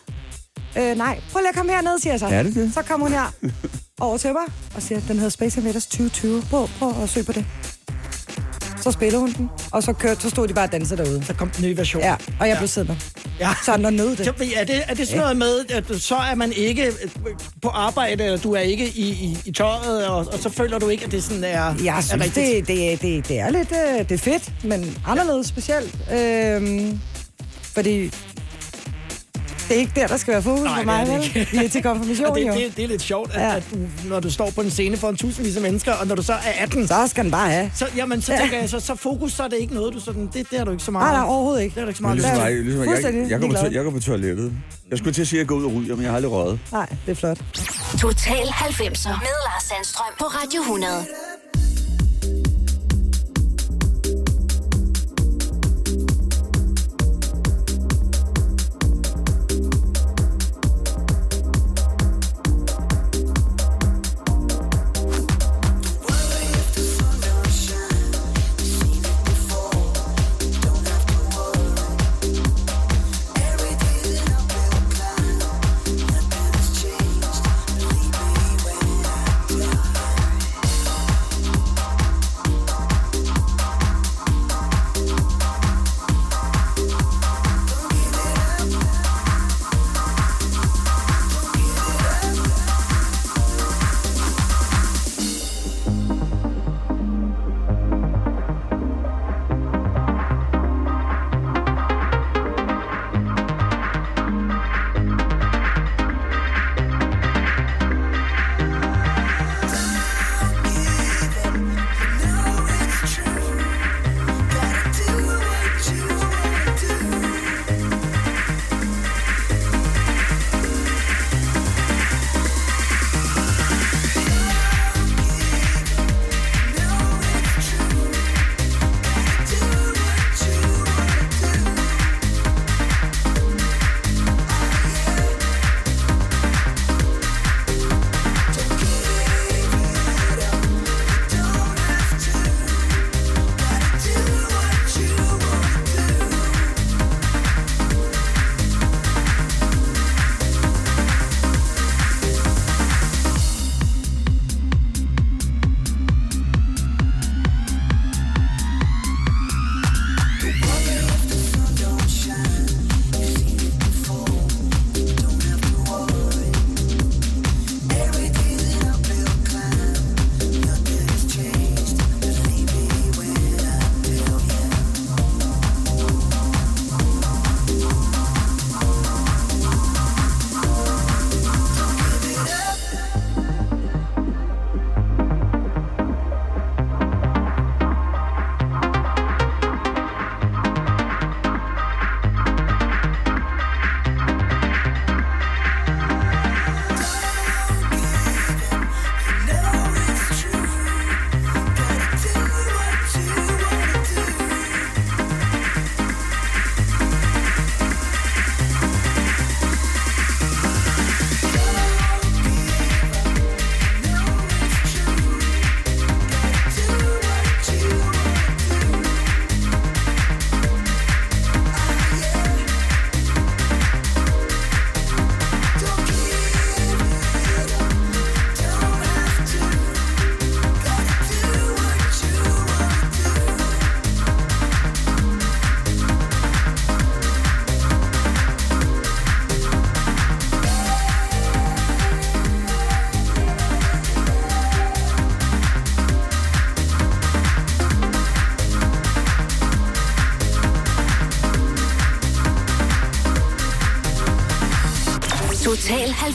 Øh, 0.82 0.98
nej, 0.98 1.20
prøv 1.32 1.40
lige 1.40 1.50
at 1.50 1.56
komme 1.56 1.72
herned, 1.72 2.00
siger 2.00 2.14
jeg 2.14 2.20
så. 2.20 2.26
Er 2.28 2.44
det 2.44 2.56
det? 2.56 2.72
Så 2.74 2.82
kommer 2.82 3.06
hun 3.06 3.14
her 3.14 3.34
over 4.00 4.18
til 4.18 4.30
mig 4.34 4.54
og 4.76 4.82
siger, 4.82 5.00
den 5.08 5.16
hedder 5.16 5.30
Space 5.30 5.60
Invaders 5.60 5.86
2020. 5.86 6.42
Prøv, 6.50 6.68
prøv 6.80 7.04
at 7.04 7.10
søge 7.10 7.26
på 7.26 7.32
det. 7.32 7.46
Så 8.84 8.92
spiller 8.92 9.20
hun 9.20 9.32
den, 9.32 9.50
og 9.72 9.84
så, 9.84 9.94
kørte, 9.94 10.22
så 10.22 10.30
stod 10.30 10.48
de 10.48 10.54
bare 10.54 10.66
og 10.66 10.72
dansede 10.72 11.04
derude. 11.04 11.26
Så 11.26 11.34
kom 11.34 11.50
den 11.50 11.66
nye 11.66 11.78
version. 11.78 12.02
Ja, 12.04 12.16
og 12.40 12.48
jeg 12.48 12.58
blev 12.58 12.68
siddende. 12.68 13.00
Ja. 13.40 13.50
Sådan 13.66 13.86
og 13.86 13.94
nød 13.94 14.16
det. 14.16 14.26
Så, 14.26 14.34
er, 14.56 14.64
det, 14.64 14.76
er 14.88 14.94
det 14.94 15.08
sådan 15.08 15.22
noget 15.22 15.38
med, 15.38 15.66
at 15.70 16.02
så 16.02 16.16
er 16.16 16.36
man 16.36 16.52
ikke 16.54 16.86
øh, 16.86 16.92
på 17.62 17.68
arbejde, 17.70 18.24
eller 18.24 18.38
du 18.38 18.52
er 18.54 18.60
ikke 18.60 18.86
i, 18.96 19.10
i, 19.10 19.38
i 19.46 19.52
tøjet, 19.52 20.08
og, 20.08 20.18
og 20.18 20.40
så 20.40 20.50
føler 20.50 20.80
du 20.80 20.90
ikke, 20.90 21.06
at 21.06 21.12
det 21.12 21.24
sådan 21.24 21.44
er, 21.44 21.76
Jeg 21.84 21.98
er 21.98 22.02
synes, 22.02 22.24
rigtigt? 22.24 22.68
det, 22.68 22.78
det, 22.78 23.02
det, 23.02 23.28
det 23.28 23.40
er 23.40 23.50
lidt 23.50 23.72
øh, 23.72 24.00
det 24.10 24.12
er 24.12 24.18
fedt, 24.18 24.52
men 24.64 24.98
anderledes 25.08 25.48
specielt. 25.48 25.96
Øhm, 26.14 27.00
fordi 27.64 28.12
det 29.74 29.78
er 29.78 29.82
ikke 29.82 29.92
der, 30.02 30.08
der 30.08 30.18
skal 30.18 30.32
være 30.34 30.42
fokus 30.42 30.64
Nej, 30.64 30.70
for 30.74 30.78
det 30.78 30.86
mig. 30.86 31.02
er 31.02 31.06
det 31.22 31.36
vel? 31.36 31.48
Vi 31.60 31.66
er 31.66 31.70
til 31.70 31.80
Og 31.88 31.96
konfirmation, 31.96 32.36
det, 32.38 32.48
jo. 32.48 32.54
det, 32.54 32.74
det 32.78 32.84
er 32.84 32.88
lidt 32.88 33.02
sjovt, 33.02 33.32
at, 33.36 33.42
Ja. 33.42 33.56
at 33.56 33.64
du, 33.72 33.78
når 34.10 34.20
du 34.20 34.32
står 34.32 34.50
på 34.56 34.62
en 34.62 34.72
scene 34.72 34.98
for 34.98 35.10
en 35.10 35.18
tusindvis 35.18 35.56
af 35.56 35.62
mennesker, 35.62 35.94
og 35.94 36.08
når 36.08 36.16
du 36.16 36.22
så 36.24 36.34
er 36.34 36.38
18, 36.64 36.88
Så 36.88 37.08
skal 37.08 37.24
den 37.24 37.32
bare 37.32 37.50
have. 37.50 37.72
så, 37.76 37.86
jamen, 37.96 38.22
så 38.22 38.34
Ja. 38.34 38.40
tænker 38.40 38.60
jeg, 38.60 38.70
så, 38.70 38.80
så 38.80 38.96
fokus, 38.96 39.34
så 39.34 39.44
er 39.44 39.48
det 39.48 39.58
ikke 39.58 39.74
noget, 39.74 39.94
du 39.94 40.00
sådan, 40.00 40.30
det, 40.34 40.50
det 40.52 40.60
er 40.60 40.64
du 40.64 40.72
ikke 40.72 40.84
så 40.84 40.92
meget. 40.92 41.12
Nej, 41.14 41.22
nej, 41.22 41.30
overhovedet 41.30 41.64
ikke. 41.64 41.74
Det 41.76 41.80
er 41.82 41.86
du 41.86 41.90
ikke 41.90 41.98
så 41.98 42.04
meget. 42.04 42.16
ligesom 42.18 42.38
mig, 42.38 42.52
ligesom 42.56 42.80
mig, 42.80 42.86
jeg, 42.86 42.94
Fuldstændig 42.94 43.32
jeg, 43.32 43.40
går 43.40 43.48
på, 43.48 43.68
jeg 43.72 43.84
går 43.84 43.92
på 43.92 44.00
toilettet. 44.00 44.52
Jeg 44.90 44.98
skulle 44.98 45.14
til 45.14 45.22
at 45.22 45.28
sige, 45.28 45.40
at 45.40 45.42
jeg 45.44 45.48
går 45.48 45.56
ud 45.56 45.66
og 45.66 45.74
ryger, 45.76 45.96
men 45.96 46.04
jeg 46.04 46.12
har 46.12 46.16
aldrig 46.16 46.32
røget. 46.32 46.60
Nej, 46.72 46.88
det 47.06 47.12
er 47.12 47.16
flot. 47.16 47.38
Total 48.02 48.46
90'er 48.48 49.10
med 49.10 49.36
Lars 49.48 49.64
Sandstrøm 49.64 50.14
på 50.20 50.26
Radio 50.26 50.62
100. 50.62 50.92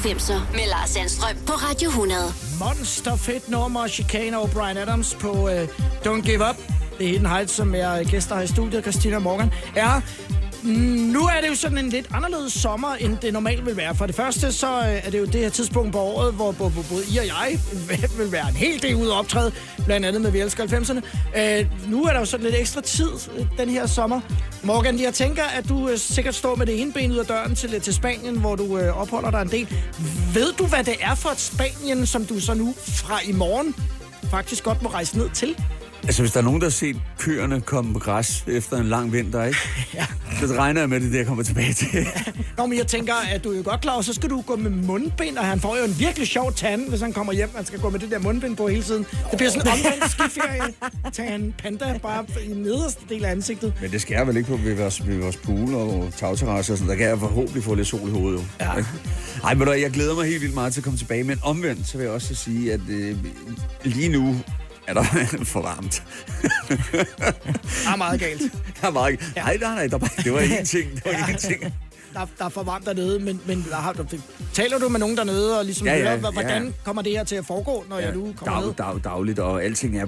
90'er 0.05 0.41
med 0.53 0.69
Lars 0.69 0.91
Sandstrøm 0.91 1.37
på 1.47 1.53
Radio 1.53 1.89
100. 1.89 2.21
Monster 2.59 3.17
fedt 3.17 3.49
nummer, 3.49 3.89
Chicane 3.89 4.39
og 4.39 4.51
Brian 4.51 4.77
Adams 4.77 5.15
på 5.21 5.31
uh, 5.33 5.63
Don't 6.07 6.21
Give 6.21 6.49
Up. 6.51 6.57
Det 6.99 7.07
er 7.07 7.11
Hidden 7.11 7.27
Heights, 7.27 7.53
som 7.53 7.75
er 7.75 7.93
øh, 7.95 8.07
gæster 8.07 8.35
her 8.37 8.43
i 8.43 8.47
studiet, 8.47 8.83
Christina 8.83 9.19
Morgan. 9.19 9.53
Er 9.77 10.01
mm, 10.63 10.71
Nu 11.13 11.21
er 11.21 11.41
det 11.43 11.49
jo 11.49 11.55
sådan 11.55 11.79
en 11.79 11.89
lidt 11.89 12.07
anderledes 12.15 12.53
sommer, 12.53 12.95
end 12.95 13.19
det 13.23 13.33
normalt 13.33 13.67
vil 13.67 13.77
være. 13.77 13.95
For 13.95 14.07
det 14.07 14.15
første, 14.15 14.53
så 14.53 14.79
øh, 14.79 15.07
er 15.07 15.11
det 15.11 15.19
jo 15.19 15.25
det 15.25 15.41
her 15.41 15.49
tidspunkt 15.51 15.93
på 15.93 15.99
året, 15.99 16.35
hvor 16.35 16.53
bo- 16.53 16.69
både 16.69 17.05
I 17.11 17.19
og 17.19 17.27
jeg 17.27 17.59
vil 18.19 18.33
være 18.33 18.49
en 18.49 18.57
hel 18.57 18.83
del 18.83 18.95
ude 18.95 19.11
at 19.13 19.19
optræde, 19.19 19.53
blandt 19.85 20.07
andet 20.07 20.23
med 20.23 20.31
Vi 20.31 20.41
elsker 20.41 20.67
90'erne. 20.67 21.41
Øh, 21.41 21.67
nu 21.91 22.03
er 22.05 22.13
der 22.13 22.19
jo 22.19 22.25
sådan 22.25 22.45
lidt 22.47 22.57
ekstra 22.59 22.81
tid 22.81 23.11
den 23.59 23.69
her 23.69 23.87
sommer. 23.87 24.21
Morgan, 24.63 25.01
jeg 25.01 25.15
tænker, 25.15 25.45
at 25.45 25.69
du 25.69 25.89
øh, 25.89 25.99
sikkert 25.99 26.35
står 26.35 26.55
med 26.55 26.67
det 26.67 26.81
ene 26.81 26.93
ben 26.93 27.13
ud 27.13 27.17
af 27.17 27.27
døren 27.27 27.55
til, 27.55 27.81
til 27.81 27.95
Spanien, 27.95 28.39
hvor 28.39 28.57
du 28.57 28.79
øh, 28.79 29.01
opholder 29.01 29.31
dig 29.31 29.43
en 29.43 29.49
del. 29.49 29.69
Ved 30.35 30.53
du, 30.53 30.67
hvad 30.67 30.85
det 30.85 30.95
er 31.01 31.15
for 31.15 31.29
et 31.29 31.41
Spanien, 31.41 32.07
som 32.07 32.25
du 32.25 32.41
så 32.41 32.55
nu 32.55 32.75
fra 32.87 33.21
i 33.25 33.33
morgen 33.33 33.75
faktisk 34.31 34.65
godt 34.65 34.83
må 34.83 34.89
rejse 34.89 35.19
ned 35.19 35.31
til? 35.31 35.57
Altså, 36.03 36.23
hvis 36.23 36.33
der 36.33 36.41
er 36.41 36.45
nogen, 36.45 36.61
der 36.61 36.67
har 36.67 36.71
set 36.71 36.97
køerne 37.19 37.61
komme 37.61 37.93
på 37.93 37.99
græs 37.99 38.45
efter 38.47 38.77
en 38.77 38.89
lang 38.89 39.13
vinter, 39.13 39.45
ikke? 39.45 39.59
ja. 39.95 40.07
Så 40.41 40.55
regner 40.59 40.81
jeg 40.81 40.89
med, 40.89 40.97
at 40.97 41.03
det 41.03 41.09
er 41.09 41.13
det, 41.13 41.19
jeg 41.19 41.27
kommer 41.27 41.45
tilbage 41.45 41.73
til. 41.73 41.89
Nå, 42.59 42.67
men 42.67 42.79
jeg 42.79 42.87
tænker, 42.87 43.15
at 43.15 43.45
du 43.45 43.53
er 43.53 43.57
jo 43.57 43.63
godt 43.65 43.81
klar 43.81 43.93
over, 43.93 44.03
så 44.03 44.13
skal 44.15 44.31
du 44.31 44.41
gå 44.41 44.57
med 44.57 44.71
mundbind, 44.71 45.39
og 45.39 45.45
han 45.47 45.61
får 45.61 45.77
jo 45.77 45.85
en 45.85 45.99
virkelig 45.99 46.29
sjov 46.29 46.53
tand, 46.53 46.89
hvis 46.89 47.01
han 47.01 47.13
kommer 47.13 47.33
hjem. 47.33 47.51
Han 47.57 47.65
skal 47.67 47.79
gå 47.81 47.91
med 47.91 48.01
det 48.01 48.11
der 48.11 48.19
mundbind 48.19 48.57
på 48.57 48.69
hele 48.69 48.83
tiden. 48.83 49.07
Det 49.31 49.37
bliver 49.39 49.51
sådan 49.51 49.67
en 49.67 49.73
omvendt 49.73 50.11
skiferie. 50.11 50.73
Tag 51.13 51.35
en 51.35 51.55
panda 51.59 51.99
bare 52.03 52.25
i 52.45 52.49
nederste 52.55 53.01
del 53.09 53.25
af 53.25 53.31
ansigtet. 53.31 53.73
Men 53.81 53.91
det 53.91 54.03
skal 54.03 54.15
jeg 54.15 54.27
vel 54.27 54.37
ikke 54.37 54.49
på 54.49 54.57
ved 54.57 54.75
vores, 54.75 55.07
ved 55.07 55.17
vores 55.19 55.37
pool 55.37 55.75
og 55.75 56.09
tagterrasse 56.17 56.73
og 56.73 56.79
sådan. 56.79 56.91
Der 56.91 56.97
kan 56.97 57.07
jeg 57.09 57.19
forhåbentlig 57.19 57.65
få 57.65 57.75
lidt 57.75 57.89
sol 57.89 58.09
i 58.09 58.13
hovedet, 58.13 58.39
jo. 58.39 58.45
Ja. 58.61 58.71
Ej, 59.45 59.55
men 59.55 59.69
jeg 59.69 59.91
glæder 59.91 60.15
mig 60.15 60.27
helt 60.27 60.41
vildt 60.43 60.55
meget 60.55 60.73
til 60.73 60.81
at 60.81 60.85
komme 60.85 60.99
tilbage. 60.99 61.25
Men 61.25 61.39
omvendt, 61.43 61.89
så 61.89 61.97
vil 61.99 62.05
jeg 62.05 62.13
også 62.13 62.35
sige, 62.35 62.73
at 62.73 62.81
øh, 62.89 63.17
lige 63.85 64.09
nu 64.09 64.37
er 64.89 64.95
der 64.95 65.05
for 65.53 65.63
varmt. 65.63 66.03
Der 66.69 67.93
er 67.93 67.97
meget 67.97 68.21
galt. 68.21 68.43
Der 68.81 68.87
er 68.89 68.93
meget... 68.93 69.33
Ja. 69.37 69.43
Nej, 69.43 69.57
nej, 69.61 69.75
nej, 69.75 69.87
der 69.87 69.99
det 69.99 70.33
var 70.33 70.41
ingenting. 70.41 70.91
Det 70.95 71.03
var 71.05 71.11
Ja. 71.11 71.19
ingenting. 71.19 71.65
Der, 72.19 72.27
der 72.39 72.45
er 72.45 72.49
for 72.49 72.63
varmt 72.63 72.87
dernede, 72.87 73.19
men, 73.19 73.41
men 73.47 73.67
der 73.71 73.77
har, 73.77 73.93
der, 73.93 74.05
taler 74.53 74.79
du 74.79 74.89
med 74.89 75.01
nogen 75.01 75.17
dernede, 75.17 75.59
og 75.59 75.65
ligesom 75.65 75.87
Ja, 75.87 75.97
ja, 75.97 76.03
hører, 76.03 76.17
hva- 76.19 76.25
ja. 76.25 76.31
hvordan 76.31 76.75
kommer 76.85 77.03
det 77.03 77.13
her 77.13 77.25
til 77.25 77.37
at 77.37 77.47
foregå, 77.47 77.85
når 77.91 77.99
ja, 77.99 78.07
jeg 78.07 78.15
nu 78.15 78.35
kommer 78.37 78.61
ned? 78.67 78.75
dag, 78.75 78.87
dag, 78.93 79.01
dagligt, 79.05 79.39
og 79.39 79.65
alting 79.65 79.99
er 79.99 80.07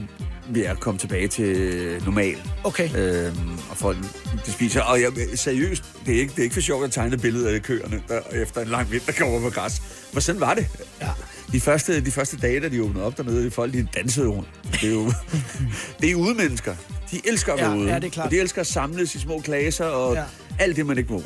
ved 0.48 0.62
at 0.62 0.80
komme 0.80 0.98
tilbage 0.98 1.28
til 1.28 2.02
normal. 2.04 2.36
Okay. 2.64 2.88
Øhm, 2.96 3.50
og 3.70 3.76
folk, 3.76 3.96
de 4.46 4.52
spiser. 4.52 4.80
Og 4.82 5.00
jeg, 5.00 5.12
seriøst, 5.34 5.84
det 6.06 6.16
er, 6.16 6.20
ikke, 6.20 6.30
det 6.32 6.38
er 6.38 6.42
ikke 6.42 6.54
for 6.54 6.60
sjovt 6.60 6.84
at 6.84 6.92
tegne 6.92 7.18
billeder 7.18 7.54
af 7.54 7.62
køerne, 7.62 8.02
der 8.08 8.20
efter 8.32 8.60
en 8.60 8.68
lang 8.68 8.90
vinter 8.90 9.12
kommer 9.12 9.40
på 9.40 9.50
græs. 9.50 9.82
For 10.12 10.20
sådan 10.20 10.40
var 10.40 10.54
det. 10.54 10.66
Ja. 11.00 11.08
De 11.52 11.60
første, 11.60 12.00
de 12.04 12.10
første 12.10 12.36
dage, 12.36 12.60
da 12.60 12.68
de 12.68 12.82
åbnede 12.82 13.04
op 13.04 13.16
dernede, 13.16 13.44
de 13.44 13.50
folk 13.50 13.72
de 13.72 13.88
dansede 13.94 14.26
rundt. 14.28 14.48
Det 14.72 14.84
er 14.88 14.92
jo 14.92 15.12
det 16.00 16.10
er 16.10 16.14
udemennesker. 16.14 16.74
De 17.10 17.20
elsker 17.28 17.52
at 17.52 17.58
være 17.60 17.70
Ja, 17.70 17.76
ude. 17.76 17.88
ja, 17.88 17.94
det 17.94 18.04
er 18.04 18.10
klart. 18.10 18.24
Og 18.26 18.30
de 18.32 18.40
elsker 18.40 18.60
at 18.60 18.66
samles 18.66 19.14
i 19.14 19.18
små 19.18 19.40
klasser 19.40 19.84
og 19.84 20.14
ja. 20.14 20.22
alt 20.58 20.76
det, 20.76 20.86
man 20.86 20.98
ikke 20.98 21.12
må. 21.12 21.22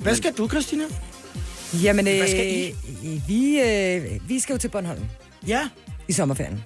Hvad 0.00 0.14
skal 0.14 0.32
du, 0.32 0.48
Christina? 0.48 0.84
Jamen, 1.82 2.04
Hvad 2.04 2.28
skal 2.28 2.46
øh, 2.46 3.04
I? 3.12 3.22
vi, 3.28 3.60
øh, 3.60 4.28
vi 4.28 4.38
skal 4.40 4.52
jo 4.52 4.58
til 4.58 4.68
Bornholm 4.68 5.00
Ja. 5.46 5.60
i 6.08 6.12
sommerferien. 6.12 6.64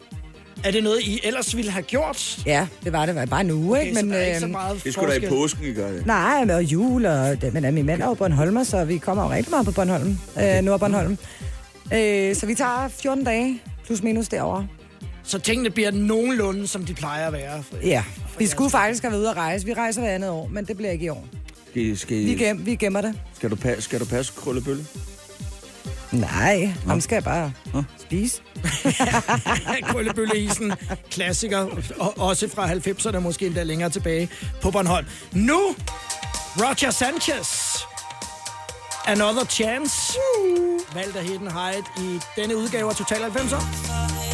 Er 0.64 0.70
det 0.70 0.82
noget, 0.84 1.00
I 1.02 1.20
ellers 1.24 1.56
ville 1.56 1.70
have 1.70 1.82
gjort? 1.82 2.38
Ja, 2.46 2.66
det 2.84 2.92
var 2.92 2.98
det. 3.06 3.08
Det 3.14 3.20
var 3.20 3.26
bare 3.26 3.40
en 3.40 3.50
uge, 3.50 3.78
Okay, 3.78 3.86
ikke? 3.88 4.00
så 4.00 4.06
der 4.06 4.14
er 4.14 4.26
ikke 4.26 4.38
så 4.38 4.44
øhm, 4.44 4.52
meget 4.52 4.84
Det 4.84 4.92
skulle 4.92 5.10
da 5.10 5.16
i 5.16 5.20
forskel. 5.20 5.28
påsken, 5.38 5.64
I 5.64 5.72
gør 5.72 5.90
det. 5.92 6.06
Nej, 6.06 6.44
med 6.44 6.54
og 6.54 6.62
jul, 6.64 7.06
og 7.06 7.40
det, 7.42 7.54
men 7.54 7.64
øh, 7.64 7.74
min 7.74 7.86
mand 7.86 8.02
er 8.02 8.06
jo 8.06 8.14
Bornholmer, 8.14 8.64
så 8.64 8.84
vi 8.84 8.98
kommer 8.98 9.24
jo 9.24 9.30
rigtig 9.30 9.50
meget 9.50 9.66
på 9.66 9.72
Bornholm, 9.72 10.18
øh, 10.42 10.62
Nordbornholm. 10.62 11.18
Øh, 11.94 12.34
så 12.36 12.46
vi 12.46 12.54
tager 12.54 12.88
14 12.88 13.24
dage, 13.24 13.62
plus 13.86 14.02
minus 14.02 14.28
derovre. 14.28 14.66
Så 15.22 15.38
tingene 15.38 15.70
bliver 15.70 15.90
nogenlunde, 15.90 16.66
som 16.66 16.84
de 16.84 16.94
plejer 16.94 17.26
at 17.26 17.32
være. 17.32 17.62
Ja, 17.82 18.04
vi 18.38 18.46
skulle 18.46 18.70
faktisk 18.70 19.02
have 19.02 19.10
været 19.12 19.20
ude 19.20 19.30
at 19.30 19.36
rejse. 19.36 19.66
Vi 19.66 19.72
rejser 19.74 20.00
hver 20.00 20.10
andet 20.10 20.30
år, 20.30 20.48
men 20.52 20.64
det 20.64 20.76
bliver 20.76 20.90
ikke 20.92 21.04
i 21.04 21.08
år. 21.08 21.26
Skal, 21.78 21.98
skal, 21.98 22.16
Vi, 22.16 22.34
gem, 22.34 22.66
vi 22.66 22.74
gemmer 22.76 23.00
det. 23.00 23.14
skal, 23.36 23.50
du, 23.50 23.56
passe, 23.56 23.82
skal 23.82 24.00
du 24.00 24.04
passe 24.04 24.32
krøllebølle? 24.36 24.86
Nej, 26.12 26.72
ham 26.86 27.00
skal 27.00 27.16
jeg 27.16 27.24
bare 27.24 27.52
Nå. 27.74 27.82
spise. 27.98 28.42
Krøllebølleisen, 29.88 30.72
klassiker, 31.10 31.66
og 31.98 32.18
også 32.18 32.48
fra 32.54 32.72
90'erne, 32.72 33.18
måske 33.18 33.46
endda 33.46 33.62
længere 33.62 33.90
tilbage 33.90 34.28
på 34.62 34.70
Bornholm. 34.70 35.06
Nu, 35.32 35.60
Roger 36.56 36.90
Sanchez. 36.90 37.76
Another 39.06 39.44
Chance. 39.44 40.18
Valgt 40.94 41.16
af 41.16 41.24
Hidden 41.24 41.50
Height 41.52 41.86
i 41.98 42.18
denne 42.40 42.56
udgave 42.56 42.90
af 42.90 42.96
Total 42.96 43.18
90'er. 43.20 44.27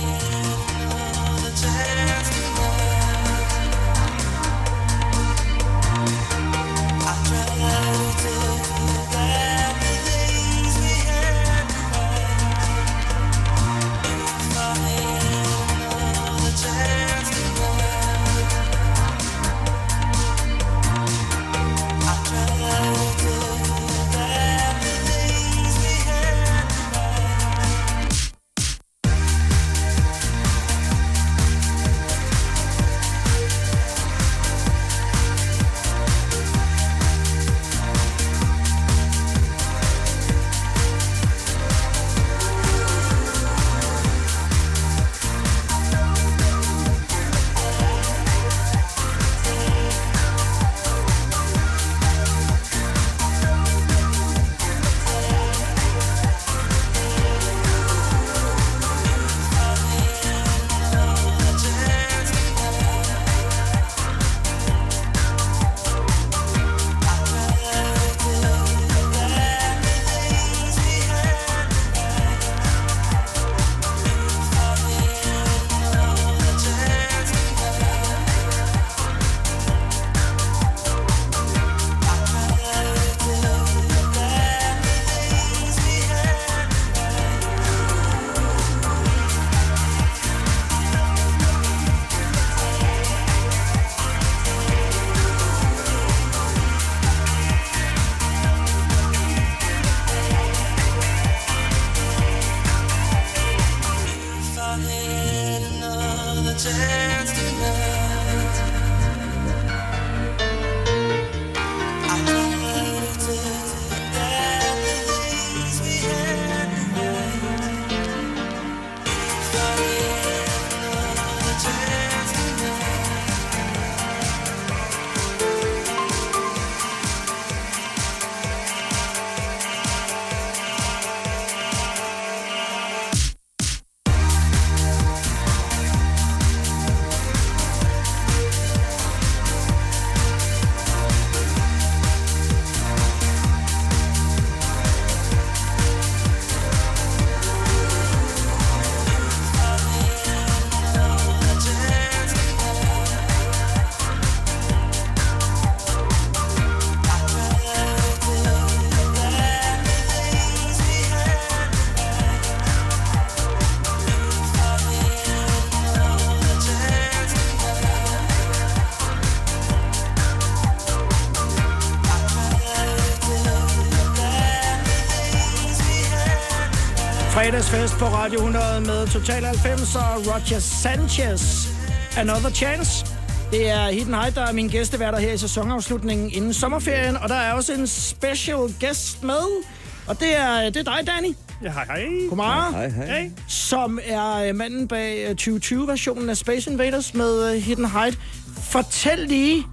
Fredagsfest 177.54 177.98
på 177.98 178.04
Radio 178.04 178.38
100 178.38 178.80
med 178.80 179.06
Total 179.06 179.44
90 179.44 179.94
og 179.96 180.02
Roger 180.02 180.58
Sanchez. 180.58 181.68
Another 182.16 182.50
Chance. 182.50 183.06
Det 183.50 183.68
er 183.70 183.90
Hidden 183.90 184.14
High, 184.14 184.34
der 184.34 184.46
er 184.46 184.52
min 184.52 184.68
gæsteværter 184.68 185.18
her 185.18 185.32
i 185.32 185.38
sæsonafslutningen 185.38 186.30
inden 186.30 186.52
sommerferien. 186.52 187.16
Og 187.16 187.28
der 187.28 187.34
er 187.34 187.52
også 187.52 187.72
en 187.72 187.86
special 187.86 188.74
guest 188.80 189.22
med. 189.22 189.64
Og 190.06 190.20
det 190.20 190.36
er, 190.36 190.70
det 190.70 190.76
er 190.76 190.82
dig, 190.82 191.06
Danny. 191.06 191.34
Ja, 191.62 191.72
hej, 191.72 191.84
hej. 191.84 192.04
Godmorgen. 192.28 192.74
Hej, 192.74 192.88
hej. 192.88 193.20
Hey. 193.20 193.30
Som 193.48 193.98
er 194.04 194.34
øh, 194.34 194.54
manden 194.54 194.88
bag 194.88 195.26
øh, 195.28 195.36
2020-versionen 195.40 196.30
af 196.30 196.36
Space 196.36 196.70
Invaders 196.70 197.14
med 197.14 197.54
øh, 197.54 197.62
Hidden 197.62 197.90
Height. 197.90 198.18
Fortæl 198.62 199.18
lige, 199.18 199.66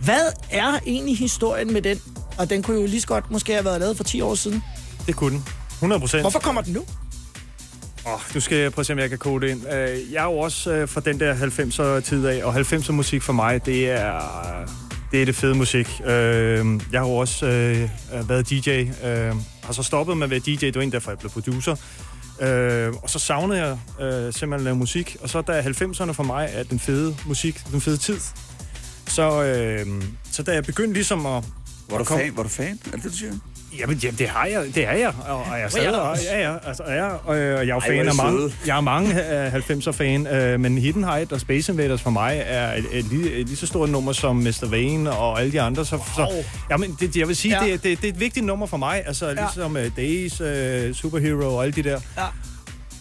hvad 0.00 0.32
er 0.50 0.78
egentlig 0.86 1.18
historien 1.18 1.72
med 1.72 1.82
den? 1.82 2.00
Og 2.38 2.50
den 2.50 2.62
kunne 2.62 2.80
jo 2.80 2.86
lige 2.86 3.00
så 3.00 3.06
godt 3.06 3.30
måske 3.30 3.52
have 3.52 3.64
været 3.64 3.80
lavet 3.80 3.96
for 3.96 4.04
10 4.04 4.20
år 4.20 4.34
siden. 4.34 4.62
Det 5.06 5.16
kunne 5.16 5.32
den. 5.32 5.44
100 5.72 6.00
procent. 6.00 6.22
Hvorfor 6.22 6.38
kommer 6.38 6.62
den 6.62 6.72
nu? 6.72 6.84
Oh, 8.06 8.20
nu 8.34 8.40
skal 8.40 8.58
jeg 8.58 8.72
prøve 8.72 8.82
at 8.82 8.86
se, 8.86 8.92
om 8.92 8.98
jeg 8.98 9.08
kan 9.08 9.18
kode 9.18 9.46
det 9.46 9.52
ind. 9.52 9.66
Øh, 9.72 10.12
Jeg 10.12 10.20
er 10.20 10.24
jo 10.24 10.38
også 10.38 10.72
øh, 10.72 10.88
fra 10.88 11.00
den 11.00 11.20
der 11.20 11.34
90'er 11.34 12.00
tid 12.00 12.26
af, 12.26 12.44
og 12.44 12.56
90'er 12.56 12.92
musik 12.92 13.22
for 13.22 13.32
mig, 13.32 13.66
det 13.66 13.90
er 13.90 14.20
det, 15.12 15.20
er 15.20 15.24
det 15.24 15.34
fede 15.36 15.54
musik. 15.54 16.00
Øh, 16.06 16.10
Jeg 16.92 17.00
har 17.00 17.06
jo 17.08 17.12
også 17.16 17.46
øh, 17.46 18.28
været 18.28 18.50
DJ, 18.50 18.70
øh, 18.70 19.34
har 19.64 19.72
så 19.72 19.82
stoppet 19.82 20.16
med 20.16 20.24
at 20.24 20.30
være 20.30 20.38
DJ, 20.40 20.54
det 20.54 20.74
var 20.74 20.80
egentlig 20.80 20.92
derfor, 20.92 21.10
jeg 21.10 21.18
blev 21.18 21.30
producer. 21.30 21.76
Øh, 22.40 22.92
og 23.02 23.10
så 23.10 23.18
savnede 23.18 23.58
jeg 23.66 23.78
øh, 24.00 24.12
simpelthen 24.32 24.52
at 24.52 24.60
lave 24.60 24.76
musik, 24.76 25.16
og 25.20 25.28
så 25.30 25.40
da 25.40 25.60
90'erne 25.60 26.12
for 26.12 26.22
mig 26.22 26.48
er 26.52 26.62
den 26.62 26.78
fede 26.78 27.16
musik, 27.26 27.62
den 27.72 27.80
fede 27.80 27.96
tid. 27.96 28.18
Så, 29.06 29.42
øh, 29.44 29.86
så 30.32 30.42
da 30.42 30.52
jeg 30.52 30.64
begyndte 30.64 30.92
ligesom 30.92 31.26
at... 31.26 31.44
Var 31.90 31.98
du 31.98 32.04
komme- 32.04 32.24
fan? 32.24 32.36
Var 32.36 32.42
du 32.42 32.48
fan? 32.48 32.78
Er 32.86 32.90
det 32.90 33.02
det, 33.02 33.12
du 33.12 33.16
siger? 33.16 33.32
Jamen, 33.78 33.96
jamen, 33.96 34.18
det 34.18 34.28
har 34.28 34.46
jeg. 34.46 34.64
Det 34.74 34.88
er 34.88 34.92
jeg. 34.92 35.12
Og, 35.28 35.36
og 35.36 35.60
jeg 35.60 35.70
stadig, 35.70 36.00
og, 36.00 36.16
ja, 36.32 36.50
ja, 36.50 36.56
altså, 36.66 36.82
ja, 36.88 37.06
og, 37.08 37.18
og 37.24 37.36
jeg 37.36 37.68
er 37.68 37.74
jo 37.74 37.80
fan 37.80 38.08
af 38.08 38.14
mange. 38.14 38.52
Jeg 38.66 38.76
er 38.76 38.80
mange 38.80 39.22
af 39.22 39.50
90'er 39.70 39.90
fan, 39.90 40.26
øh, 40.26 40.60
men 40.60 40.78
Hidden 40.78 41.04
Height 41.04 41.32
og 41.32 41.40
Space 41.40 41.72
Invaders 41.72 42.02
for 42.02 42.10
mig 42.10 42.42
er 42.46 42.72
et, 42.74 42.84
et, 42.92 43.04
lige, 43.04 43.32
et 43.32 43.46
lige 43.46 43.56
så 43.56 43.66
stort 43.66 43.88
nummer 43.88 44.12
som 44.12 44.36
Mr. 44.36 44.66
Vane 44.70 45.10
og 45.10 45.40
alle 45.40 45.52
de 45.52 45.60
andre. 45.60 45.84
Så, 45.84 45.98
så 46.16 46.32
jamen, 46.70 46.96
det, 47.00 47.16
jeg 47.16 47.28
vil 47.28 47.36
sige, 47.36 47.56
Ja. 47.56 47.64
ja. 47.66 47.72
det, 47.72 47.82
det, 47.82 47.98
det 48.02 48.08
er 48.08 48.12
et 48.12 48.20
vigtigt 48.20 48.46
nummer 48.46 48.66
for 48.66 48.76
mig. 48.76 49.02
Altså, 49.06 49.34
ligesom 49.34 49.76
uh, 49.76 49.82
Days, 49.96 50.40
uh, 50.40 50.94
Superhero 50.96 51.56
og 51.56 51.62
alle 51.62 51.72
de 51.72 51.82
der. 51.82 52.00
Ja. 52.18 52.22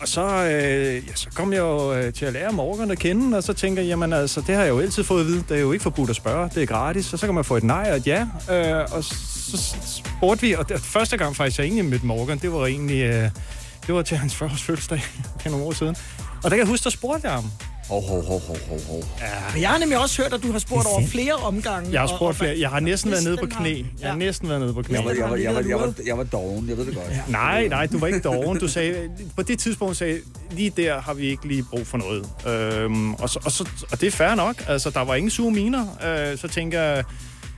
Og 0.02 0.08
så, 0.08 0.22
øh, 0.22 1.08
ja, 1.08 1.16
så 1.16 1.28
kom 1.36 1.54
jeg 1.54 1.60
jo 1.60 1.94
øh, 1.94 2.14
til 2.14 2.26
at 2.26 2.34
lære 2.34 2.52
Morgan 2.52 2.92
at 2.92 3.00
kende, 3.00 3.38
og 3.38 3.44
så 3.44 3.54
tænker 3.54 3.82
jeg, 3.82 3.90
jamen 3.90 4.14
altså, 4.14 4.42
det 4.42 4.56
har 4.56 4.64
jeg 4.64 4.70
jo 4.70 4.80
altid 4.80 5.04
fået 5.04 5.22
at 5.22 5.28
vide. 5.28 5.44
Det 5.50 5.58
er 5.58 5.62
jo 5.62 5.72
ikke 5.72 5.84
forbudt 5.84 6.10
at 6.10 6.16
spørge, 6.16 6.50
det 6.56 6.64
er 6.64 6.68
gratis. 6.68 7.14
Og 7.14 7.20
så 7.20 7.26
kan 7.28 7.36
man 7.36 7.44
få 7.46 7.58
et 7.58 7.64
nej 7.64 7.88
og 7.92 7.98
et 7.98 8.08
ja. 8.08 8.28
Øh, 8.52 8.88
og 8.92 9.04
så 9.04 9.76
spurgte 9.86 10.42
vi, 10.42 10.54
og 10.54 10.70
det, 10.70 10.80
første 10.80 11.18
gang 11.18 11.36
faktisk, 11.36 11.60
jeg 11.60 11.66
egentlig 11.66 11.86
mødte 11.86 12.06
Morgan, 12.06 12.38
det 12.38 12.54
var 12.54 12.66
egentlig, 12.66 13.02
øh, 13.02 13.30
det 13.88 13.96
var 13.96 14.02
til 14.02 14.18
hans 14.18 14.36
første 14.40 14.60
fødselsdag, 14.60 15.04
det 15.38 15.46
er 15.46 15.50
nogle 15.50 15.66
år 15.66 15.72
siden. 15.72 15.96
Og 16.38 16.44
der 16.44 16.50
kan 16.50 16.60
jeg 16.60 16.68
huske, 16.68 16.84
der 16.84 16.90
spurgte 16.90 17.28
jeg 17.28 17.36
ham. 17.36 17.52
Hov, 17.90 18.02
hov, 18.08 18.24
hov, 18.26 18.42
hov, 18.48 18.58
hov, 18.70 18.80
hov. 18.90 19.04
Men 19.54 19.62
jeg 19.62 19.70
har 19.70 19.78
nemlig 19.78 19.98
også 20.02 20.22
hørt, 20.22 20.34
at 20.34 20.44
du 20.44 20.52
har 20.52 20.60
spurgt 20.60 20.88
over 20.88 21.08
flere 21.08 21.34
omgange. 21.34 21.92
Jeg 21.92 22.00
har 22.02 22.08
og- 22.08 22.14
og- 22.14 22.18
spurgt 22.20 22.38
flere, 22.38 22.60
jeg 22.60 22.70
har 22.70 22.80
næsten 22.80 23.12
været 23.12 23.24
nede 23.24 23.38
på 23.38 23.46
knæ. 23.46 23.70
Jeg 23.78 23.86
har 24.02 24.08
Ja. 24.10 24.16
næsten 24.16 24.50
været 24.50 24.62
nede 24.62 24.74
på 24.74 24.82
knæ. 24.82 24.96
Jeg 24.98 25.06
var, 25.06 25.12
jeg, 25.12 25.30
var, 25.30 25.36
jeg, 25.36 25.56
var, 25.56 25.62
jeg, 25.62 25.80
var, 25.80 25.94
jeg 26.06 26.18
var 26.18 26.24
doven, 26.24 26.70
jeg 26.70 26.78
ved 26.78 26.86
det 26.86 26.96
godt. 26.96 27.30
Nej, 27.30 27.68
nej, 27.68 27.86
du 27.88 28.00
var 28.00 28.08
ikke 28.08 28.20
doven. 28.20 28.60
Du 28.60 28.68
sagde, 28.68 29.10
på 29.36 29.42
det 29.44 29.60
tidspunkt 29.60 29.98
sagde, 29.98 30.20
lige 30.52 30.70
der 30.78 31.02
har 31.02 31.14
vi 31.14 31.24
ikke 31.28 31.48
lige 31.48 31.64
brug 31.70 31.88
for 31.88 31.98
noget. 31.98 32.26
Øhm, 32.48 33.14
og, 33.14 33.30
så, 33.30 33.40
og, 33.46 33.52
så, 33.52 33.70
og 33.92 34.02
det 34.02 34.08
er 34.08 34.12
fair 34.12 34.36
nok. 34.36 34.64
Altså, 34.68 34.90
der 34.90 35.02
var 35.02 35.16
ingen 35.16 35.30
sure 35.30 35.52
miner. 35.52 35.86
Øh, 36.32 36.38
så 36.38 36.48
tænker 36.48 36.82
jeg, 36.82 37.04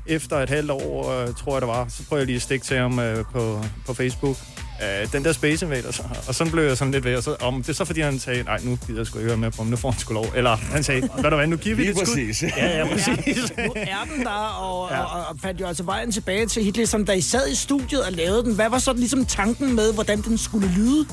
efter 0.08 0.38
et 0.38 0.50
halvt 0.50 0.72
år, 0.72 1.12
øh, 1.12 1.34
tror 1.34 1.54
jeg 1.54 1.62
det 1.62 1.68
var, 1.68 1.86
så 1.90 2.04
prøver 2.10 2.20
jeg 2.20 2.26
lige 2.26 2.36
at 2.36 2.42
stikke 2.42 2.66
til 2.66 2.78
ham 2.78 3.00
øh, 3.00 3.26
på, 3.34 3.64
på 3.86 3.94
Facebook. 3.94 4.38
Øh, 4.84 5.12
den 5.12 5.24
der 5.26 5.32
Space 5.32 5.66
Invaders. 5.66 6.02
Og 6.28 6.36
sådan 6.36 6.52
blev 6.52 6.64
jeg 6.64 6.78
sådan 6.78 6.92
lidt 6.92 7.06
ved. 7.06 7.16
Og 7.16 7.24
så, 7.24 7.36
om 7.40 7.62
det 7.64 7.70
er 7.70 7.74
så 7.74 7.86
fordi, 7.86 8.02
han 8.02 8.20
sagde, 8.20 8.44
nej, 8.44 8.60
nu 8.64 8.78
gider 8.88 9.00
jeg 9.00 9.08
sgu 9.08 9.18
ikke 9.20 9.28
høre 9.30 9.38
med 9.38 9.52
på 9.52 9.58
ham. 9.64 9.68
Nu 9.68 9.76
får 9.76 9.92
han 9.92 10.00
sgu 10.00 10.14
lov. 10.14 10.26
Eller 10.36 10.56
han 10.56 10.84
sagde, 10.84 11.10
hvad 11.20 11.32
der 11.32 11.36
hvad, 11.38 11.48
nu 11.48 11.58
giver 11.58 11.76
vi 11.76 11.82
det 11.84 11.90
et 11.90 11.96
skud. 11.98 12.06
præcis. 12.06 12.44
Ja, 12.58 12.78
ja, 12.78 12.86
præcis. 12.94 13.52
Nu 13.58 13.74
er 13.76 14.08
den 14.16 14.24
der, 14.26 14.30
og, 14.30 14.90
Ja. 14.92 14.98
ja. 14.98 15.04
og, 15.04 15.26
og 15.30 15.36
fandt 15.42 15.62
jo 15.62 15.68
altså 15.68 15.84
vejen 15.84 16.12
tilbage 16.12 16.46
til 16.46 16.64
hitlisterne, 16.64 17.06
da 17.06 17.12
I 17.12 17.22
sad 17.22 17.50
i 17.52 17.56
studiet 17.56 18.04
og 18.06 18.12
lavede 18.12 18.44
den. 18.44 18.54
Hvad 18.56 18.70
var 18.70 18.80
så 18.80 18.94
ligesom 18.94 19.26
tanken 19.26 19.76
med, 19.76 19.94
hvordan 19.94 20.22
den 20.22 20.38
skulle 20.38 20.68
lyde? 20.76 21.06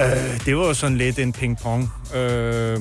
Øh, 0.00 0.44
det 0.46 0.56
var 0.56 0.66
jo 0.66 0.74
sådan 0.74 0.96
lidt 0.96 1.18
en 1.18 1.32
ping-pong. 1.38 2.16
Øh, 2.16 2.80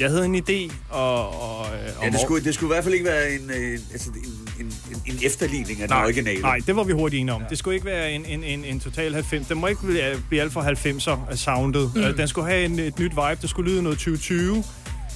jeg 0.00 0.10
havde 0.10 0.24
en 0.24 0.34
idé, 0.36 0.72
og... 0.90 1.28
og, 1.42 1.66
øh, 1.66 1.88
Ja, 2.02 2.10
det 2.10 2.20
skulle, 2.20 2.44
det 2.44 2.54
skulle 2.54 2.72
i 2.72 2.74
hvert 2.74 2.84
fald 2.84 2.94
ikke 2.94 3.06
være 3.06 3.30
en, 3.32 3.50
øh, 3.50 3.78
altså, 3.92 4.10
en, 4.10 4.66
en, 4.66 4.72
en, 4.90 5.02
en 5.06 5.18
efterligning 5.22 5.82
af 5.82 5.88
den 5.88 5.96
originale. 5.96 6.40
Nej, 6.40 6.60
det 6.66 6.76
var 6.76 6.82
vi 6.84 6.92
hurtigt 6.92 7.20
enige 7.20 7.34
om. 7.34 7.42
Det 7.50 7.58
skulle 7.58 7.74
ikke 7.74 7.86
være 7.86 8.12
en, 8.12 8.24
en, 8.26 8.44
en, 8.44 8.64
en 8.64 8.80
total 8.80 9.12
90. 9.14 9.46
Den 9.46 9.58
må 9.58 9.66
ikke 9.66 9.80
blive, 9.86 10.22
blive 10.28 10.42
alt 10.42 10.52
for 10.52 10.60
90'er 10.62 11.30
af 11.30 11.38
soundet. 11.38 11.92
Mm. 11.94 12.02
Den 12.16 12.28
skulle 12.28 12.48
have 12.48 12.64
en, 12.64 12.78
et 12.78 12.98
nyt 12.98 13.10
vibe. 13.10 13.38
Det 13.42 13.50
skulle 13.50 13.70
lyde 13.72 13.82
noget 13.82 13.98
2020. 13.98 14.64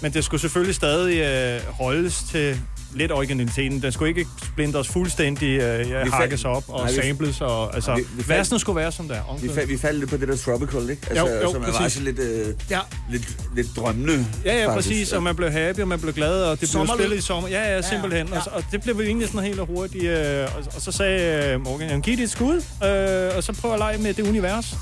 Men 0.03 0.13
det 0.13 0.25
skulle 0.25 0.41
selvfølgelig 0.41 0.75
stadig 0.75 1.19
øh, 1.21 1.75
holdes 1.75 2.23
til 2.31 2.61
lidt 2.95 3.13
originaliteten. 3.13 3.83
Den 3.83 3.93
skulle 3.93 4.09
ikke 4.09 4.27
splintres 4.45 4.89
fuldstændig, 4.89 5.49
øh, 5.61 5.87
fald- 5.87 6.11
hakkes 6.11 6.45
op 6.45 6.65
og 6.69 6.81
Nej, 6.85 6.91
vi- 6.93 7.01
samples. 7.09 7.41
Og, 7.41 7.75
altså, 7.75 7.95
Vi- 7.95 8.03
vi 8.17 8.23
fald- 8.23 8.37
versene 8.39 8.59
skulle 8.61 8.77
være 8.77 8.93
som 8.93 9.09
der. 9.09 9.39
Vi, 9.43 9.49
fald, 9.55 9.67
vi 9.69 9.79
faldt 9.79 9.99
lidt 9.99 10.11
på 10.11 10.17
det 10.17 10.29
der 10.29 10.37
tropical, 10.37 10.91
ikke? 10.91 11.03
Altså, 11.11 11.27
Jo, 11.29 11.33
jo, 11.43 11.53
som 11.53 11.63
er 11.63 11.67
præcis. 11.67 11.81
faktisk 11.81 12.01
lidt, 12.05 12.19
øh, 12.19 12.55
Ja. 12.71 12.79
lidt, 13.11 13.37
lidt 13.57 13.69
drømmende. 13.77 14.27
Ja, 14.45 14.57
ja, 14.59 14.69
faktisk. 14.69 14.89
præcis. 14.89 15.13
Og 15.13 15.23
man 15.23 15.37
blev 15.37 15.51
happy, 15.51 15.81
og 15.81 15.89
man 15.89 16.01
blev 16.01 16.15
glad, 16.15 16.43
og 16.45 16.61
det 16.61 16.69
blev 16.73 16.87
spillet 16.97 17.17
i 17.17 17.21
sommer. 17.21 17.49
Ja, 17.49 17.75
ja, 17.75 17.83
simpelthen. 17.83 18.29
ja. 18.29 18.37
Og, 18.39 18.43
og 18.53 18.65
det 18.73 18.83
blev 18.83 18.99
vi 18.99 19.05
egentlig 19.05 19.29
sådan 19.29 19.47
helt 19.47 19.61
hurtigt. 19.61 20.05
Øh, 20.05 20.47
og, 20.57 20.63
og 20.77 20.81
så 20.83 20.93
sagde 20.93 21.53
øh, 21.55 21.61
Morgan, 21.65 22.01
giv 22.01 22.17
det 22.17 22.23
et 22.25 22.31
skud, 22.31 22.55
øh, 22.85 23.37
og 23.37 23.43
så 23.45 23.53
prøv 23.61 23.73
at 23.73 23.79
lege 23.79 23.99
med 23.99 24.15
det 24.15 24.29
univers. 24.29 24.75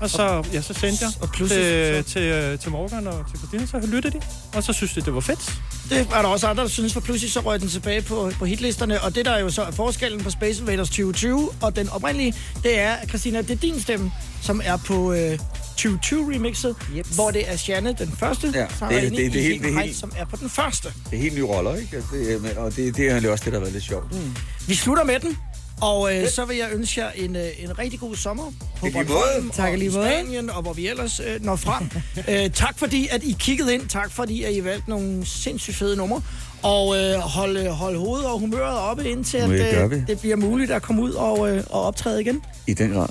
Og 0.00 0.10
så, 0.10 0.44
ja, 0.52 0.60
så 0.62 0.74
sendte 0.74 1.04
jeg 1.04 1.10
og 1.20 1.28
pludselig 1.30 1.64
til, 2.04 2.12
til, 2.12 2.22
øh, 2.22 2.58
til 2.58 2.70
Morgan 2.70 3.06
og 3.06 3.24
til 3.30 3.38
Christina, 3.38 3.66
så 3.66 3.86
lyttede 3.86 4.18
de. 4.18 4.24
Og 4.54 4.62
så 4.62 4.72
synes 4.72 4.92
de, 4.92 5.00
det 5.00 5.14
var 5.14 5.20
fedt. 5.20 5.52
Det 5.90 6.10
var 6.10 6.22
der 6.22 6.28
også 6.28 6.46
andre, 6.46 6.62
der 6.62 6.68
synes, 6.68 6.92
for 6.92 7.00
pludselig 7.00 7.32
så 7.32 7.40
røg 7.40 7.60
den 7.60 7.68
tilbage 7.68 8.02
på, 8.02 8.30
på 8.38 8.44
hitlisterne. 8.44 9.00
Og 9.02 9.14
det, 9.14 9.24
der 9.24 9.30
er 9.30 9.40
jo 9.40 9.50
så 9.50 9.62
er 9.62 9.70
forskellen 9.70 10.20
på 10.24 10.30
Space 10.30 10.60
Invaders 10.60 10.88
2020 10.88 11.50
og 11.62 11.76
den 11.76 11.88
oprindelige, 11.88 12.34
det 12.62 12.78
er, 12.78 12.96
Christina, 13.08 13.42
det 13.42 13.50
er 13.50 13.54
din 13.56 13.80
stemme, 13.80 14.12
som 14.42 14.60
er 14.64 14.76
på 14.76 15.12
øh, 15.12 15.38
2020-remixet, 15.80 16.74
Yep. 16.96 17.06
hvor 17.14 17.30
det 17.30 17.50
er 17.52 17.56
Shanne, 17.56 17.94
den 17.98 18.14
første, 18.18 18.52
Ja, 18.54 18.66
som 18.78 18.88
det- 18.88 18.98
er 18.98 19.02
inde 19.02 19.16
det- 19.16 19.22
i 19.22 19.28
det 19.28 19.38
er 19.40 19.42
helt- 19.42 19.62
det 19.62 19.70
Heights, 19.72 19.86
helt- 19.86 19.96
som 20.00 20.12
er 20.16 20.24
på 20.24 20.36
den 20.36 20.50
første. 20.50 20.88
Det 21.10 21.16
er 21.18 21.22
helt 21.22 21.34
nye 21.34 21.44
roller, 21.44 21.76
ikke? 21.76 21.96
Altså, 21.96 22.10
det, 22.16 22.52
er- 22.56 22.58
og 22.60 22.76
det, 22.76 22.96
det 22.96 23.04
er 23.06 23.10
egentlig 23.10 23.30
også 23.30 23.44
det, 23.44 23.52
der 23.52 23.58
har 23.58 23.64
været 23.64 23.72
lidt 23.72 23.84
sjovt. 23.84 24.12
Mm. 24.12 24.36
Vi 24.66 24.74
slutter 24.74 25.04
med 25.04 25.20
den, 25.20 25.36
og 25.80 26.16
øh, 26.16 26.30
så 26.30 26.44
vil 26.44 26.56
jeg 26.56 26.68
ønske 26.72 27.00
jer 27.00 27.10
en, 27.10 27.36
øh, 27.36 27.48
en 27.58 27.78
rigtig 27.78 28.00
god 28.00 28.16
sommer 28.16 28.44
på 28.76 28.86
Bornholm 28.92 29.08
måde. 29.08 29.52
Tak, 29.52 29.72
og 29.72 29.78
lige 29.78 29.90
i 29.90 29.94
måde. 29.94 30.06
Spanien, 30.06 30.50
og 30.50 30.62
hvor 30.62 30.72
vi 30.72 30.88
ellers 30.88 31.20
øh, 31.20 31.44
når 31.44 31.56
frem. 31.56 31.90
øh, 32.44 32.50
tak 32.50 32.78
fordi, 32.78 33.08
at 33.10 33.22
I 33.22 33.36
kiggede 33.38 33.74
ind. 33.74 33.88
Tak 33.88 34.10
fordi, 34.10 34.42
at 34.42 34.54
I 34.54 34.64
valgte 34.64 34.90
nogle 34.90 35.26
sindssygt 35.26 35.76
fede 35.76 35.96
numre. 35.96 36.22
Og 36.62 36.96
øh, 36.98 37.14
hold, 37.14 37.56
øh, 37.56 37.66
hold 37.66 37.96
hovedet 37.96 38.26
og 38.26 38.38
humøret 38.38 38.78
oppe, 38.78 39.10
indtil 39.10 39.38
at, 39.38 39.48
det 39.48 39.82
øh, 39.82 39.90
vi. 39.90 40.02
det 40.08 40.20
bliver 40.20 40.36
muligt 40.36 40.70
at 40.70 40.82
komme 40.82 41.02
ud 41.02 41.12
og, 41.12 41.50
øh, 41.50 41.64
og 41.70 41.82
optræde 41.82 42.20
igen. 42.20 42.42
I 42.66 42.74
den 42.74 42.90
grad. 42.92 43.08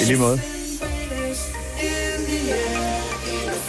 I 0.00 0.04
lige 0.04 0.18
måde. 0.18 0.40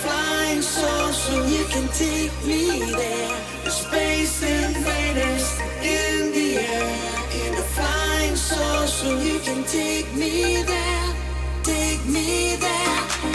Flying 0.02 0.64
saucer, 0.64 1.38
you 1.52 1.64
can 1.70 1.88
take 1.88 2.32
me 2.46 2.64
there. 2.80 3.30
The 3.64 3.72
space 3.72 4.44
invaders 4.44 5.48
in 5.84 6.32
the 6.34 6.60
air. 6.60 7.07
Saucer, 8.38 9.18
you 9.24 9.40
can 9.40 9.64
take 9.64 10.14
me 10.14 10.62
there. 10.62 11.16
Take 11.64 12.06
me 12.06 12.56
there. 12.58 13.27